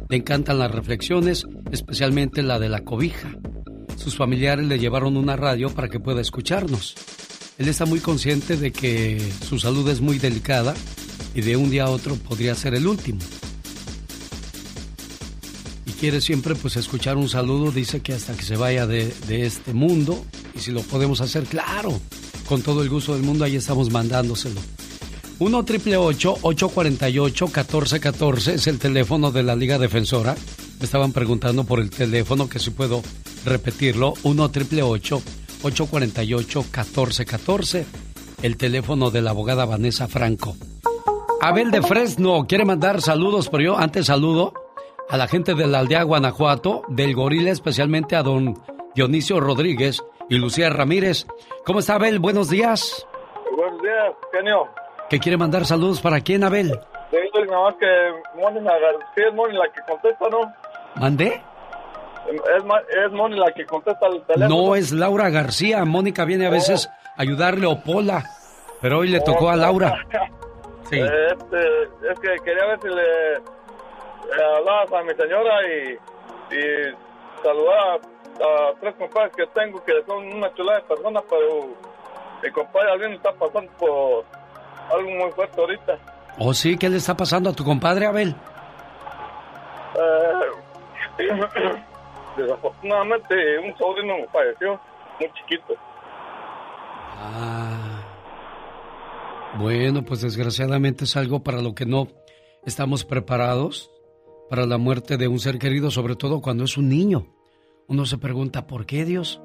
[0.10, 3.30] Le encantan las reflexiones, especialmente la de la cobija.
[3.98, 6.96] Sus familiares le llevaron una radio para que pueda escucharnos.
[7.58, 10.74] Él está muy consciente de que su salud es muy delicada
[11.34, 13.20] y de un día a otro podría ser el último
[15.96, 20.24] quiere siempre pues escuchar un saludo, dice que hasta que se vaya de, este mundo,
[20.54, 22.00] y si lo podemos hacer, claro,
[22.48, 24.62] con todo el gusto del mundo, ahí estamos mandándoselo.
[25.40, 30.36] 1 triple 848 1414 es el teléfono de la Liga Defensora.
[30.80, 33.02] Me estaban preguntando por el teléfono, que si puedo
[33.46, 34.14] repetirlo.
[34.24, 37.86] 1 triple 848 1414
[38.44, 40.56] el teléfono de la abogada Vanessa Franco.
[41.42, 44.54] Abel de Fresno quiere mandar saludos, pero yo antes saludo
[45.10, 48.56] a la gente de la aldea Guanajuato, del gorila, especialmente a don
[48.96, 51.26] Dionisio Rodríguez y Lucía Ramírez.
[51.66, 52.20] ¿Cómo está Abel?
[52.20, 53.06] Buenos días.
[53.56, 54.68] Buenos días, genio.
[55.10, 56.80] ¿Qué quiere mandar saludos para quién, Abel?
[57.12, 60.54] Sí, nada más que Moni la que contesta, ¿no?
[60.96, 61.42] ¿Mandé?
[62.28, 62.64] Es,
[63.06, 64.68] es Moni la que contesta el teléfono.
[64.68, 65.86] No, es Laura García.
[65.86, 68.24] Mónica viene a veces a ayudarle o Pola,
[68.82, 70.06] pero hoy le tocó a Laura.
[70.88, 71.00] Sí.
[71.00, 73.42] Este, es que quería ver si le
[74.44, 75.94] hablabas a mi señora y,
[76.56, 76.96] y
[77.44, 81.70] saludar a, tres compadres que tengo que son una chulada de personas, pero
[82.44, 84.26] mi compadre alguien está pasando por
[84.96, 85.98] algo muy fuerte ahorita.
[86.38, 86.78] ¿Oh, sí?
[86.78, 88.36] ¿Qué le está pasando a tu compadre, Abel?
[89.96, 90.65] Eh,
[92.38, 94.80] desafortunadamente, un sobrino falleció,
[95.20, 95.74] muy chiquito.
[97.18, 98.02] Ah.
[99.58, 102.10] Bueno, pues desgraciadamente es algo para lo que no
[102.66, 103.90] estamos preparados
[104.50, 107.28] para la muerte de un ser querido, sobre todo cuando es un niño.
[107.88, 109.42] Uno se pregunta, ¿por qué Dios?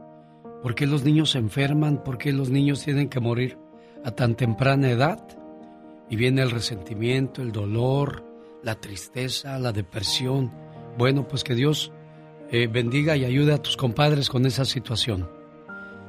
[0.62, 2.02] ¿Por qué los niños se enferman?
[2.02, 3.58] ¿Por qué los niños tienen que morir
[4.04, 5.22] a tan temprana edad?
[6.08, 8.24] Y viene el resentimiento, el dolor,
[8.62, 10.50] la tristeza, la depresión.
[11.00, 11.92] Bueno, pues que Dios
[12.50, 15.30] eh, bendiga y ayude a tus compadres con esa situación.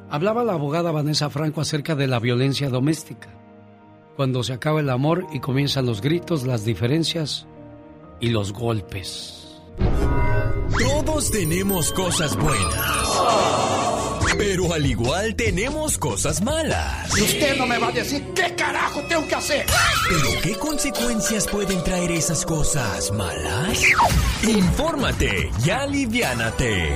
[0.09, 3.29] Hablaba la abogada Vanessa Franco acerca de la violencia doméstica.
[4.17, 7.47] Cuando se acaba el amor y comienzan los gritos, las diferencias,
[8.19, 9.61] y los golpes.
[10.77, 13.60] Todos tenemos cosas buenas.
[14.41, 17.15] Pero al igual tenemos cosas malas.
[17.15, 19.67] Y usted no me va a decir qué carajo tengo que hacer.
[20.09, 23.79] Pero ¿qué consecuencias pueden traer esas cosas malas?
[24.41, 26.89] Infórmate y aliviánate.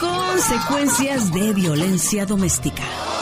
[0.00, 3.15] Consecuencias de violencia doméstica.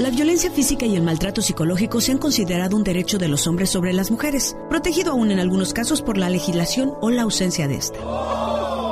[0.00, 3.68] La violencia física y el maltrato psicológico se han considerado un derecho de los hombres
[3.68, 7.76] sobre las mujeres, protegido aún en algunos casos por la legislación o la ausencia de
[7.76, 7.98] esta.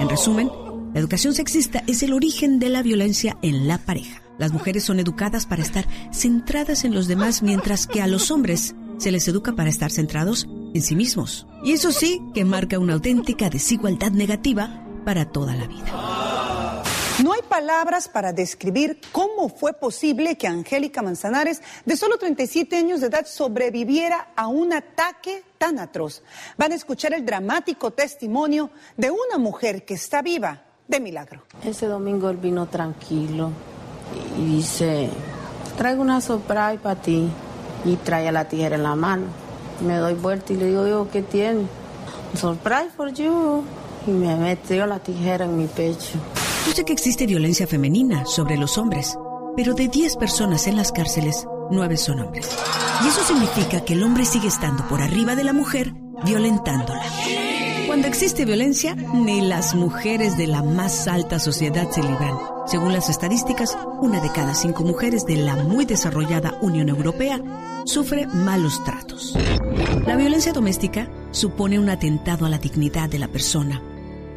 [0.03, 0.51] En resumen,
[0.93, 4.21] la educación sexista es el origen de la violencia en la pareja.
[4.37, 8.75] Las mujeres son educadas para estar centradas en los demás, mientras que a los hombres
[8.99, 11.47] se les educa para estar centrados en sí mismos.
[11.65, 16.28] Y eso sí que marca una auténtica desigualdad negativa para toda la vida.
[17.23, 23.01] No hay palabras para describir cómo fue posible que Angélica Manzanares, de solo 37 años
[23.01, 26.23] de edad, sobreviviera a un ataque tan atroz.
[26.57, 31.43] Van a escuchar el dramático testimonio de una mujer que está viva de milagro.
[31.65, 33.51] Ese domingo él vino tranquilo
[34.39, 35.11] y dice,
[35.77, 37.29] traigo una surprise para ti
[37.85, 39.27] y trae la tijera en la mano.
[39.85, 41.67] Me doy vuelta y le digo, yo, ¿qué tiene?
[42.37, 43.65] Surprise for you.
[44.07, 46.21] Y me metió la tijera en mi pecho.
[46.69, 49.17] Yo sé que existe violencia femenina sobre los hombres,
[49.57, 52.47] pero de 10 personas en las cárceles, 9 son hombres.
[53.03, 55.95] Y eso significa que el hombre sigue estando por arriba de la mujer,
[56.27, 57.01] violentándola.
[57.87, 62.37] Cuando existe violencia, ni las mujeres de la más alta sociedad se libran.
[62.67, 67.41] Según las estadísticas, una de cada cinco mujeres de la muy desarrollada Unión Europea
[67.87, 69.35] sufre malos tratos.
[70.07, 73.83] La violencia doméstica supone un atentado a la dignidad de la persona,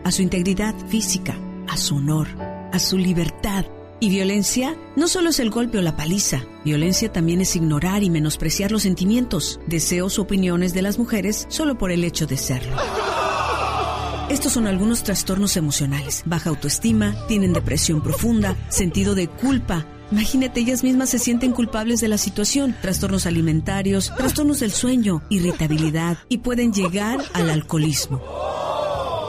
[0.06, 1.36] a su integridad física,
[1.68, 2.28] a su honor,
[2.72, 3.66] a su libertad.
[4.00, 8.10] Y violencia no solo es el golpe o la paliza, violencia también es ignorar y
[8.10, 12.76] menospreciar los sentimientos, deseos o opiniones de las mujeres solo por el hecho de serlo.
[14.30, 20.84] Estos son algunos trastornos emocionales, baja autoestima, tienen depresión profunda, sentido de culpa, Imagínate, ellas
[20.84, 26.74] mismas se sienten culpables de la situación, trastornos alimentarios, trastornos del sueño, irritabilidad y pueden
[26.74, 28.22] llegar al alcoholismo.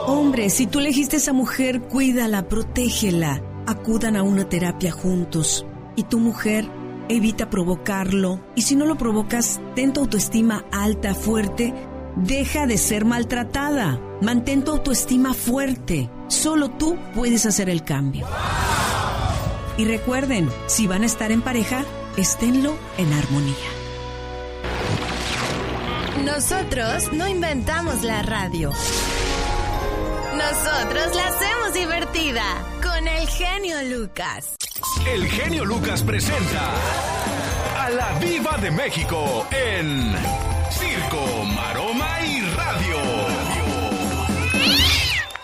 [0.07, 3.41] Hombre, si tú elegiste a esa mujer, cuídala, protégela.
[3.65, 5.65] Acudan a una terapia juntos.
[5.95, 6.67] Y tu mujer,
[7.07, 8.39] evita provocarlo.
[8.55, 11.73] Y si no lo provocas, ten tu autoestima alta, fuerte.
[12.15, 13.99] Deja de ser maltratada.
[14.21, 16.09] Mantén tu autoestima fuerte.
[16.27, 18.27] Solo tú puedes hacer el cambio.
[19.77, 21.85] Y recuerden, si van a estar en pareja,
[22.17, 23.55] esténlo en armonía.
[26.25, 28.71] Nosotros no inventamos la radio.
[30.37, 32.43] Nosotros la hacemos divertida
[32.81, 34.55] con el genio Lucas.
[35.07, 36.71] El genio Lucas presenta
[37.77, 40.15] a la Viva de México en
[40.71, 42.97] Circo, Maroma y Radio.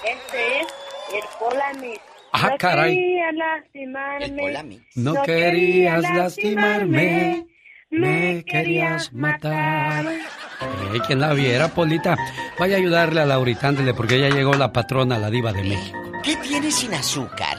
[0.05, 0.67] Este es
[1.13, 1.99] el Polamis.
[2.31, 2.95] Ah, no caray.
[2.95, 4.79] quería lastimarme.
[4.95, 7.47] No querías lastimarme,
[7.89, 10.05] me querías matar.
[10.07, 12.17] Eh, quien la viera, Polita.
[12.57, 15.97] Vaya a ayudarle a Laurita, ándele, porque ya llegó la patrona, la diva de México.
[16.23, 17.57] ¿Qué tiene sin azúcar?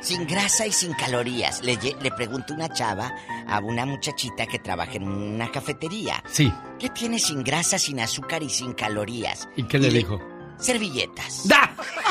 [0.00, 1.62] Sin grasa y sin calorías.
[1.62, 3.12] Le, le pregunto una chava
[3.46, 6.22] a una muchachita que trabaja en una cafetería.
[6.26, 6.52] Sí.
[6.78, 9.48] ¿Qué tiene sin grasa, sin azúcar y sin calorías?
[9.56, 10.20] ¿Y qué le dijo?
[10.62, 11.44] Servilletas.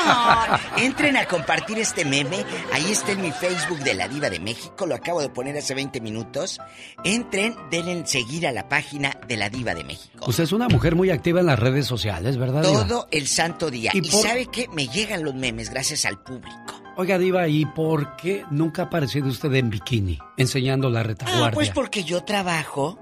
[0.04, 2.44] Ah, entren a compartir este meme.
[2.72, 4.86] Ahí está en mi Facebook de la Diva de México.
[4.86, 6.60] Lo acabo de poner hace 20 minutos.
[7.04, 10.24] Entren, denle seguir a la página de la Diva de México.
[10.26, 12.86] Usted es una mujer muy activa en las redes sociales, ¿verdad, Diva?
[12.86, 13.90] Todo el santo día.
[13.94, 14.68] ¿Y ¿Y, por- sabe qué?
[14.68, 16.82] Me llegan los memes gracias al público.
[16.96, 21.46] Oiga, Diva, ¿y por qué nunca ha aparecido usted en bikini, enseñando la retaguardia?
[21.48, 22.98] Ah, pues porque yo trabajo,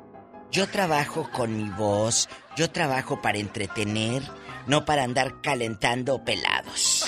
[0.52, 4.22] yo trabajo con mi voz, yo trabajo para entretener,
[4.66, 7.06] no para andar calentando pelados.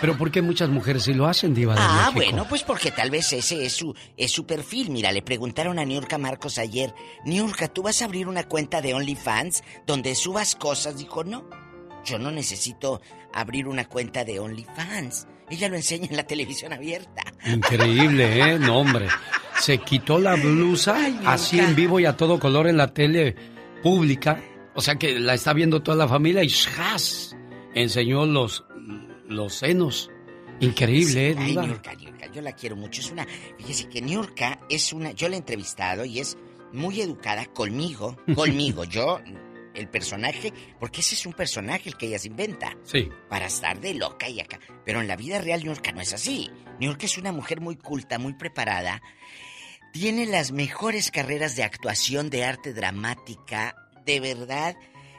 [0.00, 2.12] Pero ¿por qué muchas mujeres sí lo hacen, Diva de Ah, México?
[2.32, 4.90] bueno, pues porque tal vez ese es su, es su perfil.
[4.90, 8.92] Mira, le preguntaron a Niurka Marcos ayer, Niurka, ¿tú vas a abrir una cuenta de
[8.92, 10.98] OnlyFans donde subas cosas?
[10.98, 11.48] Dijo, no,
[12.04, 13.00] yo no necesito
[13.32, 15.26] abrir una cuenta de OnlyFans.
[15.48, 17.22] Ella lo enseña en la televisión abierta.
[17.46, 18.58] Increíble, ¿eh?
[18.58, 19.08] No, hombre.
[19.60, 20.96] Se quitó la blusa
[21.26, 23.36] así en vivo y a todo color en la tele
[23.82, 24.42] pública.
[24.74, 27.36] O sea que la está viendo toda la familia y ¡zas!
[27.74, 28.64] enseñó los,
[29.28, 30.10] los senos.
[30.60, 31.56] Increíble, ¿eh, Ay?
[31.56, 33.00] Niurka, Niurka, yo la quiero mucho.
[33.00, 33.26] Es una.
[33.58, 35.12] Fíjese que Niurka es una.
[35.12, 36.38] Yo la he entrevistado y es
[36.72, 38.16] muy educada conmigo.
[38.34, 38.84] Conmigo.
[38.84, 39.20] yo,
[39.74, 40.52] el personaje.
[40.78, 42.76] Porque ese es un personaje el que ella se inventa.
[42.84, 43.08] Sí.
[43.28, 44.60] Para estar de loca y acá.
[44.84, 46.50] Pero en la vida real, Niurka no es así.
[46.78, 49.02] Niurka es una mujer muy culta, muy preparada.
[49.92, 53.76] Tiene las mejores carreras de actuación, de arte dramática.
[54.04, 54.76] De verdad,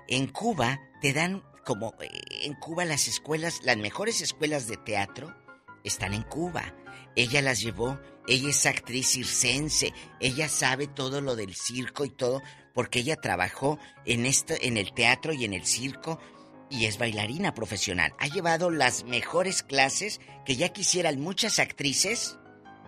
[0.08, 2.10] en Cuba te dan como eh,
[2.44, 5.36] en Cuba las escuelas, las mejores escuelas de teatro
[5.84, 6.76] están en Cuba.
[7.16, 12.42] Ella las llevó, ella es actriz circense, ella sabe todo lo del circo y todo,
[12.74, 16.20] porque ella trabajó en esto, en el teatro y en el circo
[16.70, 18.14] y es bailarina profesional.
[18.20, 22.38] Ha llevado las mejores clases que ya quisieran muchas actrices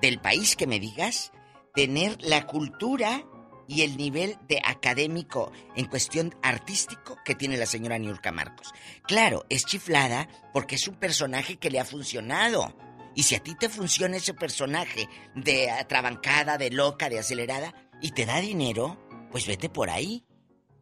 [0.01, 1.31] del país que me digas
[1.73, 3.23] tener la cultura
[3.68, 8.73] y el nivel de académico en cuestión artístico que tiene la señora Niurka Marcos.
[9.07, 12.76] Claro, es chiflada porque es un personaje que le ha funcionado.
[13.15, 18.11] Y si a ti te funciona ese personaje de atrabancada, de loca, de acelerada, y
[18.11, 18.98] te da dinero,
[19.31, 20.26] pues vete por ahí.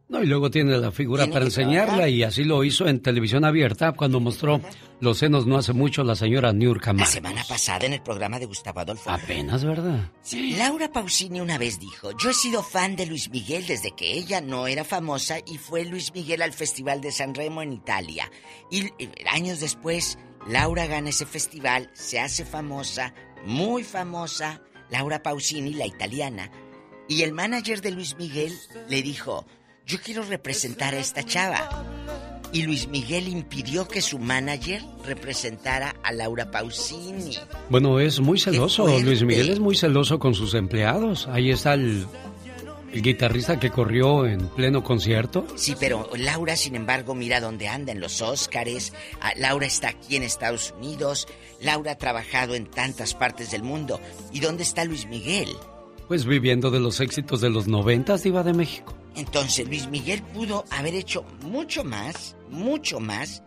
[0.08, 3.90] No, y luego tiene la figura para enseñarla y así lo hizo en televisión abierta
[3.90, 4.60] cuando mostró
[5.00, 8.46] los senos no hace mucho la señora Niurka La semana pasada en el programa de
[8.46, 9.10] Gustavo Adolfo.
[9.10, 10.12] Apenas, ¿verdad?
[10.22, 14.12] Sí, Laura Pausini una vez dijo, yo he sido fan de Luis Miguel desde que
[14.12, 18.30] ella no era famosa y fue Luis Miguel al Festival de San Remo en Italia.
[18.70, 23.12] Y eh, años después, Laura gana ese festival, se hace famosa,
[23.44, 26.50] muy famosa, Laura Pausini, la italiana.
[27.08, 28.52] Y el manager de Luis Miguel
[28.88, 29.46] le dijo,
[29.86, 31.84] yo quiero representar a esta chava.
[32.52, 37.36] Y Luis Miguel impidió que su manager representara a Laura Pausini.
[37.68, 38.86] Bueno, es muy celoso.
[39.00, 41.28] Luis Miguel es muy celoso con sus empleados.
[41.28, 42.06] Ahí está el,
[42.92, 45.46] el guitarrista que corrió en pleno concierto.
[45.56, 48.92] Sí, pero Laura, sin embargo, mira dónde anda en los Óscares.
[49.20, 51.28] Ah, Laura está aquí en Estados Unidos.
[51.60, 54.00] Laura ha trabajado en tantas partes del mundo.
[54.32, 55.48] ¿Y dónde está Luis Miguel?
[56.08, 58.94] Pues viviendo de los éxitos de los noventas, Diva de México.
[59.16, 63.42] Entonces Luis Miguel pudo haber hecho mucho más, mucho más,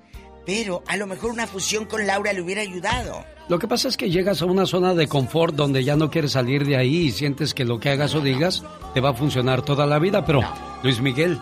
[0.45, 3.23] pero a lo mejor una fusión con Laura le hubiera ayudado.
[3.49, 6.33] Lo que pasa es que llegas a una zona de confort donde ya no quieres
[6.33, 8.63] salir de ahí y sientes que lo que hagas o digas
[8.93, 10.41] te va a funcionar toda la vida, pero
[10.83, 11.39] Luis Miguel,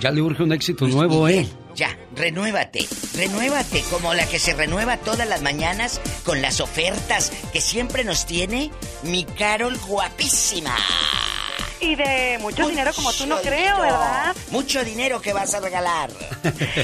[0.00, 1.46] ya le urge un éxito nuevo, ¿eh?
[1.76, 7.60] Ya, renuévate, renuévate como la que se renueva todas las mañanas con las ofertas que
[7.60, 8.70] siempre nos tiene
[9.02, 10.74] mi Carol guapísima.
[11.80, 14.34] Y de mucho, dinero como tú no creo, ¿verdad?
[14.50, 16.10] Mucho dinero que vas a regalar.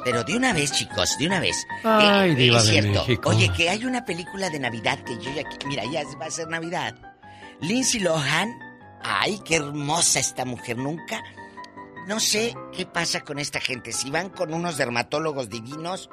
[0.05, 1.67] Pero de una vez, chicos, de una vez.
[1.85, 3.07] Ay, eh, es cierto.
[3.25, 5.45] Oye, que hay una película de Navidad que yo ya...
[5.67, 6.95] Mira, ya va a ser Navidad.
[7.61, 8.51] Lindsay Lohan.
[9.03, 10.77] Ay, qué hermosa esta mujer.
[10.77, 11.23] Nunca...
[12.07, 13.93] No sé qué pasa con esta gente.
[13.93, 16.11] Si van con unos dermatólogos divinos...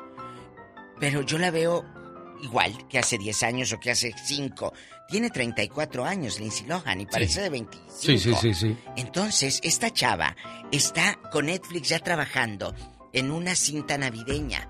[0.99, 1.85] Pero yo la veo
[2.41, 4.73] igual que hace 10 años o que hace 5.
[5.07, 7.89] Tiene 34 años Lindsay Lohan y parece de 25.
[7.89, 8.77] Sí, sí, sí, sí.
[8.95, 10.35] Entonces, esta chava
[10.71, 12.75] está con Netflix ya trabajando
[13.13, 14.67] en una cinta navideña.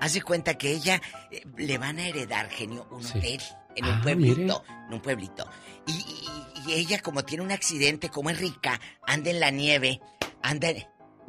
[0.00, 1.00] Haz de cuenta que ella
[1.30, 3.40] eh, le van a heredar, genio, un hotel
[3.74, 4.64] en un Ah, pueblito.
[4.88, 5.48] En un pueblito.
[5.86, 10.00] Y, y- y ella, como tiene un accidente, como es rica, anda en la nieve.
[10.42, 10.68] Anda,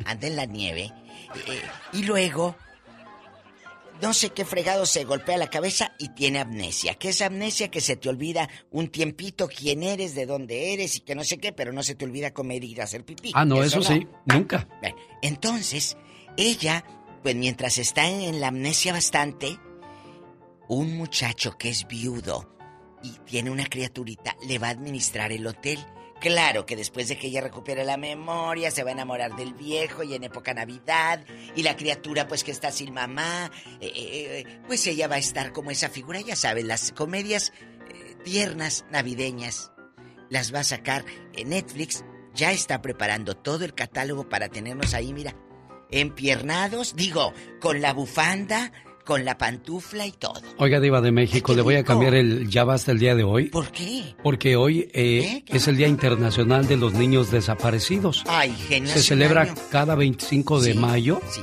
[0.06, 0.92] anda en la nieve.
[1.48, 1.62] eh,
[1.94, 2.56] y luego,
[4.02, 6.96] no sé qué fregado se golpea la cabeza y tiene amnesia.
[6.96, 7.70] ¿Qué es amnesia?
[7.72, 11.38] Que se te olvida un tiempito quién eres, de dónde eres y que no sé
[11.40, 13.32] qué, pero no se te olvida comer y ir a hacer pipí.
[13.34, 14.68] Ah, no, eso, sí, nunca.
[15.22, 15.98] Entonces,
[16.38, 16.86] ella,
[17.24, 19.60] pues mientras está en la amnesia bastante,
[20.68, 22.58] un muchacho que es viudo
[23.04, 25.80] y tiene una criaturita le va a administrar el hotel.
[26.20, 30.02] Claro que después de que ella recupere la memoria, se va a enamorar del viejo
[30.02, 31.24] y en época Navidad,
[31.56, 35.20] y la criatura pues que está sin mamá, eh, eh, eh, pues ella va a
[35.20, 37.54] estar como esa figura, ya sabes, las comedias
[38.24, 39.72] tiernas navideñas
[40.30, 42.04] las va a sacar en Netflix,
[42.34, 45.36] ya está preparando todo el catálogo para tenernos ahí, mira,
[45.92, 48.72] empiernados, digo, con la bufanda,
[49.08, 50.42] con la pantufla y todo.
[50.58, 53.46] Oiga, Diva de México, le voy a cambiar el ya basta el día de hoy.
[53.46, 54.16] ¿Por qué?
[54.22, 58.24] Porque hoy eh, es el Día Internacional de los Niños Desaparecidos.
[58.28, 58.92] Ay, genio.
[58.92, 61.22] Se celebra cada 25 de mayo.
[61.32, 61.42] Sí.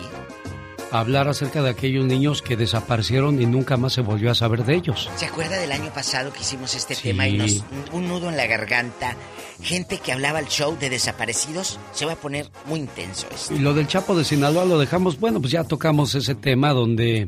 [0.91, 4.77] Hablar acerca de aquellos niños que desaparecieron y nunca más se volvió a saber de
[4.77, 5.11] ellos.
[5.17, 7.03] ¿Se acuerda del año pasado que hicimos este Sí.
[7.03, 9.17] tema y nos un nudo en la garganta?
[9.61, 13.55] Gente que hablaba al show de desaparecidos, se va a poner muy intenso esto.
[13.55, 17.27] Y lo del Chapo de Sinaloa lo dejamos, bueno, pues ya tocamos ese tema donde...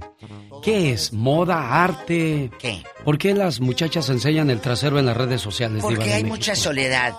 [0.63, 1.13] ¿Qué es?
[1.13, 1.83] ¿Moda?
[1.85, 2.51] ¿Arte?
[2.59, 2.83] ¿Qué?
[3.05, 6.23] ¿Por qué las muchachas enseñan el trasero en las redes sociales, Diva Porque de hay
[6.23, 6.37] México?
[6.37, 7.15] mucha soledad.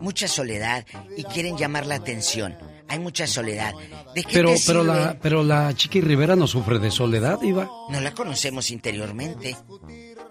[0.00, 0.84] mucha soledad
[1.16, 2.56] y quieren llamar la atención.
[2.92, 3.72] Hay mucha soledad.
[4.14, 4.94] ¿De qué pero, te pero sirve?
[4.94, 7.66] la, pero la Chiqui Rivera no sufre de soledad, Iba.
[7.88, 9.56] No la conocemos interiormente.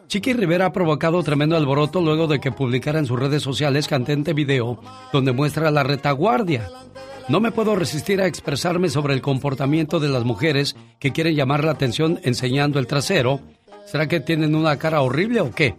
[0.05, 4.33] Chiqui Rivera ha provocado tremendo alboroto luego de que publicara en sus redes sociales cantante
[4.33, 4.79] video
[5.11, 6.69] donde muestra la retaguardia.
[7.29, 11.63] No me puedo resistir a expresarme sobre el comportamiento de las mujeres que quieren llamar
[11.63, 13.39] la atención enseñando el trasero.
[13.87, 15.77] ¿Será que tienen una cara horrible o qué?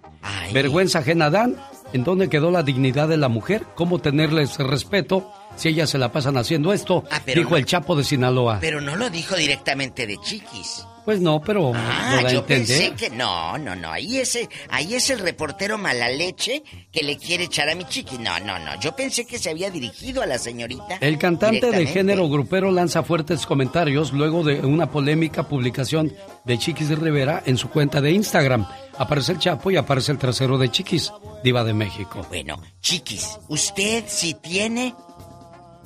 [0.52, 1.54] Vergüenza ajena dan.
[1.92, 3.66] ¿En dónde quedó la dignidad de la mujer?
[3.76, 7.04] ¿Cómo tenerles respeto si ellas se la pasan haciendo esto?
[7.10, 8.58] Ah, pero dijo no- el Chapo de Sinaloa.
[8.60, 10.86] Pero no lo dijo directamente de chiquis.
[11.04, 12.78] Pues no, pero Ah, lo da yo entender.
[12.78, 13.90] pensé que no, no, no.
[13.90, 16.62] Ahí es, el- ahí es el reportero mala leche
[16.92, 18.18] que le quiere echar a mi chiqui.
[18.18, 18.78] No, no, no.
[18.80, 20.98] Yo pensé que se había dirigido a la señorita.
[21.00, 26.12] El cantante de género grupero lanza fuertes comentarios luego de una polémica publicación
[26.44, 28.64] de Chiquis Rivera en su cuenta de Instagram.
[28.96, 31.12] Aparece el Chapo y aparece el trasero de Chiquis,
[31.42, 32.24] diva de México.
[32.28, 34.94] Bueno, chiquis, usted si tiene,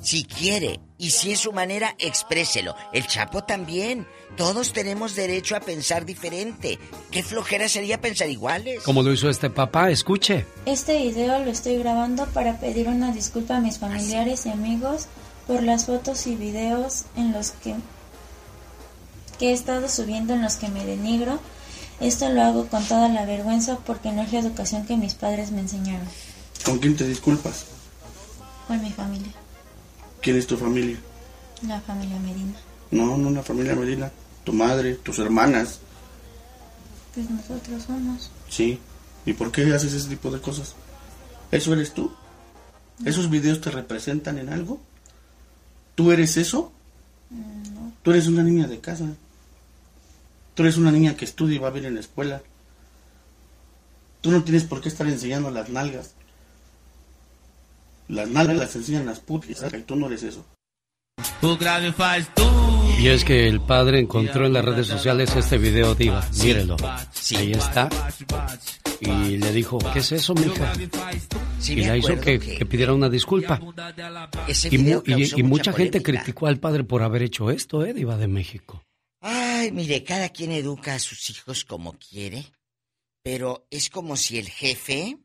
[0.01, 2.75] si quiere y si es su manera, expréselo.
[2.91, 4.07] El Chapo también.
[4.35, 6.79] Todos tenemos derecho a pensar diferente.
[7.11, 8.83] Qué flojera sería pensar iguales.
[8.83, 10.45] Como lo hizo este papá, escuche.
[10.65, 15.07] Este video lo estoy grabando para pedir una disculpa a mis familiares y amigos
[15.45, 17.75] por las fotos y videos en los que,
[19.39, 21.39] que he estado subiendo en los que me denigro.
[21.99, 25.51] Esto lo hago con toda la vergüenza porque no es la educación que mis padres
[25.51, 26.07] me enseñaron.
[26.63, 27.65] ¿Con quién te disculpas?
[28.67, 29.31] Con mi familia,
[30.21, 30.97] ¿Quién es tu familia?
[31.65, 32.53] la familia Medina.
[32.91, 34.11] No, no la familia Medina.
[34.43, 35.79] Tu madre, tus hermanas.
[37.13, 38.29] Pues nosotros somos.
[38.49, 38.79] Sí.
[39.25, 40.75] ¿Y por qué haces ese tipo de cosas?
[41.51, 42.11] ¿Eso eres tú?
[43.05, 44.79] ¿Esos videos te representan en algo?
[45.95, 46.71] ¿Tú eres eso?
[48.03, 49.05] Tú eres una niña de casa.
[50.53, 52.41] Tú eres una niña que estudia y va bien en la escuela.
[54.21, 56.13] Tú no tienes por qué estar enseñando las nalgas.
[58.07, 60.45] Las nalgas las enseñan las putas y tú no eres eso.
[62.99, 66.27] Y es que el padre encontró en las redes sociales este video, diva.
[66.41, 66.77] Mírelo.
[67.35, 67.89] Ahí está.
[68.99, 70.73] Y le dijo, ¿qué es eso, mija?
[71.59, 73.59] Sí, y la hizo que, que- que pidiera una disculpa.
[74.47, 76.23] Ese Y, mu- video y- causó y mucha mucha gente polémica.
[76.23, 77.93] criticó al padre por haber hecho esto, ¿eh?
[77.93, 78.83] Diva de México.
[79.21, 82.45] Ay, mire, cada quien educa a sus hijos como quiere,
[83.23, 85.17] pero es como si el jefe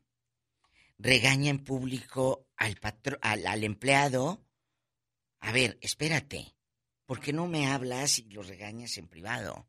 [0.99, 4.43] regaña en público al patro, al, al empleado.
[5.39, 6.55] A ver, espérate,
[7.05, 9.67] ¿por qué no me hablas y lo regañas en privado?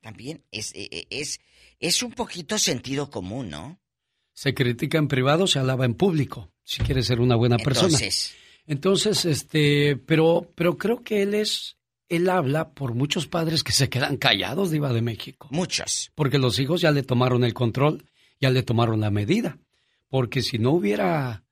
[0.00, 1.40] También es, eh, eh, es,
[1.80, 3.80] es un poquito sentido común, ¿no?
[4.32, 6.52] Se critica en privado, se alaba en público.
[6.62, 7.88] Si quiere ser una buena persona.
[7.88, 8.36] Entonces.
[8.66, 11.78] Entonces, este, pero, pero creo que él es,
[12.08, 15.48] él habla por muchos padres que se quedan callados, Diva de México.
[15.50, 16.12] Muchos.
[16.14, 18.04] Porque los hijos ya le tomaron el control,
[18.38, 19.58] ya le tomaron la medida.
[20.08, 21.44] Porque si no hubiera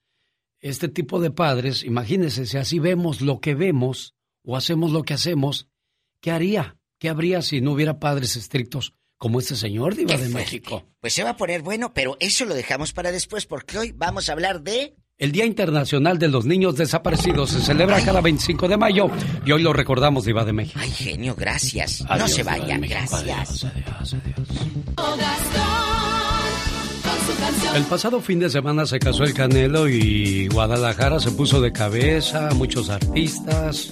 [0.69, 4.15] este tipo de padres, imagínense, si así vemos lo que vemos
[4.45, 5.69] o hacemos lo que hacemos,
[6.21, 6.77] ¿qué haría?
[6.99, 10.29] ¿Qué habría si no hubiera padres estrictos como este señor Diva de.
[10.29, 10.85] México?
[11.01, 14.29] Pues se va a poner bueno, pero eso lo dejamos para después porque hoy vamos
[14.29, 14.97] a hablar de...
[15.19, 19.09] El Día Internacional de los Niños Desaparecidos se celebra cada 25 de mayo
[19.47, 20.79] y hoy lo recordamos, Diva de México.
[20.83, 22.03] Ay, genio, gracias.
[22.03, 23.67] no Adiós, se Diva de vayan, México, gracias.
[27.75, 32.51] El pasado fin de semana se casó el Canelo y Guadalajara se puso de cabeza,
[32.55, 33.91] muchos artistas,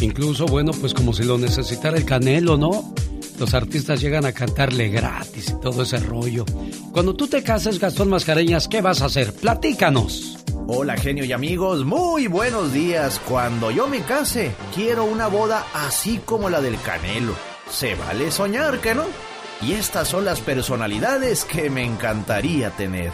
[0.00, 2.94] incluso, bueno, pues como si lo necesitara el Canelo, ¿no?
[3.38, 6.44] Los artistas llegan a cantarle gratis y todo ese rollo.
[6.92, 9.32] Cuando tú te cases, Gastón Mascareñas, ¿qué vas a hacer?
[9.32, 10.38] Platícanos.
[10.66, 13.20] Hola genio y amigos, muy buenos días.
[13.28, 17.34] Cuando yo me case, quiero una boda así como la del Canelo.
[17.70, 19.31] Se vale soñar, ¿que no?
[19.62, 23.12] Y estas son las personalidades que me encantaría tener.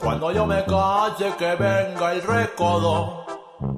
[0.00, 3.24] Cuando yo me case que venga el recodo.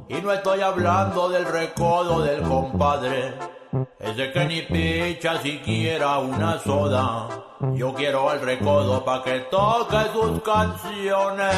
[0.09, 3.35] Y no estoy hablando del recodo del compadre.
[4.01, 7.29] Ese que ni picha siquiera una soda.
[7.75, 11.55] Yo quiero al recodo pa' que toque sus canciones.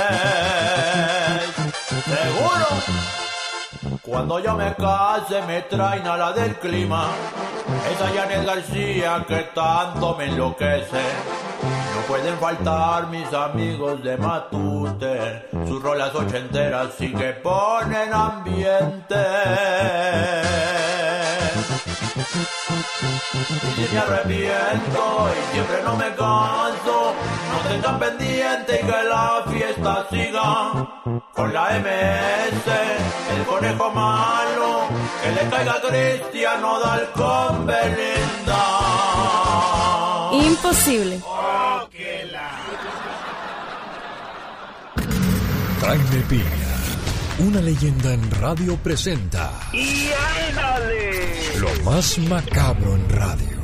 [2.05, 3.18] Seguro.
[4.09, 7.09] Cuando yo me case me traen a la del clima.
[7.93, 11.03] Esa Janet García que tanto me enloquece.
[11.95, 15.49] No pueden faltar mis amigos de Matute.
[15.67, 19.27] Sus rolas ochenteras sí que ponen ambiente.
[23.01, 27.15] Y si me arrepiento y siempre no me canso,
[27.53, 30.73] no tengan pendiente y que la fiesta siga.
[31.33, 32.67] Con la MS,
[33.37, 34.89] el conejo malo,
[35.23, 38.65] que le caiga a Cristiano Dal con Belinda.
[40.33, 41.21] Imposible.
[45.81, 46.68] Jaime Piña,
[47.41, 49.53] Una leyenda en radio presenta.
[49.73, 50.11] ¡Y
[50.49, 51.61] ándale!
[51.61, 53.59] Lo más macabro en radio.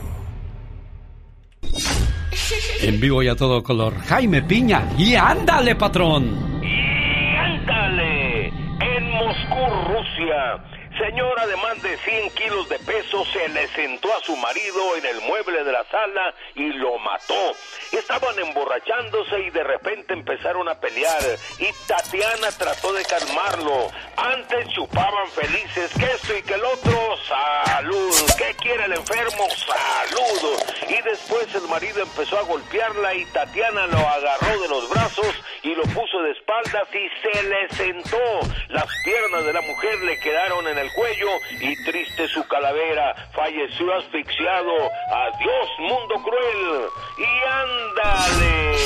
[2.83, 4.91] En vivo y a todo color, Jaime Piña.
[4.97, 6.63] ¡Y ándale, patrón!
[6.63, 8.47] ¡Y ándale!
[8.47, 10.74] En Moscú, Rusia.
[11.05, 15.05] Señora de más de 100 kilos de peso se le sentó a su marido en
[15.05, 17.53] el mueble de la sala y lo mató.
[17.93, 21.21] Estaban emborrachándose y de repente empezaron a pelear
[21.59, 23.91] y Tatiana trató de calmarlo.
[24.17, 28.15] Antes chupaban felices que esto y que el otro, salud.
[28.39, 29.47] ¿Qué quiere el enfermo?
[29.51, 30.59] Salud.
[30.89, 35.75] Y después el marido empezó a golpearla y Tatiana lo agarró de los brazos y
[35.75, 38.41] lo puso de espaldas y se le sentó.
[38.69, 41.29] Las piernas de la mujer le quedaron en el cuello
[41.61, 43.15] y triste su calavera.
[43.33, 44.75] Falleció asfixiado.
[45.11, 46.89] Adiós, mundo cruel.
[47.19, 48.77] Y Ándale,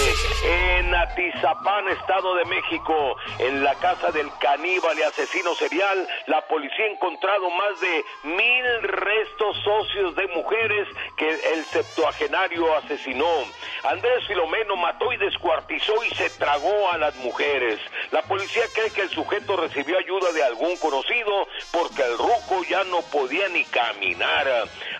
[0.44, 6.84] en Atizapán, Estado de México, en la casa del caníbal y asesino serial, la policía
[6.84, 13.28] ha encontrado más de mil restos socios de mujeres que el septuagenario asesinó.
[13.84, 17.80] Andrés Filomeno mató y descuartizó y se tragó a las mujeres.
[18.10, 22.84] La policía cree que el sujeto recibió ayuda de algún conocido porque el ruco ya
[22.84, 24.46] no podía ni caminar.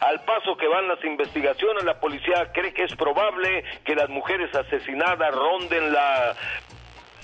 [0.01, 4.55] Al paso que van las investigaciones, la policía cree que es probable que las mujeres
[4.55, 6.35] asesinadas ronden la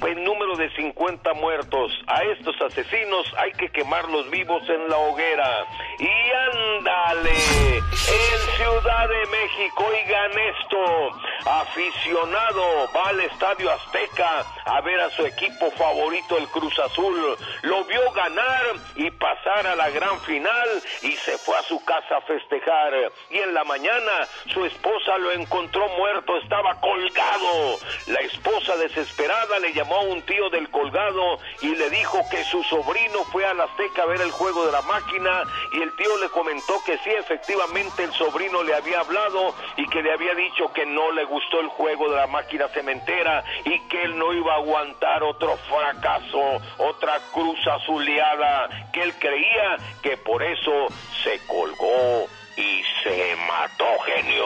[0.02, 1.92] en número de 50 muertos.
[2.06, 5.66] A estos asesinos hay que quemarlos vivos en la hoguera.
[5.98, 7.36] Y ándale,
[7.76, 11.10] en Ciudad de México, oigan esto,
[11.46, 17.36] aficionado va al Estadio Azteca a ver a su equipo favorito, el Cruz Azul.
[17.62, 18.62] Lo vio ganar
[18.96, 20.68] y pasar a la gran final
[21.02, 22.92] y se fue a su casa a festejar.
[23.30, 27.78] Y en la mañana su esposa lo encontró muerto, estaba colgado.
[28.06, 32.62] La esposa desesperada le llamó a un tío del colgado y le dijo que su
[32.64, 35.42] sobrino fue a la Azteca a ver el juego de la máquina
[35.72, 40.02] y el tío le comentó que sí, efectivamente el sobrino le había hablado y que
[40.02, 44.02] le había dicho que no le gustó el juego de la máquina cementera y que
[44.04, 50.42] él no iba a aguantar otro fracaso, otra cruz azuleada, que él creía que por
[50.42, 50.86] eso
[51.22, 54.44] se colgó y se mató, genio.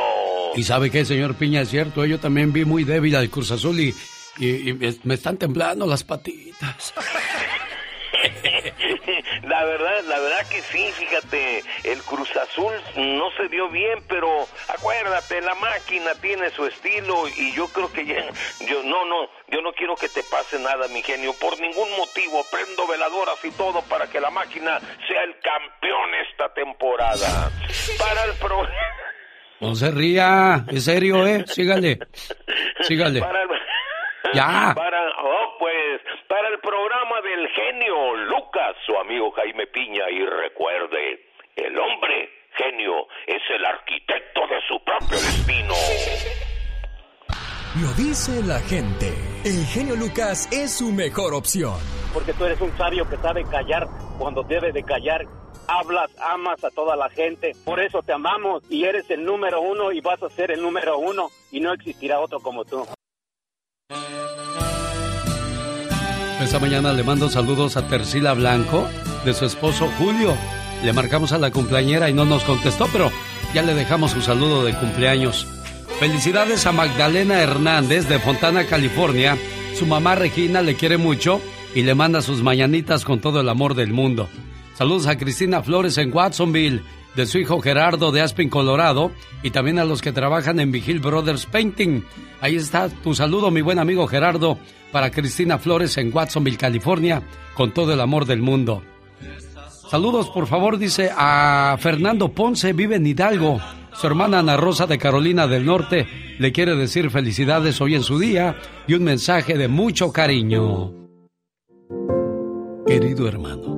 [0.55, 3.79] Y sabe qué, señor Piña, es cierto, yo también vi muy débil al Cruz Azul
[3.79, 3.95] y
[4.39, 4.73] y,
[5.05, 6.95] me están temblando las patitas.
[9.45, 14.47] la verdad, la verdad que sí, fíjate, el Cruz Azul no se dio bien, pero
[14.69, 18.25] acuérdate, la máquina tiene su estilo y yo creo que ya,
[18.67, 22.45] yo no, no, yo no quiero que te pase nada, mi genio, por ningún motivo,
[22.51, 27.51] prendo veladoras y todo para que la máquina sea el campeón esta temporada.
[27.99, 28.67] Para el pro...
[29.61, 31.45] No se ría, en serio, ¿eh?
[31.49, 31.99] Sígale,
[32.83, 33.21] sígale.
[34.35, 34.75] Ya.
[34.75, 41.25] Para, oh, pues, para el programa del genio Lucas, su amigo Jaime Piña, y recuerde,
[41.57, 45.75] el hombre genio es el arquitecto de su propio destino.
[47.81, 49.15] Lo dice la gente.
[49.45, 51.75] El genio Lucas es su mejor opción.
[52.13, 53.87] Porque tú eres un sabio que sabe callar
[54.19, 55.25] cuando debe de callar
[55.69, 57.53] hablas, amas a toda la gente.
[57.65, 60.99] Por eso te amamos y eres el número uno y vas a ser el número
[60.99, 62.87] uno y no existirá otro como tú.
[66.41, 68.87] Esta mañana le mando saludos a Tercila Blanco
[69.25, 70.37] de su esposo Julio.
[70.85, 73.11] Le marcamos a la cumpleañera y no nos contestó, pero
[73.55, 75.47] ya le dejamos su saludo de cumpleaños.
[75.99, 79.37] Felicidades a Magdalena Hernández de Fontana, California.
[79.77, 81.41] Su mamá Regina le quiere mucho
[81.75, 84.29] y le manda sus mañanitas con todo el amor del mundo.
[84.75, 86.83] Saludos a Cristina Flores en Watsonville,
[87.15, 89.11] de su hijo Gerardo de Aspen, Colorado,
[89.43, 92.05] y también a los que trabajan en Vigil Brothers Painting.
[92.41, 94.59] Ahí está tu saludo, mi buen amigo Gerardo,
[94.93, 97.23] para Cristina Flores en Watsonville, California,
[97.55, 98.83] con todo el amor del mundo.
[99.91, 103.59] Saludos, por favor, dice a Fernando Ponce, vive en Hidalgo.
[103.95, 106.07] Su hermana Ana Rosa de Carolina del Norte
[106.39, 108.57] le quiere decir felicidades hoy en su día
[108.87, 110.93] y un mensaje de mucho cariño.
[112.87, 113.78] Querido hermano,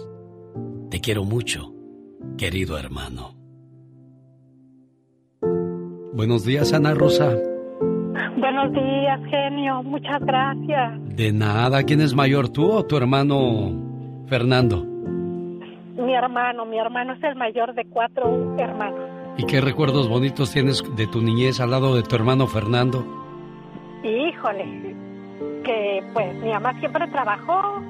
[0.91, 1.71] Te quiero mucho,
[2.37, 3.33] querido hermano.
[6.11, 7.33] Buenos días, Ana Rosa.
[8.37, 9.83] Buenos días, genio.
[9.83, 11.15] Muchas gracias.
[11.15, 11.83] De nada.
[11.83, 13.71] ¿Quién es mayor, tú o tu hermano
[14.27, 14.83] Fernando?
[14.83, 18.99] Mi hermano, mi hermano es el mayor de cuatro hermanos.
[19.37, 23.05] ¿Y qué recuerdos bonitos tienes de tu niñez al lado de tu hermano Fernando?
[24.03, 24.93] Híjole,
[25.63, 27.81] que pues mi mamá siempre trabajó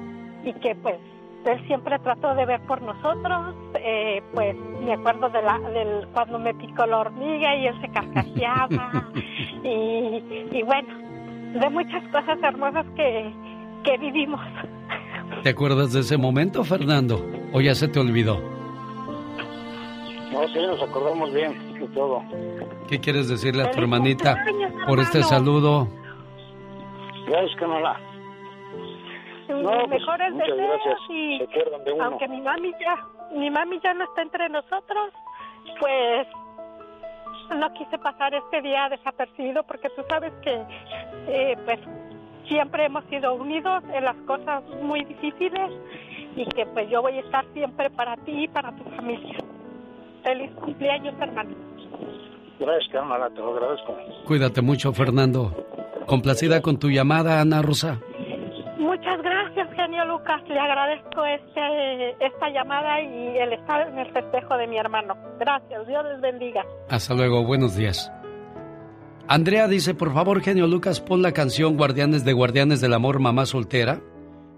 [0.44, 1.00] y que pues
[1.44, 6.38] él siempre trató de ver por nosotros, eh, pues me acuerdo de la, del cuando
[6.38, 9.10] me picó la hormiga y él se carcajeaba
[9.64, 10.94] y, y bueno,
[11.58, 13.32] de muchas cosas hermosas que,
[13.84, 14.40] que vivimos.
[15.42, 17.24] ¿Te acuerdas de ese momento, Fernando?
[17.52, 18.40] ¿O ya se te olvidó?
[20.32, 22.22] No, sí, nos acordamos bien de todo.
[22.88, 24.36] ¿Qué quieres decirle a tu hermanita
[24.86, 25.88] por este saludo?
[27.26, 28.00] Gracias, Camila.
[29.62, 31.00] No, pues, mejores deseos gracias.
[31.10, 32.04] y de uno.
[32.04, 35.12] aunque mi mami ya mi mami ya no está entre nosotros
[35.80, 36.26] pues
[37.56, 40.62] no quise pasar este día desapercibido porque tú sabes que
[41.28, 41.78] eh, pues
[42.48, 45.70] siempre hemos sido unidos en las cosas muy difíciles
[46.36, 49.38] y que pues yo voy a estar siempre para ti y para tu familia
[50.22, 51.54] feliz cumpleaños hermano
[52.58, 53.96] Gracias, Camila, te lo agradezco.
[54.24, 55.52] Cuídate mucho, Fernando.
[56.06, 57.98] Complacida con tu llamada, Ana Rosa.
[58.82, 60.42] Muchas gracias, genio Lucas.
[60.48, 65.14] Le agradezco este, esta llamada y el estar en el festejo de mi hermano.
[65.38, 66.64] Gracias, Dios les bendiga.
[66.88, 68.10] Hasta luego, buenos días.
[69.28, 73.46] Andrea dice, por favor, genio Lucas, pon la canción Guardianes de Guardianes del Amor, Mamá
[73.46, 74.00] Soltera.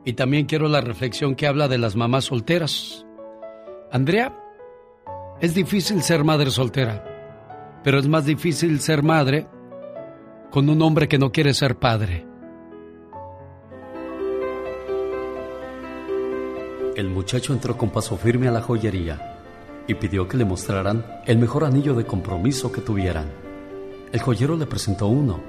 [0.07, 3.07] Y también quiero la reflexión que habla de las mamás solteras.
[3.93, 4.35] Andrea,
[5.43, 7.05] es difícil ser madre soltera,
[7.83, 9.47] pero es más difícil ser madre
[10.51, 12.34] con un hombre que no quiere ser padre.
[16.97, 19.41] El muchacho entró con paso firme a la joyería
[19.89, 23.27] y pidió que le mostraran el mejor anillo de compromiso que tuvieran.
[24.13, 25.41] El joyero le presentó uno.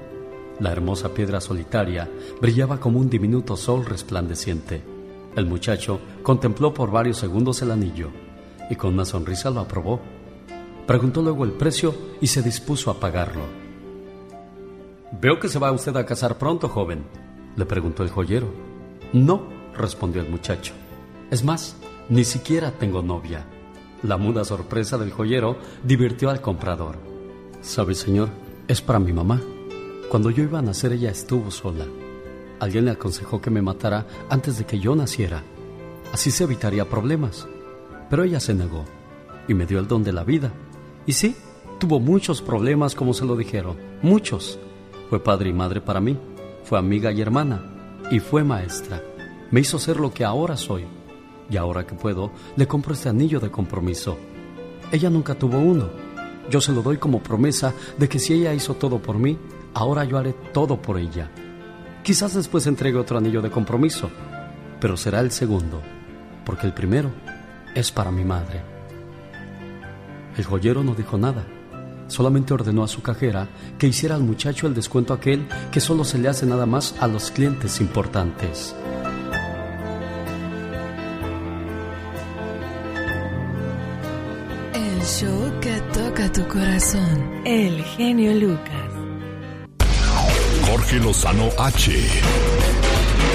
[0.58, 2.10] La hermosa piedra solitaria
[2.40, 4.82] brillaba como un diminuto sol resplandeciente.
[5.36, 8.10] El muchacho contempló por varios segundos el anillo
[8.68, 10.00] y con una sonrisa lo aprobó.
[10.84, 13.42] Preguntó luego el precio y se dispuso a pagarlo.
[15.20, 17.04] Veo que se va usted a casar pronto, joven,
[17.54, 18.48] le preguntó el joyero.
[19.12, 19.46] No,
[19.76, 20.74] respondió el muchacho.
[21.30, 21.76] Es más,
[22.08, 23.44] ni siquiera tengo novia.
[24.02, 26.98] La muda sorpresa del joyero divirtió al comprador.
[27.62, 28.28] ¿Sabe, señor?
[28.68, 29.40] Es para mi mamá.
[30.08, 31.84] Cuando yo iba a nacer ella estuvo sola.
[32.60, 35.42] Alguien le aconsejó que me matara antes de que yo naciera.
[36.12, 37.48] Así se evitaría problemas.
[38.08, 38.84] Pero ella se negó
[39.48, 40.52] y me dio el don de la vida.
[41.06, 41.34] Y sí,
[41.80, 43.76] tuvo muchos problemas como se lo dijeron.
[44.02, 44.60] Muchos.
[45.10, 46.16] Fue padre y madre para mí.
[46.62, 48.00] Fue amiga y hermana.
[48.12, 49.02] Y fue maestra.
[49.50, 50.84] Me hizo ser lo que ahora soy.
[51.50, 54.18] Y ahora que puedo, le compro este anillo de compromiso.
[54.90, 55.88] Ella nunca tuvo uno.
[56.50, 59.38] Yo se lo doy como promesa de que si ella hizo todo por mí,
[59.74, 61.30] ahora yo haré todo por ella.
[62.02, 64.10] Quizás después entregue otro anillo de compromiso,
[64.80, 65.82] pero será el segundo,
[66.44, 67.10] porque el primero
[67.74, 68.62] es para mi madre.
[70.36, 71.44] El joyero no dijo nada,
[72.06, 73.48] solamente ordenó a su cajera
[73.78, 77.08] que hiciera al muchacho el descuento aquel que solo se le hace nada más a
[77.08, 78.74] los clientes importantes.
[85.06, 87.42] Show que toca tu corazón.
[87.44, 88.90] El genio Lucas.
[90.68, 91.92] Jorge Lozano H.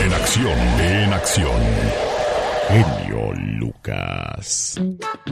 [0.03, 1.61] En acción, en acción.
[2.68, 4.81] Genio Lucas.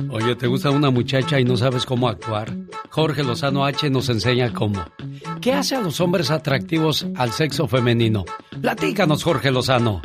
[0.09, 2.55] Oye, ¿te gusta una muchacha y no sabes cómo actuar?
[2.89, 4.85] Jorge Lozano H nos enseña cómo.
[5.41, 8.23] ¿Qué hace a los hombres atractivos al sexo femenino?
[8.61, 10.01] Platícanos, Jorge Lozano.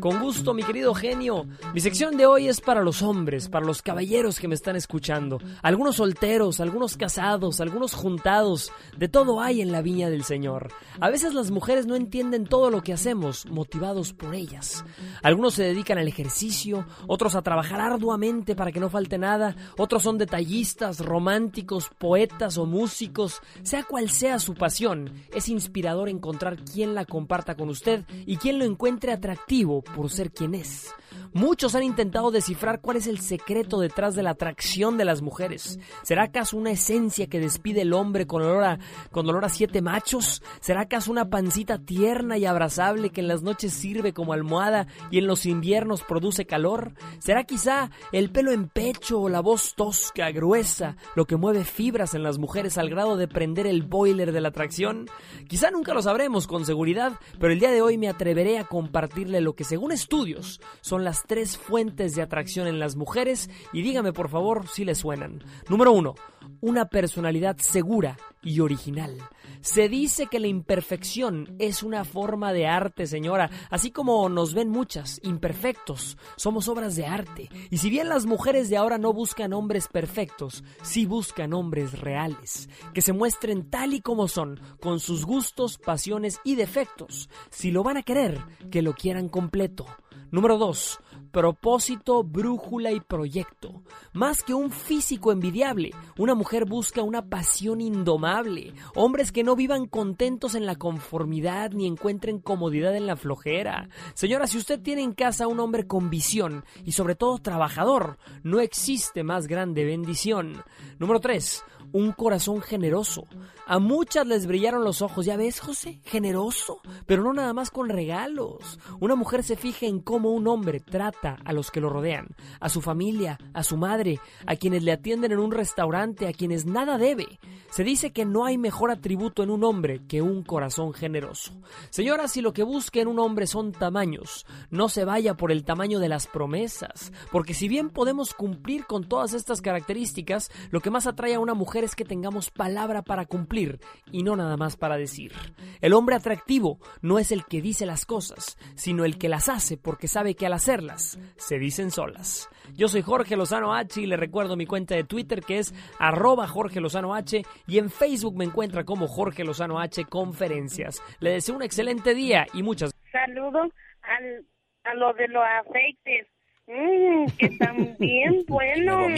[0.00, 1.46] Con gusto, mi querido genio.
[1.74, 5.38] Mi sección de hoy es para los hombres, para los caballeros que me están escuchando.
[5.62, 8.72] Algunos solteros, algunos casados, algunos juntados.
[8.96, 10.72] De todo hay en la viña del Señor.
[11.00, 14.86] A veces las mujeres no entienden todo lo que hacemos, motivados por ellas.
[15.22, 20.02] Algunos se dedican al ejercicio, otros a trabajar arduamente para que no falte nada, otros
[20.02, 23.42] son detallistas, románticos, poetas o músicos.
[23.62, 28.58] Sea cual sea su pasión, es inspirador encontrar quien la comparta con usted y quien
[28.58, 30.94] lo encuentre atractivo por ser quien es.
[31.32, 35.78] Muchos han intentado descifrar cuál es el secreto detrás de la atracción de las mujeres.
[36.02, 38.78] ¿Será acaso una esencia que despide el hombre con olor a,
[39.12, 40.42] con olor a siete machos?
[40.60, 45.18] ¿Será acaso una pancita tierna y abrazable que en las noches sirve como almohada y
[45.18, 46.94] en los inviernos produce calor?
[47.20, 52.14] ¿Será quizá el pelo en pecho o la voz tosca, gruesa, lo que mueve fibras
[52.14, 55.08] en las mujeres al grado de prender el boiler de la atracción?
[55.48, 59.40] Quizá nunca lo sabremos con seguridad, pero el día de hoy me atreveré a compartirle
[59.40, 64.12] lo que según estudios son las tres fuentes de atracción en las mujeres y dígame
[64.12, 65.42] por favor si les suenan.
[65.68, 66.14] Número uno,
[66.60, 69.16] una personalidad segura y original.
[69.60, 74.70] Se dice que la imperfección es una forma de arte, señora, así como nos ven
[74.70, 76.16] muchas, imperfectos.
[76.36, 77.50] Somos obras de arte.
[77.70, 82.70] Y si bien las mujeres de ahora no buscan hombres perfectos, sí buscan hombres reales,
[82.94, 87.28] que se muestren tal y como son, con sus gustos, pasiones y defectos.
[87.50, 88.40] Si lo van a querer,
[88.70, 89.86] que lo quieran completo.
[90.30, 91.00] Número 2
[91.30, 93.82] propósito, brújula y proyecto.
[94.12, 98.74] Más que un físico envidiable, una mujer busca una pasión indomable.
[98.94, 103.88] Hombres que no vivan contentos en la conformidad ni encuentren comodidad en la flojera.
[104.14, 108.60] Señora, si usted tiene en casa un hombre con visión y sobre todo trabajador, no
[108.60, 110.62] existe más grande bendición.
[110.98, 113.26] Número 3 un corazón generoso.
[113.66, 117.88] A muchas les brillaron los ojos, ya ves, José, generoso, pero no nada más con
[117.88, 118.78] regalos.
[118.98, 122.68] Una mujer se fija en cómo un hombre trata a los que lo rodean, a
[122.68, 126.98] su familia, a su madre, a quienes le atienden en un restaurante, a quienes nada
[126.98, 127.38] debe.
[127.70, 131.52] Se dice que no hay mejor atributo en un hombre que un corazón generoso.
[131.90, 135.64] Señora, si lo que busca en un hombre son tamaños, no se vaya por el
[135.64, 140.90] tamaño de las promesas, porque si bien podemos cumplir con todas estas características, lo que
[140.90, 143.80] más atrae a una mujer es que tengamos palabra para cumplir
[144.12, 145.32] y no nada más para decir.
[145.80, 149.76] El hombre atractivo no es el que dice las cosas, sino el que las hace
[149.76, 152.48] porque sabe que al hacerlas se dicen solas.
[152.74, 156.46] Yo soy Jorge Lozano H y le recuerdo mi cuenta de Twitter que es arroba
[156.46, 161.02] Jorge Lozano H y en Facebook me encuentra como Jorge Lozano H Conferencias.
[161.20, 164.44] Le deseo un excelente día y muchas Saludos al,
[164.84, 166.26] a lo de los aceites.
[166.66, 169.10] Mmm, que están bien buenos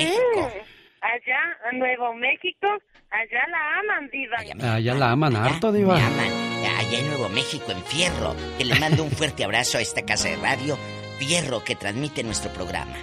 [1.02, 2.68] allá en Nuevo México,
[3.10, 4.38] allá la aman, Diva.
[4.74, 5.96] Allá, la aman harto, Diva.
[5.96, 10.28] Allá en Nuevo México, en Fierro, que le mando un fuerte abrazo a esta casa
[10.28, 10.78] de radio,
[11.18, 12.96] Fierro, que transmite nuestro programa.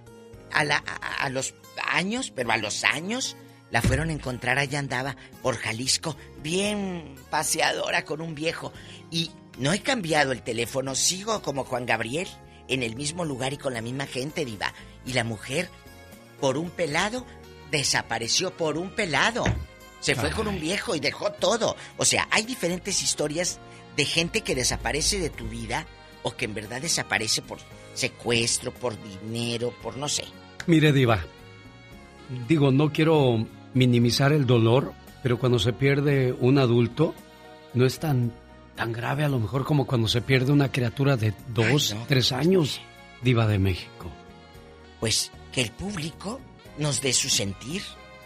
[0.51, 1.53] A, a, los
[1.89, 3.35] años, pero a los años,
[3.69, 8.71] la fueron a encontrar, allá andaba por Jalisco, bien paseadora con un viejo.
[9.11, 12.27] Y no he cambiado el teléfono, sigo como Juan Gabriel,
[12.67, 14.73] en el mismo lugar y con la misma gente, diva.
[15.05, 15.69] Y la mujer,
[16.39, 17.25] por un pelado,
[17.71, 19.43] desapareció por un pelado.
[19.99, 21.75] Se fue con un viejo y dejó todo.
[21.97, 23.59] O sea, hay diferentes historias
[23.97, 25.85] de gente que desaparece de tu vida
[26.23, 27.57] o que en verdad desaparece por
[27.93, 30.23] secuestro, por dinero, por no sé.
[30.67, 31.25] Mire, Diva,
[32.47, 34.93] digo, no quiero minimizar el dolor,
[35.23, 37.15] pero cuando se pierde un adulto,
[37.73, 38.31] no es tan,
[38.75, 42.79] tan grave a lo mejor como cuando se pierde una criatura de dos, tres años,
[43.23, 44.11] Diva de México.
[44.99, 46.39] Pues que el público
[46.77, 47.81] nos dé su sentir,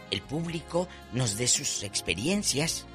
[0.10, 2.86] el público nos dé sus experiencias,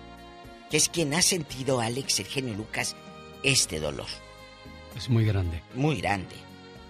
[0.77, 2.95] que es quien ha sentido, Alex, el genio Lucas,
[3.43, 4.09] este dolor.
[4.95, 5.63] Es muy grande.
[5.75, 6.35] Muy grande.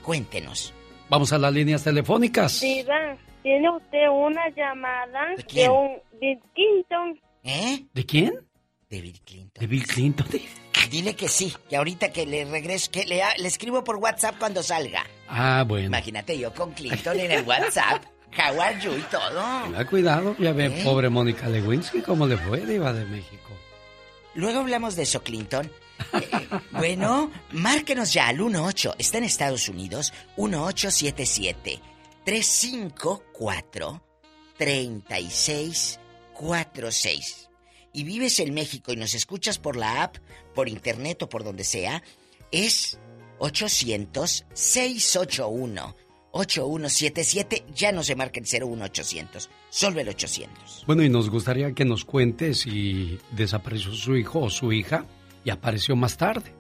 [0.02, 0.74] Cuéntenos.
[1.08, 2.60] Vamos a las líneas telefónicas.
[2.60, 7.20] Diva, tiene usted una llamada de, un Bill Clinton.
[7.44, 7.84] ¿Eh?
[7.94, 8.34] ¿De quién?
[8.90, 9.60] De Bill Clinton.
[9.60, 10.26] De Bill Clinton.
[10.90, 14.64] Dile que sí, que ahorita que le regrese, que le, le escribo por WhatsApp cuando
[14.64, 15.04] salga.
[15.28, 15.86] Ah, bueno.
[15.86, 18.02] Imagínate yo con Clinton en el WhatsApp.
[18.82, 19.64] You y todo.
[19.64, 20.82] Tenga cuidado, ya ve, ¿Eh?
[20.84, 23.45] pobre Mónica Lewinsky, cómo le fue, Diva de México.
[24.36, 25.70] Luego hablamos de eso, Clinton.
[26.12, 28.96] Eh, bueno, márquenos ya al 18.
[28.98, 30.12] Está en Estados Unidos.
[30.36, 31.80] 1877
[32.24, 34.02] 354
[34.56, 37.50] 3646.
[37.92, 40.16] Y vives en México y nos escuchas por la app,
[40.54, 42.02] por internet o por donde sea,
[42.52, 42.98] es
[43.38, 45.96] 800 681
[46.36, 47.64] 8177.
[47.74, 50.84] Ya no se marca el 01800, solo el 800.
[50.86, 55.06] Bueno, y nos gustaría que nos cuente si desapareció su hijo o su hija
[55.44, 56.52] y apareció más tarde.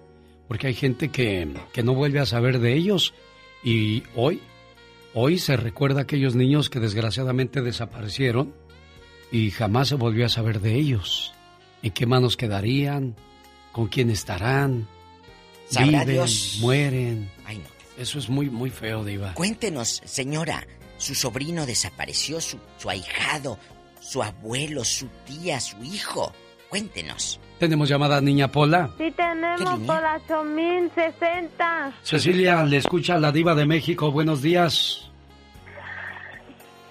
[0.48, 3.14] Porque hay gente que, que no vuelve a saber de ellos.
[3.64, 4.40] Y hoy,
[5.12, 8.54] hoy se recuerda a aquellos niños que desgraciadamente desaparecieron
[9.32, 11.32] y jamás se volvió a saber de ellos.
[11.82, 13.16] ¿En qué manos quedarían?
[13.72, 14.86] ¿Con quién estarán?
[15.68, 16.08] Sabrá ¿Viven?
[16.08, 16.58] Dios.
[16.60, 17.30] ¿Mueren?
[17.44, 17.75] Ay, no.
[17.98, 19.32] Eso es muy, muy feo, Diva.
[19.34, 20.66] Cuéntenos, señora,
[20.98, 23.58] su sobrino desapareció, su, su ahijado,
[24.00, 26.32] su abuelo, su tía, su hijo.
[26.68, 27.40] Cuéntenos.
[27.58, 28.90] Tenemos llamada Niña Pola.
[28.98, 31.92] Sí tenemos por la 8060.
[32.02, 34.10] Cecilia, le escucha la Diva de México.
[34.10, 35.02] Buenos días.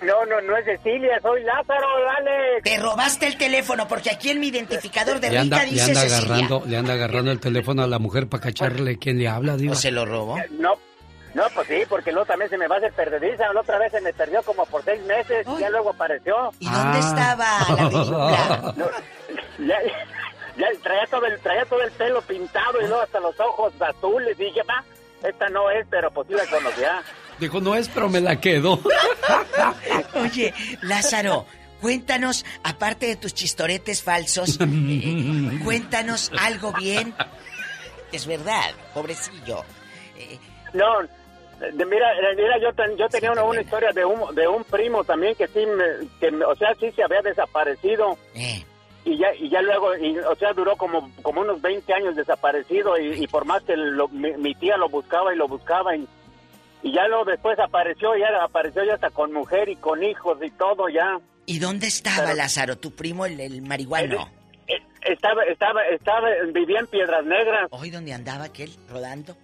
[0.01, 2.61] No, no, no es Cecilia, soy Lázaro, dale.
[2.63, 6.17] Te robaste el teléfono porque aquí en mi identificador de Le anda, le anda Cecilia.
[6.17, 9.73] agarrando, le anda agarrando el teléfono a la mujer para cacharle quién le habla, Diva.
[9.73, 10.37] ¿O se lo robó?
[10.59, 10.73] No,
[11.35, 13.51] no, pues sí, porque luego también se me va a hacer perdediza.
[13.53, 16.51] La otra vez se me perdió como por seis meses y ya luego apareció.
[16.59, 16.99] ¿Y dónde Ah.
[16.99, 18.73] estaba la ridícula?
[19.57, 19.75] No, ya,
[20.57, 24.37] ya traía todo, el, traía todo el pelo pintado y luego hasta los ojos azules.
[24.37, 24.83] Dije, va,
[25.27, 27.03] esta no es, pero pues sí la conocía.
[27.39, 28.79] Dijo, no es, pero me la quedo.
[30.15, 31.45] Oye, Lázaro,
[31.81, 37.13] cuéntanos, aparte de tus chistoretes falsos, eh, cuéntanos algo bien.
[38.11, 39.63] Es verdad, pobrecillo.
[40.17, 40.39] Eh,
[40.73, 40.85] No,
[41.59, 45.03] mira, eh, mira yo, ten- yo tenía una, una historia de un, de un primo
[45.03, 48.17] también que sí, me, que, o sea, sí se había desaparecido.
[48.33, 48.63] Eh.
[49.05, 52.97] Y ya, y ya luego, y, o sea, duró como, como unos 20 años desaparecido
[52.97, 56.07] y, y por más que lo- mi, mi tía lo buscaba y lo buscaba y,
[56.81, 60.49] y ya luego después apareció, ya apareció ya hasta con mujer y con hijos y
[60.51, 61.19] todo ya.
[61.45, 64.27] ¿Y dónde estaba Pero- Lázaro, tu primo, el, el marihuano?
[64.67, 69.37] Eh, Estaba, estaba, estaba, vivía en Piedras Negras ¿Hoy dónde andaba aquel rodando?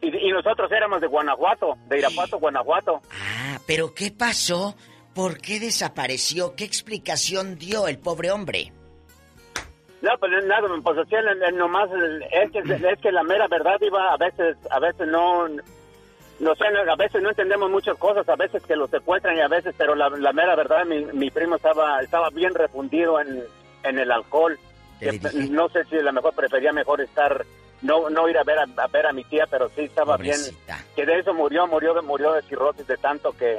[0.00, 3.00] Y, y nosotros éramos de Guanajuato, de Irapuato, Guanajuato.
[3.10, 4.74] Ah, pero ¿qué pasó?
[5.14, 6.54] ¿Por qué desapareció?
[6.54, 8.72] ¿Qué explicación dio el pobre hombre?
[10.00, 13.76] No, pues nada, pues así, el nomás, el- es que, es que la mera verdad
[13.80, 18.36] iba, a veces, a veces no, no sé, a veces no entendemos muchas cosas, a
[18.36, 21.56] veces que lo secuestran y a veces, pero la, la mera verdad, mi, mi primo
[21.56, 23.42] estaba, estaba bien refundido en,
[23.82, 24.56] en el alcohol.
[25.00, 25.18] Que,
[25.50, 27.44] no sé si a lo mejor prefería mejor estar,
[27.82, 30.36] no, no ir a ver a, a ver a mi tía, pero sí estaba bien,
[30.96, 33.58] que de eso murió, murió, de- murió de cirrosis de tanto que,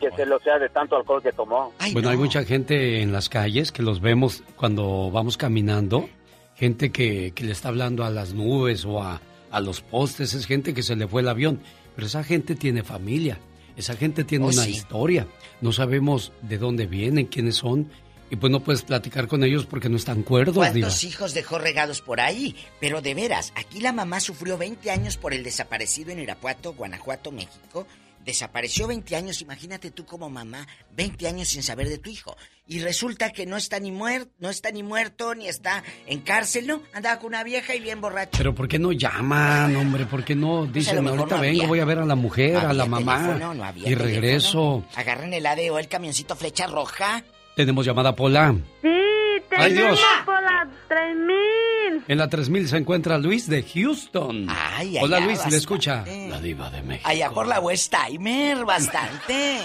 [0.00, 1.72] que se lo sea de tanto alcohol que tomó.
[1.92, 6.08] bueno, hay mucha gente en las calles que los vemos cuando vamos caminando,
[6.54, 9.20] gente que, que le está hablando a las nubes o a,
[9.50, 11.60] a los postes, es gente que se le fue el avión,
[11.94, 13.38] pero esa gente tiene familia,
[13.76, 14.70] esa gente tiene Oh, una sí.
[14.72, 15.26] historia,
[15.62, 17.90] no sabemos de dónde vienen, quiénes son,
[18.30, 20.70] y pues no puedes platicar con ellos porque no están cuerdos, Diva.
[20.88, 22.56] ¿Cuántos hijos dejó regados por ahí?
[22.80, 27.30] Pero de veras, aquí la mamá sufrió 20 años por el desaparecido en Irapuato, Guanajuato,
[27.32, 27.86] México.
[28.24, 30.66] Desapareció 20 años, imagínate tú como mamá,
[30.96, 32.36] 20 años sin saber de tu hijo.
[32.66, 36.66] Y resulta que no está ni muerto, no está ni muerto, ni está en cárcel,
[36.66, 36.82] ¿no?
[36.92, 38.32] Andaba con una vieja y bien borracho.
[38.36, 40.06] Pero ¿por qué no llaman, hombre?
[40.06, 41.68] ¿Por qué no Pues dicen, mejor ahorita no vengo, había.
[41.68, 44.84] voy a ver a la mujer, No a la mamá, teléfono, no había y regreso?
[44.96, 47.22] Agarran el ADO, el camioncito flecha roja.
[47.56, 48.54] Tenemos llamada Pola.
[48.82, 50.00] Sí, Ay, tenemos Dios.
[50.26, 52.04] por la 3000.
[52.06, 54.46] En la 3000 se encuentra Luis de Houston.
[54.50, 55.56] Ay, Hola allá Luis, le bastante.
[55.56, 56.04] escucha.
[56.28, 57.08] La diva de México.
[57.08, 59.60] Allá por la West Timer, bastante.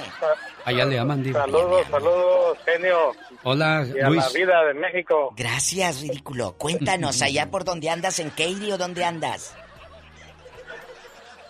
[0.63, 1.41] Allá le aman diva.
[1.41, 3.11] Saludos, saludos, genio.
[3.43, 4.23] Hola Y a Luis.
[4.23, 5.33] la vida de México.
[5.35, 6.53] Gracias, ridículo.
[6.53, 9.53] Cuéntanos, allá por donde andas, en Katy o dónde andas.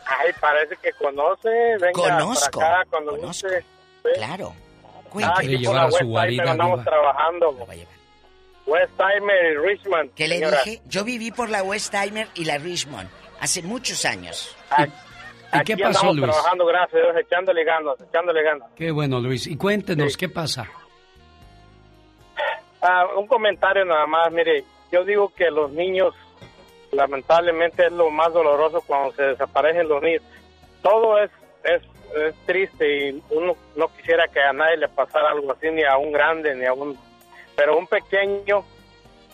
[0.08, 1.50] Ahí parece que conoce.
[1.80, 2.60] Venga Conozco.
[2.60, 3.48] Para acá, conozco.
[4.16, 4.56] Claro.
[5.24, 7.68] Ah, aquí por la West Timer andamos trabajando.
[8.66, 10.14] West Timer y Richmond.
[10.14, 10.62] ¿Qué le señora.
[10.64, 10.82] dije?
[10.88, 13.10] Yo viví por la West Timer y la Richmond
[13.40, 14.56] hace muchos años.
[14.78, 14.84] ¿Y
[15.64, 16.32] qué Aquí pasó, andamos Luis?
[16.32, 18.70] trabajando, gracias a Dios, echándole ganas, echándole ganas.
[18.76, 19.48] Qué bueno, Luis.
[19.48, 20.70] Y cuéntenos, ¿qué pasa?
[22.82, 26.16] Ah, un comentario nada más, mire, yo digo que los niños,
[26.92, 30.24] lamentablemente es lo más doloroso cuando se desaparecen los niños.
[30.82, 31.30] Todo es,
[31.64, 31.82] es,
[32.16, 35.98] es triste y uno no quisiera que a nadie le pasara algo así, ni a
[35.98, 36.98] un grande, ni a un...
[37.56, 38.64] Pero un pequeño,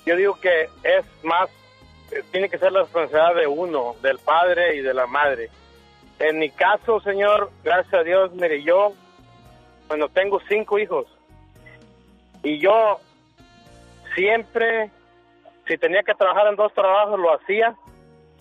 [0.06, 1.50] yo digo que es más,
[2.12, 5.50] eh, tiene que ser la responsabilidad de uno, del padre y de la madre.
[6.20, 8.94] En mi caso, señor, gracias a Dios, mire, yo,
[9.88, 11.06] bueno, tengo cinco hijos
[12.44, 13.00] y yo
[14.16, 14.90] siempre,
[15.68, 17.76] si tenía que trabajar en dos trabajos, lo hacía,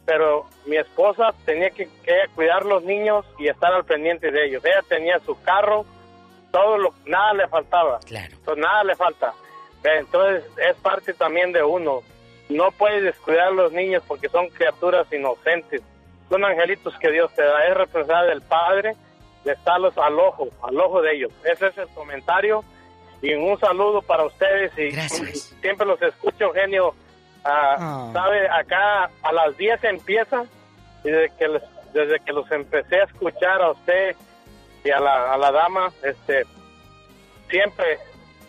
[0.07, 4.65] pero mi esposa tenía que, que cuidar los niños y estar al pendiente de ellos.
[4.65, 5.85] Ella tenía su carro,
[6.53, 7.99] todo lo, nada le faltaba.
[8.07, 8.33] Claro.
[8.33, 9.35] Entonces, nada le falta.
[9.83, 12.03] Entonces, es parte también de uno.
[12.49, 15.83] No puedes descuidar a los niños porque son criaturas inocentes.
[16.29, 17.65] Son angelitos que Dios te da.
[17.67, 18.95] Es responsabilidad del Padre
[19.45, 21.33] de estarlos al ojo, al ojo de ellos.
[21.45, 22.65] Ese es el comentario.
[23.23, 24.73] Y un saludo para ustedes.
[24.79, 24.93] Y
[25.61, 26.95] siempre los escucho, genio.
[27.47, 28.11] Ah, Ah.
[28.13, 30.45] Sabe, acá a las 10 empieza.
[31.05, 34.17] Y desde que, les- desde que los empecé a escuchar a usted
[34.85, 36.45] y a la, a la dama, este,
[37.49, 37.99] siempre,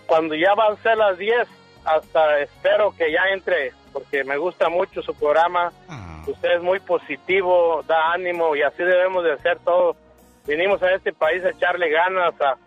[0.06, 1.48] cuando ya van a ser las 10,
[1.86, 5.72] hasta espero que ya entre, porque me gusta mucho su programa.
[6.28, 9.95] Usted es muy positivo, da ánimo y así debemos de hacer todo.
[10.45, 12.57] Vinimos a este país a echarle ganas, a,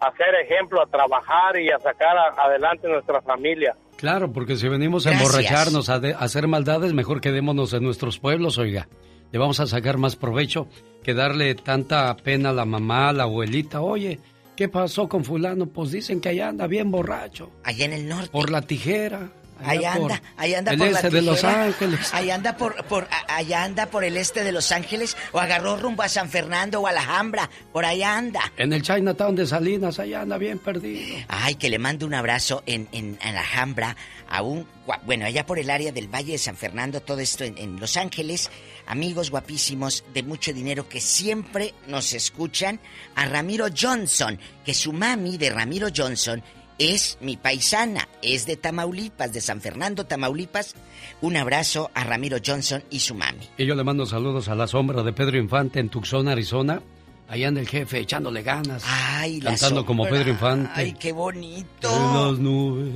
[0.00, 3.74] a hacer ejemplo, a trabajar y a sacar a- adelante nuestra familia.
[3.96, 8.18] Claro, porque si venimos a emborracharnos, a, de- a hacer maldades, mejor quedémonos en nuestros
[8.18, 8.88] pueblos, oiga.
[9.32, 10.68] Le vamos a sacar más provecho
[11.02, 13.80] que darle tanta pena a la mamá, a la abuelita.
[13.80, 14.20] Oye,
[14.54, 15.66] ¿qué pasó con fulano?
[15.66, 17.50] Pues dicen que allá anda bien borracho.
[17.64, 18.28] Allá en el norte.
[18.30, 19.30] Por la tijera.
[19.64, 21.44] Allá por anda, allá anda el por la este de Los.
[21.44, 22.14] Ángeles.
[22.14, 26.02] Allá anda por, por, allá anda por el este de Los Ángeles o agarró rumbo
[26.02, 27.48] a San Fernando o a la Alhambra.
[27.72, 28.52] Por allá anda.
[28.56, 31.24] En el Chinatown de Salinas, allá anda bien perdido.
[31.28, 33.96] Ay, que le mando un abrazo en, en, en la Alhambra
[34.28, 34.66] a un...
[35.04, 37.96] Bueno, allá por el área del Valle de San Fernando, todo esto en, en Los
[37.96, 38.50] Ángeles.
[38.86, 42.78] Amigos guapísimos de mucho dinero que siempre nos escuchan.
[43.14, 46.42] A Ramiro Johnson, que su mami de Ramiro Johnson
[46.78, 48.08] es mi paisana.
[48.22, 50.74] Es de Tamaulipas, de San Fernando, Tamaulipas.
[51.20, 53.48] Un abrazo a Ramiro Johnson y su mami.
[53.56, 56.82] Y yo le mando saludos a la sombra de Pedro Infante en Tucson, Arizona.
[57.28, 58.84] Allá anda el jefe echándole ganas.
[58.86, 60.04] Ay, la Cantando como.
[60.04, 60.70] Pedro Infante.
[60.74, 61.88] Ay, qué bonito.
[61.90, 62.92] En las nubes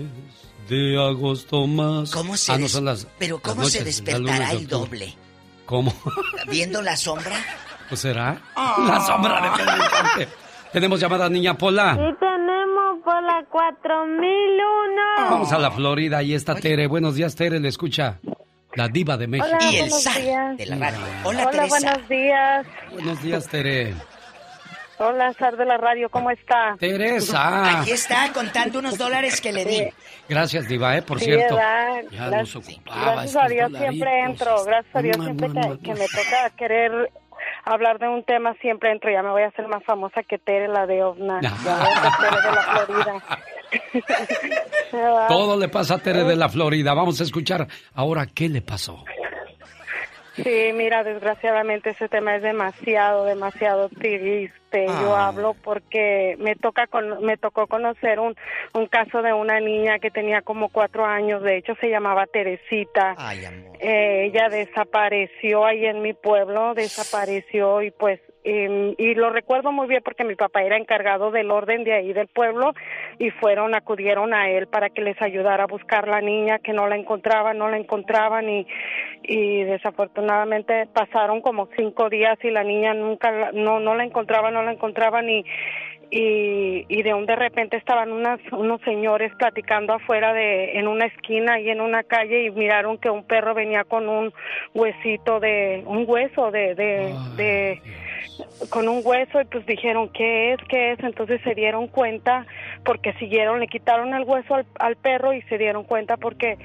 [0.68, 2.10] de agosto más.
[2.12, 3.06] ¿Cómo se Ah, no son las.
[3.18, 5.16] Pero las ¿cómo se noches, despertará el doble?
[5.66, 5.92] ¿Cómo?
[6.48, 7.36] ¿Viendo la sombra?
[7.88, 8.40] ¿Pues será?
[8.54, 8.76] Ah.
[8.86, 10.28] La sombra de Pedro Infante.
[10.72, 11.98] Tenemos llamada niña Pola.
[13.40, 15.30] Y tenemos por la 4001.
[15.30, 16.86] Vamos a la Florida, ahí está Tere.
[16.86, 18.18] Buenos días, Tere, le escucha
[18.74, 19.48] la diva de México.
[19.48, 20.56] Hola, buenos días.
[20.58, 20.98] de la radio.
[21.24, 21.68] Hola, Hola, Teresa.
[21.68, 22.66] buenos días.
[22.92, 23.94] Buenos días, Tere.
[25.02, 26.76] Hola, Sar de la radio, ¿cómo está?
[26.78, 27.80] Teresa.
[27.80, 29.88] Aquí está contando unos dólares que le di.
[30.28, 31.00] Gracias, diva, ¿eh?
[31.02, 31.54] Por Sí, cierto.
[31.56, 32.02] ¿verdad?
[32.10, 35.94] Ya Gracias- nos ocupaba Gracias a Dios siempre entro, gracias a Dios siempre que, que
[35.94, 37.10] me toca querer
[37.74, 40.68] hablar de un tema siempre entro, ya me voy a hacer más famosa que Tere,
[40.68, 41.40] la de OVNA.
[45.28, 46.94] Todo le pasa a Tere de la Florida.
[46.94, 49.04] Vamos a escuchar ahora qué le pasó.
[50.36, 54.59] Sí, mira, desgraciadamente ese tema es demasiado, demasiado triste.
[54.72, 55.28] Yo Ah.
[55.28, 58.34] hablo porque me toca con, me tocó conocer un,
[58.74, 63.14] un caso de una niña que tenía como cuatro años, de hecho se llamaba Teresita.
[63.18, 63.70] Ay, amor.
[63.80, 69.86] Eh, ella desapareció ahí en mi pueblo, desapareció y pues em, y lo recuerdo muy
[69.86, 72.72] bien porque mi papá era encargado del orden de ahí del pueblo
[73.18, 76.86] y fueron, acudieron a él para que les ayudara a buscar la niña que no
[76.86, 78.66] la encontraban, no la encontraban y,
[79.24, 84.54] y desafortunadamente pasaron como cinco días y la niña nunca, la- no, no la encontraban,
[84.54, 85.44] no la encontraban y
[86.10, 91.06] y, y de un de repente estaban unas, unos señores platicando afuera de en una
[91.06, 94.32] esquina y en una calle y miraron que un perro venía con un
[94.74, 97.82] huesito de un hueso de de, de
[98.70, 102.44] con un hueso y pues dijeron qué es qué es entonces se dieron cuenta
[102.84, 106.58] porque siguieron le quitaron el hueso al, al perro y se dieron cuenta porque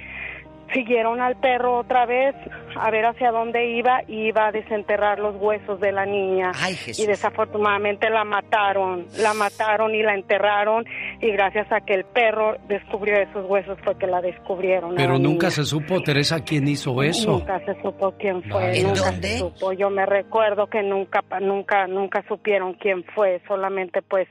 [0.76, 2.36] siguieron al perro otra vez
[2.76, 6.52] a ver hacia dónde iba y iba a desenterrar los huesos de la niña.
[6.98, 10.84] y desafortunadamente la mataron, la mataron y la enterraron
[11.22, 14.96] y gracias a que el perro descubrió esos huesos fue que la descubrieron.
[14.96, 17.32] Pero nunca se supo, Teresa, quién hizo eso.
[17.32, 18.84] Nunca se supo quién fue.
[18.84, 19.72] nunca Se supo.
[19.72, 24.28] Yo me recuerdo que nunca, nunca, nunca supieron quién fue, solamente pues,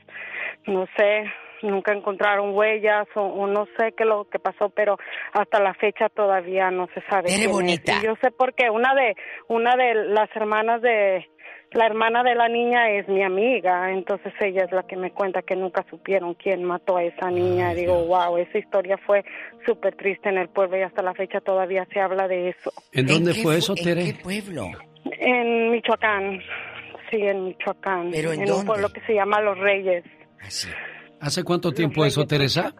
[0.67, 1.25] no sé,
[1.65, 4.97] nunca encontraron huellas o, no sé qué lo que pasó, pero
[5.33, 7.33] hasta la fecha todavía no se sabe.
[7.33, 8.01] Eres bonita.
[8.03, 9.15] yo sé porque una de
[9.47, 11.27] una de las hermanas de
[11.75, 15.41] la hermana de la niña es mi amiga, entonces ella es la que me cuenta
[15.41, 17.73] que nunca supieron quién mató a esa niña.
[17.73, 19.25] Digo, wow, esa historia fue
[19.65, 22.71] súper triste en el pueblo y hasta la fecha todavía se habla de eso.
[22.93, 24.01] ¿En dónde fue eso, Tere?
[24.01, 24.71] ¿En qué pueblo?
[25.19, 26.39] En Michoacán,
[27.11, 28.11] sí, en Michoacán.
[28.11, 30.05] ¿Pero en, un pueblo que se llama Los Reyes.
[30.39, 30.69] Así.
[30.71, 32.73] Ah, ¿Hace cuánto tiempo eso, Teresa?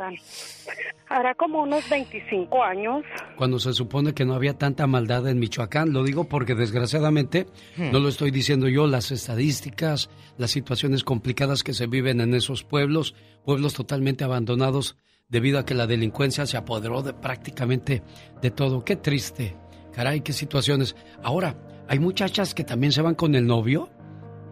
[1.08, 3.04] Hará como unos 25 años.
[3.38, 5.94] Cuando se supone que no había tanta maldad en Michoacán.
[5.94, 7.46] Lo digo porque desgraciadamente,
[7.78, 7.92] hmm.
[7.92, 12.64] no lo estoy diciendo yo, las estadísticas, las situaciones complicadas que se viven en esos
[12.64, 13.14] pueblos,
[13.46, 14.98] pueblos totalmente abandonados
[15.30, 18.02] debido a que la delincuencia se apoderó de prácticamente
[18.42, 18.84] de todo.
[18.84, 19.56] Qué triste.
[19.94, 20.96] Caray, qué situaciones.
[21.24, 21.56] Ahora,
[21.88, 23.90] hay muchachas que también se van con el novio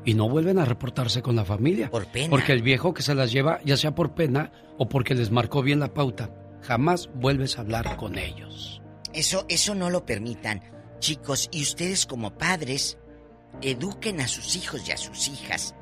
[0.05, 1.89] y no vuelven a reportarse con la familia.
[1.89, 2.29] Por pena.
[2.29, 5.61] Porque el viejo que se las lleva, ya sea por pena o porque les marcó
[5.61, 6.29] bien la pauta,
[6.61, 8.81] jamás vuelves a hablar con ellos.
[9.13, 10.61] Eso, eso no lo permitan.
[10.99, 12.97] Chicos, y ustedes como padres,
[13.61, 15.75] eduquen a sus hijos y a sus hijas.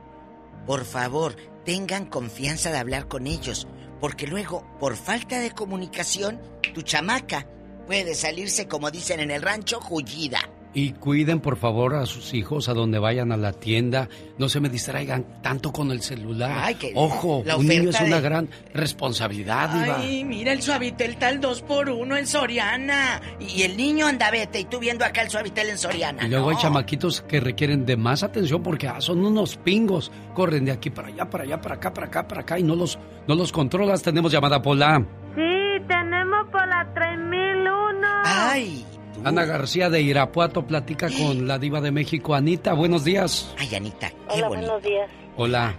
[0.65, 1.35] Por favor,
[1.65, 3.67] tengan confianza de hablar con ellos,
[3.99, 6.41] porque luego, por falta de comunicación,
[6.73, 7.47] tu chamaca
[7.87, 10.39] puede salirse, como dicen en el rancho, jullida.
[10.73, 14.07] Y cuiden por favor a sus hijos a donde vayan a la tienda.
[14.37, 16.75] No se me distraigan tanto con el celular.
[16.95, 22.15] Ojo, un niño es una gran responsabilidad, Ay, mira el suavitel tal dos por uno
[22.15, 23.21] en Soriana.
[23.39, 26.25] Y el niño anda vete y tú viendo acá el suavitel en Soriana.
[26.25, 30.11] Y luego hay chamaquitos que requieren de más atención porque ah, son unos pingos.
[30.33, 32.75] Corren de aquí para allá, para allá, para acá, para acá, para acá y no
[32.75, 34.01] los, no los controlas.
[34.01, 35.05] Tenemos llamada Pola.
[35.35, 38.07] Sí, tenemos Pola 3001.
[38.23, 38.85] Ay.
[39.23, 42.73] Ana García de Irapuato platica con la diva de México, Anita.
[42.73, 43.55] Buenos días.
[43.59, 45.11] Ay, Anita, qué Hola, buenos días.
[45.37, 45.75] Hola.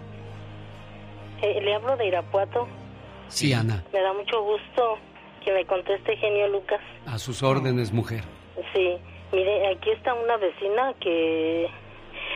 [1.43, 2.69] Eh, ¿Le hablo de Irapuato?
[3.27, 3.83] Sí, Ana.
[3.93, 4.97] Me da mucho gusto
[5.45, 6.81] que me conteste genio Lucas.
[7.07, 8.23] A sus órdenes, mujer.
[8.73, 8.97] Sí,
[9.33, 11.69] mire, aquí está una vecina que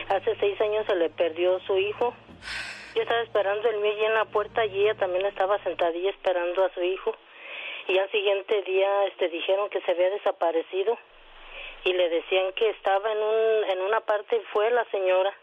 [0.09, 2.13] hace seis años se le perdió su hijo.
[2.95, 6.65] Yo estaba esperando el mío y en la puerta y ella también estaba sentadilla esperando
[6.65, 7.15] a su hijo
[7.87, 10.97] y al siguiente día este dijeron que se había desaparecido
[11.83, 15.33] y le decían que estaba en un en una parte fue la señora.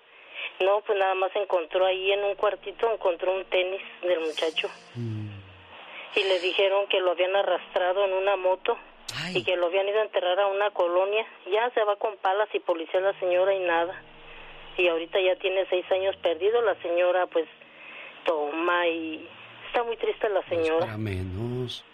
[0.60, 4.68] No pues nada más encontró ahí en un cuartito encontró un tenis del muchacho.
[4.94, 5.24] Mm.
[6.16, 8.76] y le dijeron que lo habían arrastrado en una moto
[9.32, 11.26] y que lo habían ido a enterrar a una colonia.
[11.50, 14.00] Ya se va con palas y policía la señora y nada.
[14.76, 17.46] Y ahorita ya tiene seis años perdido la señora pues
[18.24, 19.28] toma y
[19.66, 21.84] está muy triste la pues señora menos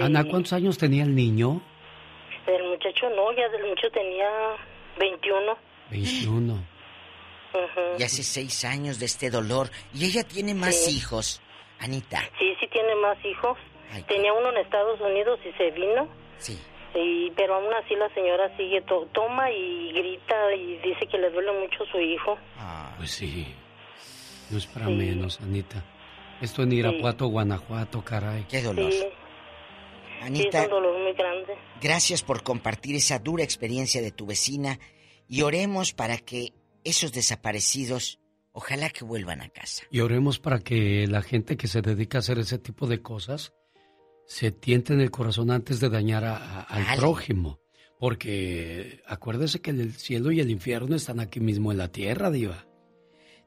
[0.00, 1.60] Ana, ¿cuántos años tenía el niño?
[2.46, 4.28] El muchacho no, ya el muchacho tenía
[4.98, 5.56] 21.
[5.90, 6.64] 21.
[7.98, 9.70] Y hace seis años de este dolor.
[9.94, 11.40] ¿Y ella tiene más hijos,
[11.78, 12.20] Anita?
[12.38, 13.58] Sí, sí tiene más hijos.
[14.06, 16.08] tenía uno en Estados Unidos y se vino.
[16.38, 16.58] Sí.
[16.94, 21.52] Y, pero aún así la señora sigue, toma y grita y dice que le duele
[21.52, 22.38] mucho su hijo.
[22.56, 23.46] Ah, pues sí.
[24.50, 25.84] No es para menos, Anita.
[26.40, 28.44] Esto en Irapuato, Guanajuato, caray.
[28.48, 28.92] Qué dolor.
[30.22, 31.54] Anita, un dolor muy grande.
[31.80, 34.78] Gracias por compartir esa dura experiencia de tu vecina
[35.28, 36.52] y oremos para que
[36.84, 38.20] esos desaparecidos,
[38.52, 39.84] ojalá que vuelvan a casa.
[39.90, 43.52] Y oremos para que la gente que se dedica a hacer ese tipo de cosas
[44.26, 47.60] se tiente en el corazón antes de dañar al prójimo.
[47.98, 52.67] Porque acuérdese que el cielo y el infierno están aquí mismo en la tierra, Diva.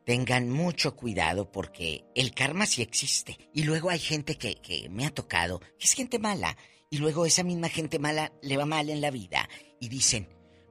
[0.05, 3.37] Tengan mucho cuidado porque el karma sí existe.
[3.53, 6.57] Y luego hay gente que, que me ha tocado, que es gente mala.
[6.89, 9.47] Y luego esa misma gente mala le va mal en la vida.
[9.79, 10.27] Y dicen,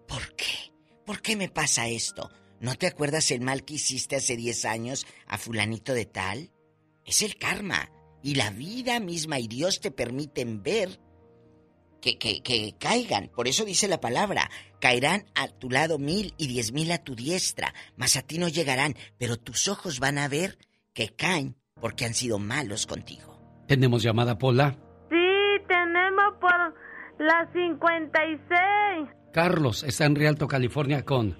[0.07, 0.73] ¿por qué?
[1.07, 2.31] ¿Por qué me pasa esto?
[2.61, 6.53] ¿No te acuerdas el mal que hiciste hace 10 años a fulanito de tal?
[7.05, 7.91] Es el karma.
[8.23, 11.01] Y la vida misma y Dios te permiten ver
[12.01, 13.29] que, que, que caigan.
[13.29, 14.51] Por eso dice la palabra,
[14.81, 18.49] caerán a tu lado mil y diez mil a tu diestra, mas a ti no
[18.49, 20.59] llegarán, pero tus ojos van a ver
[20.93, 23.39] que caen porque han sido malos contigo.
[23.67, 24.77] ¿Tenemos llamada, Pola?
[25.09, 26.75] Sí, tenemos por
[27.19, 29.09] la 56.
[29.33, 31.39] Carlos está en Rialto, California con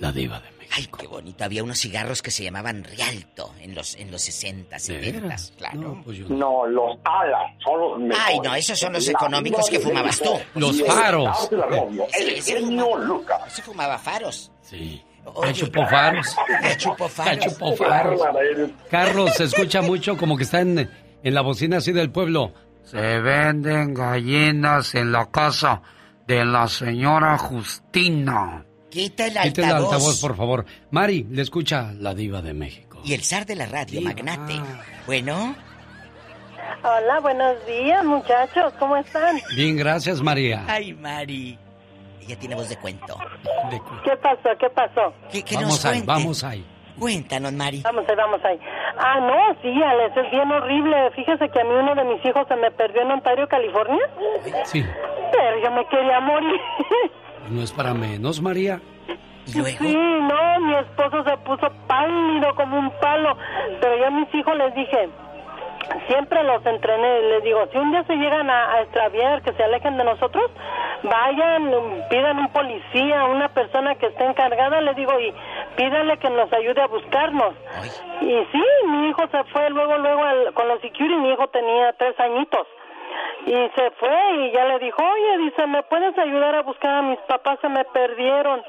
[0.00, 1.44] La diva de Ay, qué bonito.
[1.44, 5.80] Había unos cigarros que se llamaban Rialto en los, en los 60, 70, claro.
[5.80, 6.64] No, pues no.
[6.66, 8.24] los alas son los mejores.
[8.24, 10.30] Ay, no, esos son los económicos que fumabas tú.
[10.54, 11.50] Los faros.
[12.18, 13.52] El genio Lucas.
[13.52, 14.52] Se fumaba faros.
[14.62, 15.02] Sí.
[15.42, 16.36] El chupó faros.
[16.62, 17.32] El chupó faros.
[17.32, 18.20] El chupó faros.
[18.90, 20.88] Carlos, se escucha mucho como que está en,
[21.22, 22.52] en la bocina así del pueblo.
[22.84, 25.82] Se venden gallinas en la casa
[26.28, 28.64] de la señora Justina.
[28.90, 29.52] Quita el altavoz.
[29.54, 30.64] Quita el altavoz, por favor.
[30.90, 33.00] Mari, le escucha la diva de México.
[33.04, 34.60] Y el zar de la radio, magnate.
[35.06, 35.54] Bueno.
[36.82, 38.72] Hola, buenos días, muchachos.
[38.78, 39.38] ¿Cómo están?
[39.54, 40.64] Bien, gracias, María.
[40.68, 41.58] Ay, Mari.
[42.20, 43.16] Ella tiene voz de cuento.
[44.04, 44.50] ¿Qué pasó?
[44.58, 45.14] ¿Qué pasó?
[45.32, 46.64] ¿Qué, qué vamos nos ahí, vamos ahí.
[46.98, 47.80] Cuéntanos, Mari.
[47.82, 48.58] Vamos ahí, vamos ahí.
[48.98, 51.10] Ah, no, sí, Alex, es bien horrible.
[51.16, 54.02] Fíjese que a mí uno de mis hijos se me perdió en Ontario, California.
[54.64, 54.84] Sí.
[55.32, 56.60] Pero yo me quería morir.
[57.48, 58.80] No es para menos, María.
[59.46, 59.78] ¿Y luego?
[59.78, 63.36] Sí, no, mi esposo se puso pálido como un palo.
[63.80, 65.08] Pero yo a mis hijos les dije,
[66.06, 69.96] siempre los entrené, les digo, si un día se llegan a, extraviar, que se alejen
[69.96, 70.50] de nosotros,
[71.02, 75.34] vayan, pidan un policía, una persona que esté encargada, les digo, y
[75.76, 77.54] pídanle que nos ayude a buscarnos.
[78.20, 80.22] Y sí, mi hijo se fue luego, luego
[80.54, 82.66] con los security, mi hijo tenía tres añitos.
[83.46, 87.02] Y se fue y ya le dijo, oye, dice, ¿me puedes ayudar a buscar a
[87.02, 87.58] mis papás?
[87.60, 88.62] Se me perdieron.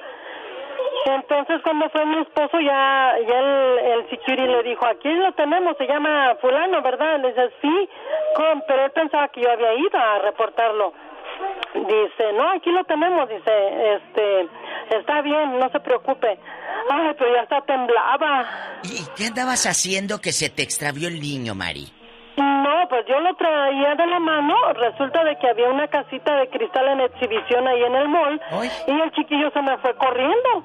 [1.06, 5.76] Entonces cuando fue mi esposo ya, ya el, el security le dijo, aquí lo tenemos,
[5.77, 7.19] se llama fulano, ¿verdad?
[7.19, 7.89] Le dice, sí,
[8.68, 10.93] pero él pensaba que yo había ido a reportarlo.
[11.73, 14.48] Dice, no, aquí lo tenemos, dice, este,
[14.98, 16.38] está bien, no se preocupe.
[16.89, 18.48] Ay, pero ya está temblaba.
[18.84, 22.01] ¿Y qué andabas haciendo que se te extravió el niño, Mari?
[23.11, 24.55] Yo lo traía de la mano.
[24.73, 28.39] Resulta de que había una casita de cristal en exhibición ahí en el mall.
[28.88, 30.63] Y el chiquillo se me fue corriendo.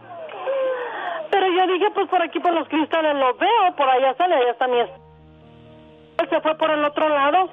[1.28, 3.74] Pero yo dije, pues por aquí por los cristales lo veo.
[3.76, 4.78] Por allá sale, allá está mi...
[4.78, 7.50] Él se fue por el otro lado.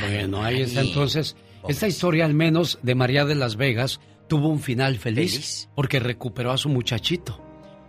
[0.00, 1.36] Bueno, ahí está entonces.
[1.66, 6.52] Esta historia, al menos, de María de las Vegas, tuvo un final feliz, porque recuperó
[6.52, 7.40] a su muchachito.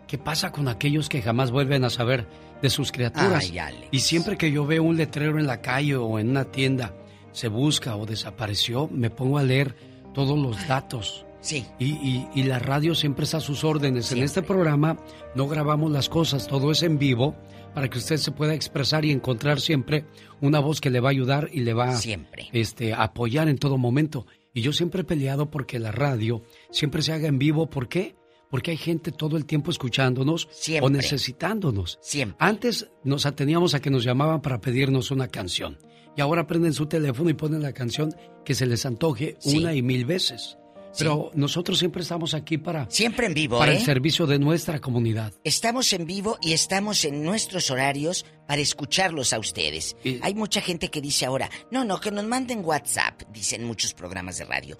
[0.07, 2.27] ¿Qué pasa con aquellos que jamás vuelven a saber
[2.61, 3.51] de sus criaturas?
[3.91, 6.93] y siempre que yo veo un letrero en la calle o en una tienda,
[7.31, 9.75] se busca o desapareció, me pongo a leer
[10.13, 11.25] todos los datos.
[11.41, 11.65] Sí.
[11.77, 14.11] Y, y, la radio siempre está a sus órdenes.
[14.11, 14.97] En este programa
[15.35, 17.35] no grabamos las cosas, todo es en vivo
[17.75, 20.05] para que usted se pueda expresar y encontrar siempre
[20.41, 22.47] una voz que le va a ayudar y le va siempre.
[22.51, 24.25] Este, a apoyar en todo momento.
[24.53, 26.41] Y yo siempre he peleado porque la radio
[26.71, 27.69] siempre se haga en vivo.
[27.69, 28.15] ¿Por qué?
[28.55, 30.47] Porque hay gente todo el tiempo escuchándonos
[30.81, 31.99] o necesitándonos.
[32.01, 32.37] Siempre.
[32.39, 35.77] Antes nos ateníamos a que nos llamaban para pedirnos una canción.
[36.15, 38.15] Y ahora prenden su teléfono y ponen la canción
[38.45, 40.57] que se les antoje una y mil veces.
[40.97, 42.89] Pero nosotros siempre estamos aquí para...
[42.89, 43.83] Siempre en vivo, Para el ¿eh?
[43.83, 45.33] servicio de nuestra comunidad.
[45.43, 49.97] Estamos en vivo y estamos en nuestros horarios para escucharlos a ustedes.
[50.21, 54.37] Hay mucha gente que dice ahora, no, no, que nos manden WhatsApp, dicen muchos programas
[54.37, 54.77] de radio.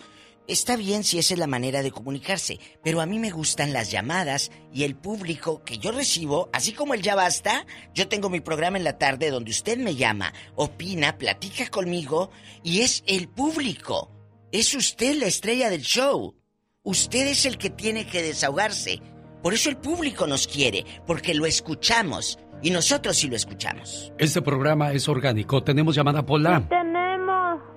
[0.48, 3.90] Está bien si esa es la manera de comunicarse, pero a mí me gustan las
[3.90, 7.66] llamadas y el público que yo recibo, así como el Ya Basta,
[7.96, 12.30] yo tengo mi programa en la tarde donde usted me llama, opina, platica conmigo
[12.64, 14.12] y es el público.
[14.52, 16.36] Es usted la estrella del show.
[16.84, 19.02] Usted es el que tiene que desahogarse.
[19.42, 24.14] Por eso el público nos quiere, porque lo escuchamos y nosotros sí lo escuchamos.
[24.20, 25.64] Este programa es orgánico.
[25.64, 26.68] Tenemos llamada Pola.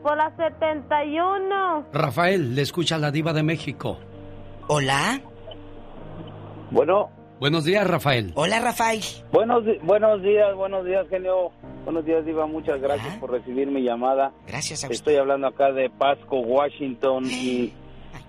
[0.09, 1.85] Por la 71.
[1.93, 3.99] Rafael, le escucha la diva de México.
[4.67, 5.21] Hola.
[6.71, 7.11] Bueno.
[7.39, 8.33] Buenos días, Rafael.
[8.35, 9.03] Hola, Rafael.
[9.31, 11.51] Buenos, buenos días, buenos días, genio.
[11.85, 12.47] Buenos días, diva.
[12.47, 14.33] Muchas gracias por recibir mi llamada.
[14.47, 14.95] Gracias a usted.
[14.95, 17.75] Estoy hablando acá de Pasco, Washington y...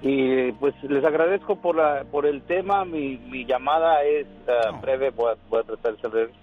[0.01, 2.83] Y pues les agradezco por la por el tema.
[2.83, 6.33] Mi, mi llamada es ah, breve, voy a, tratar de ser breve.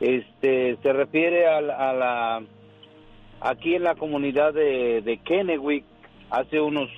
[0.00, 2.42] Este, se refiere a la
[3.40, 5.84] Aquí en la comunidad de, de Kennewick,
[6.30, 6.88] hace unos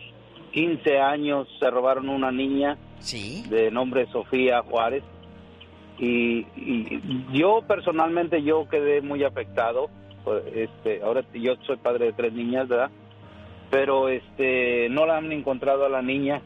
[0.52, 2.76] 15 años se robaron una niña
[3.48, 5.02] de nombre Sofía Juárez.
[5.98, 6.46] Y,
[7.32, 9.88] yo personalmente yo quedé muy afectado.
[10.24, 12.90] Pues, este, ahora yo soy padre de tres niñas, ¿verdad?
[13.70, 16.42] Pero este, no la han encontrado a la niña.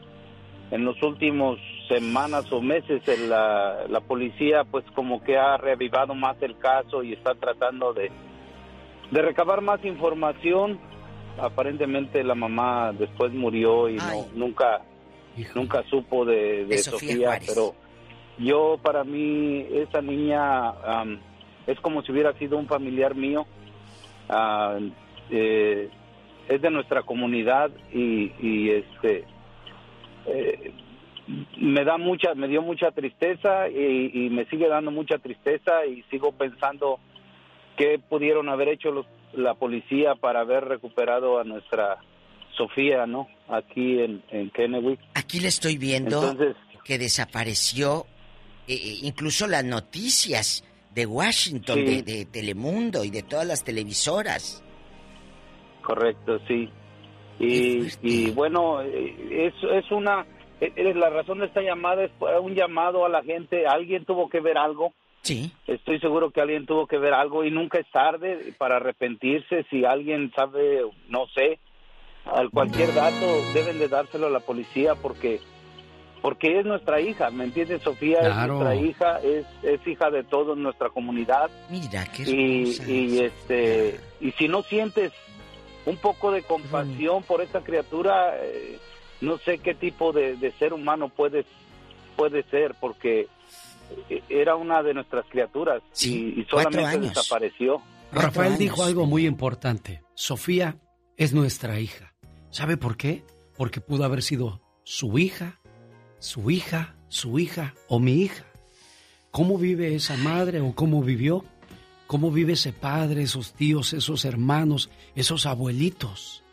[0.71, 6.35] En los últimos semanas o meses la, la policía pues como que ha reavivado más
[6.41, 8.11] el caso y está tratando de,
[9.11, 10.79] de recabar más información.
[11.39, 14.81] Aparentemente la mamá después murió y no, nunca
[15.53, 17.75] nunca supo de, Sofía, pero
[18.39, 20.73] yo para mí esa niña
[21.67, 23.45] es como si hubiera sido un familiar mío.
[24.29, 24.79] Ah,
[25.29, 25.89] eh,
[26.49, 29.25] es de nuestra comunidad y, y este
[30.25, 30.73] eh,
[31.57, 36.31] me da mucha, me dio mucha tristeza y, me sigue dando mucha tristeza y sigo
[36.31, 36.99] pensando
[37.77, 41.97] qué pudieron haber hecho los, la policía para haber recuperado a nuestra
[42.57, 43.27] Sofía, ¿no?
[43.47, 44.99] Aquí en, en Kennewick.
[45.13, 46.35] Aquí le estoy viendo
[46.83, 48.07] que desapareció
[48.67, 50.63] eh, eh, incluso las noticias
[50.93, 54.63] de Washington, de, Telemundo y de todas las televisoras.
[55.83, 56.69] Correcto, sí.
[57.39, 60.25] Y, y bueno, eh, es, es una
[60.59, 63.67] la razón de esta llamada es un llamado a la gente.
[63.67, 64.93] Alguien tuvo que ver algo.
[65.27, 65.51] Sí.
[65.67, 69.65] Estoy seguro que alguien tuvo que ver algo y nunca es tarde para arrepentirse.
[69.69, 71.59] Si alguien sabe, no sé,
[72.25, 75.39] al cualquier dato deben de dárselo a la policía porque
[76.21, 77.83] porque es nuestra hija, ¿me entiendes?
[77.83, 81.49] Sofía es nuestra hija, es, es hija de toda nuestra comunidad.
[81.69, 85.13] Mira, qué y, y este y si no sientes
[85.85, 88.77] un poco de compasión por esta criatura, eh,
[89.21, 91.45] no sé qué tipo de, ser humano puede,
[92.17, 93.27] puede ser, porque
[94.29, 97.81] era una de nuestras criaturas y, solamente desapareció.
[98.11, 100.01] Rafael dijo algo muy importante.
[100.13, 100.77] Sofía
[101.17, 102.13] es nuestra hija.
[102.49, 103.23] ¿Sabe por qué?
[103.57, 105.59] Porque pudo haber sido su hija,
[106.19, 108.45] su hija, su hija o mi hija.
[109.31, 111.43] ¿Cómo vive esa madre o cómo vivió?
[112.07, 116.43] ¿Cómo vive ese padre, esos tíos, esos hermanos, esos abuelitos?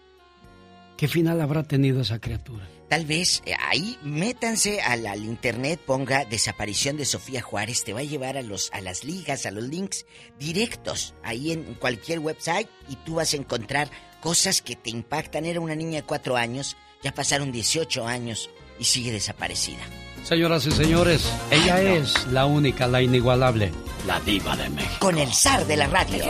[0.97, 2.69] ¿Qué final habrá tenido esa criatura?
[2.89, 8.05] Tal vez eh, ahí métanse al, internet, ponga desaparición de Sofía Juárez, te va a
[8.05, 10.07] llevar a los a las ligas, a los links
[10.39, 13.91] directos ahí en cualquier website y tú vas a encontrar
[14.21, 15.45] cosas que te impactan.
[15.45, 19.83] Era una niña de cuatro años, ya pasaron 18 años y sigue desaparecida.
[20.23, 23.73] Señoras y señores, ella es la única, la inigualable,
[24.07, 24.97] la diva de México.
[25.01, 26.25] Con el zar de la radio.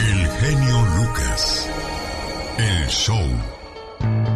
[0.00, 1.68] El genio Lucas.
[2.56, 4.29] El show.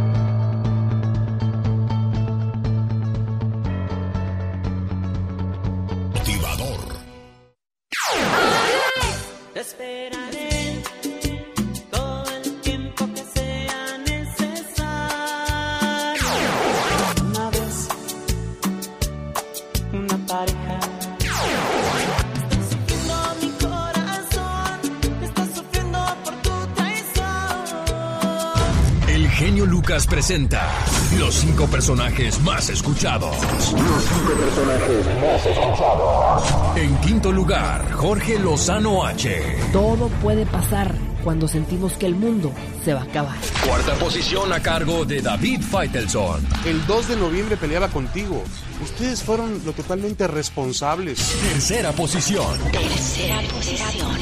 [30.15, 30.71] Presenta
[31.19, 33.37] los cinco personajes más escuchados.
[33.37, 36.77] Los cinco personajes más escuchados.
[36.77, 39.59] En quinto lugar, Jorge Lozano H.
[39.73, 42.53] Todo puede pasar cuando sentimos que el mundo
[42.85, 43.37] se va a acabar.
[43.67, 46.47] Cuarta posición a cargo de David Feitelson.
[46.65, 48.41] El 2 de noviembre peleaba contigo.
[48.85, 51.19] Ustedes fueron lo totalmente responsables.
[51.43, 52.57] Tercera posición.
[52.71, 54.17] Tercera posición.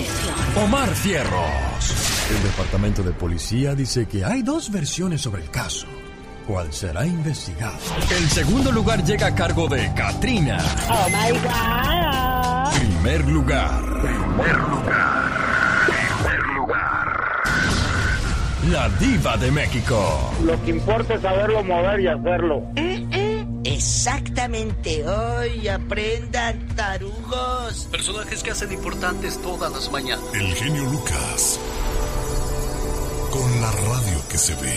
[0.57, 2.12] Omar Fierros.
[2.33, 5.87] El departamento de policía dice que hay dos versiones sobre el caso.
[6.47, 7.77] ¿Cuál será investigado?
[8.11, 10.59] El segundo lugar llega a cargo de Katrina.
[10.89, 12.81] Oh my God.
[12.81, 13.83] Primer lugar.
[14.01, 15.87] Primer lugar.
[15.87, 17.43] Primer lugar.
[18.71, 20.33] La diva de México.
[20.43, 22.63] Lo que importa es saberlo mover y hacerlo.
[23.65, 25.07] Exactamente.
[25.07, 27.89] Hoy aprendan, tarugos.
[27.91, 30.25] Personajes que hacen importantes todas las mañanas.
[30.33, 31.61] El genio Lucas.
[33.33, 34.75] Con la radio que se ve.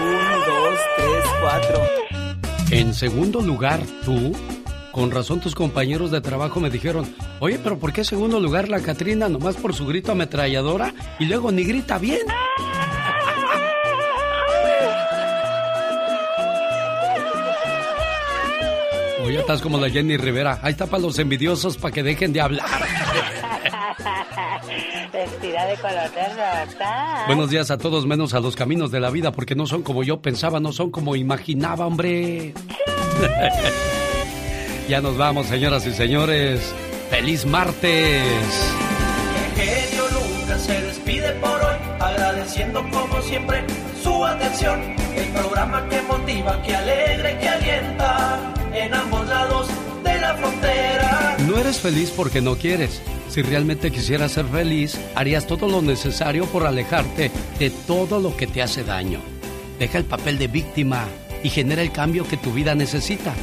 [0.00, 0.16] Un,
[0.46, 1.82] dos, tres, cuatro.
[2.70, 4.34] En segundo lugar, tú.
[4.90, 8.80] Con razón tus compañeros de trabajo me dijeron, oye, pero ¿por qué segundo lugar la
[8.80, 12.22] Catrina nomás por su grito ametralladora y luego ni grita bien?
[19.26, 20.58] Oye, estás como la Jenny Rivera.
[20.62, 22.64] Ahí está para los envidiosos para que dejen de hablar.
[25.12, 27.24] Vestida de color de rosa.
[27.26, 30.02] Buenos días a todos, menos a los caminos de la vida, porque no son como
[30.02, 32.54] yo pensaba, no son como imaginaba, hombre.
[34.88, 36.74] ya nos vamos, señoras y señores.
[37.10, 38.22] ¡Feliz martes!
[39.56, 43.64] El genio Lucas se despide por hoy, agradeciendo como siempre
[44.02, 44.80] su atención.
[45.16, 49.68] El programa que motiva, que alegra que alienta en ambos lados
[51.46, 56.46] No eres feliz porque no quieres si realmente quisieras ser feliz, harías todo lo necesario
[56.46, 59.20] por alejarte de todo lo que te hace daño.
[59.78, 61.06] Deja el papel de víctima
[61.42, 63.34] y genera el cambio que tu vida necesita.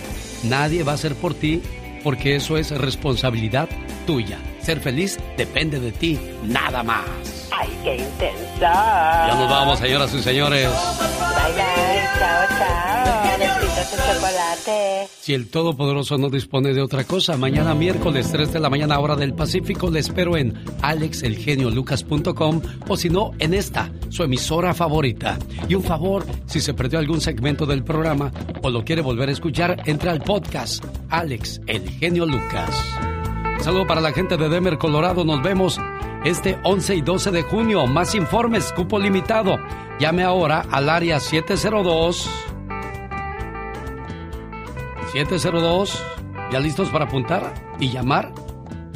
[0.43, 1.61] Nadie va a hacer por ti
[2.03, 3.69] porque eso es responsabilidad
[4.07, 4.39] tuya.
[4.66, 7.06] Ser feliz depende de ti, nada más.
[7.52, 9.27] ¡Ay, qué intensa!
[9.27, 10.68] Ya nos vamos, señoras y señores.
[10.68, 11.64] Bye, bye.
[12.18, 13.06] Chao, chao.
[13.38, 15.08] Besitos chocolate.
[15.19, 19.16] Si el Todopoderoso no dispone de otra cosa, mañana miércoles 3 de la mañana hora
[19.16, 25.38] del Pacífico le espero en alexelgeniolucas.com o si no, en esta, su emisora favorita.
[25.69, 28.32] Y un favor, si se perdió algún segmento del programa
[28.64, 33.15] o lo quiere volver a escuchar, entre al podcast Alex El Genio Lucas.
[33.59, 35.25] Saludo para la gente de Denver, Colorado.
[35.25, 35.80] Nos vemos
[36.24, 37.88] este 11 y 12 de junio.
[37.88, 39.58] Más informes, cupo limitado.
[40.00, 42.30] Llame ahora al área 702
[45.14, 46.03] 702
[46.51, 48.32] ¿Ya listos para apuntar y llamar?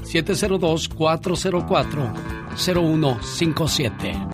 [0.04, 2.14] 702 404
[2.56, 4.28] 0157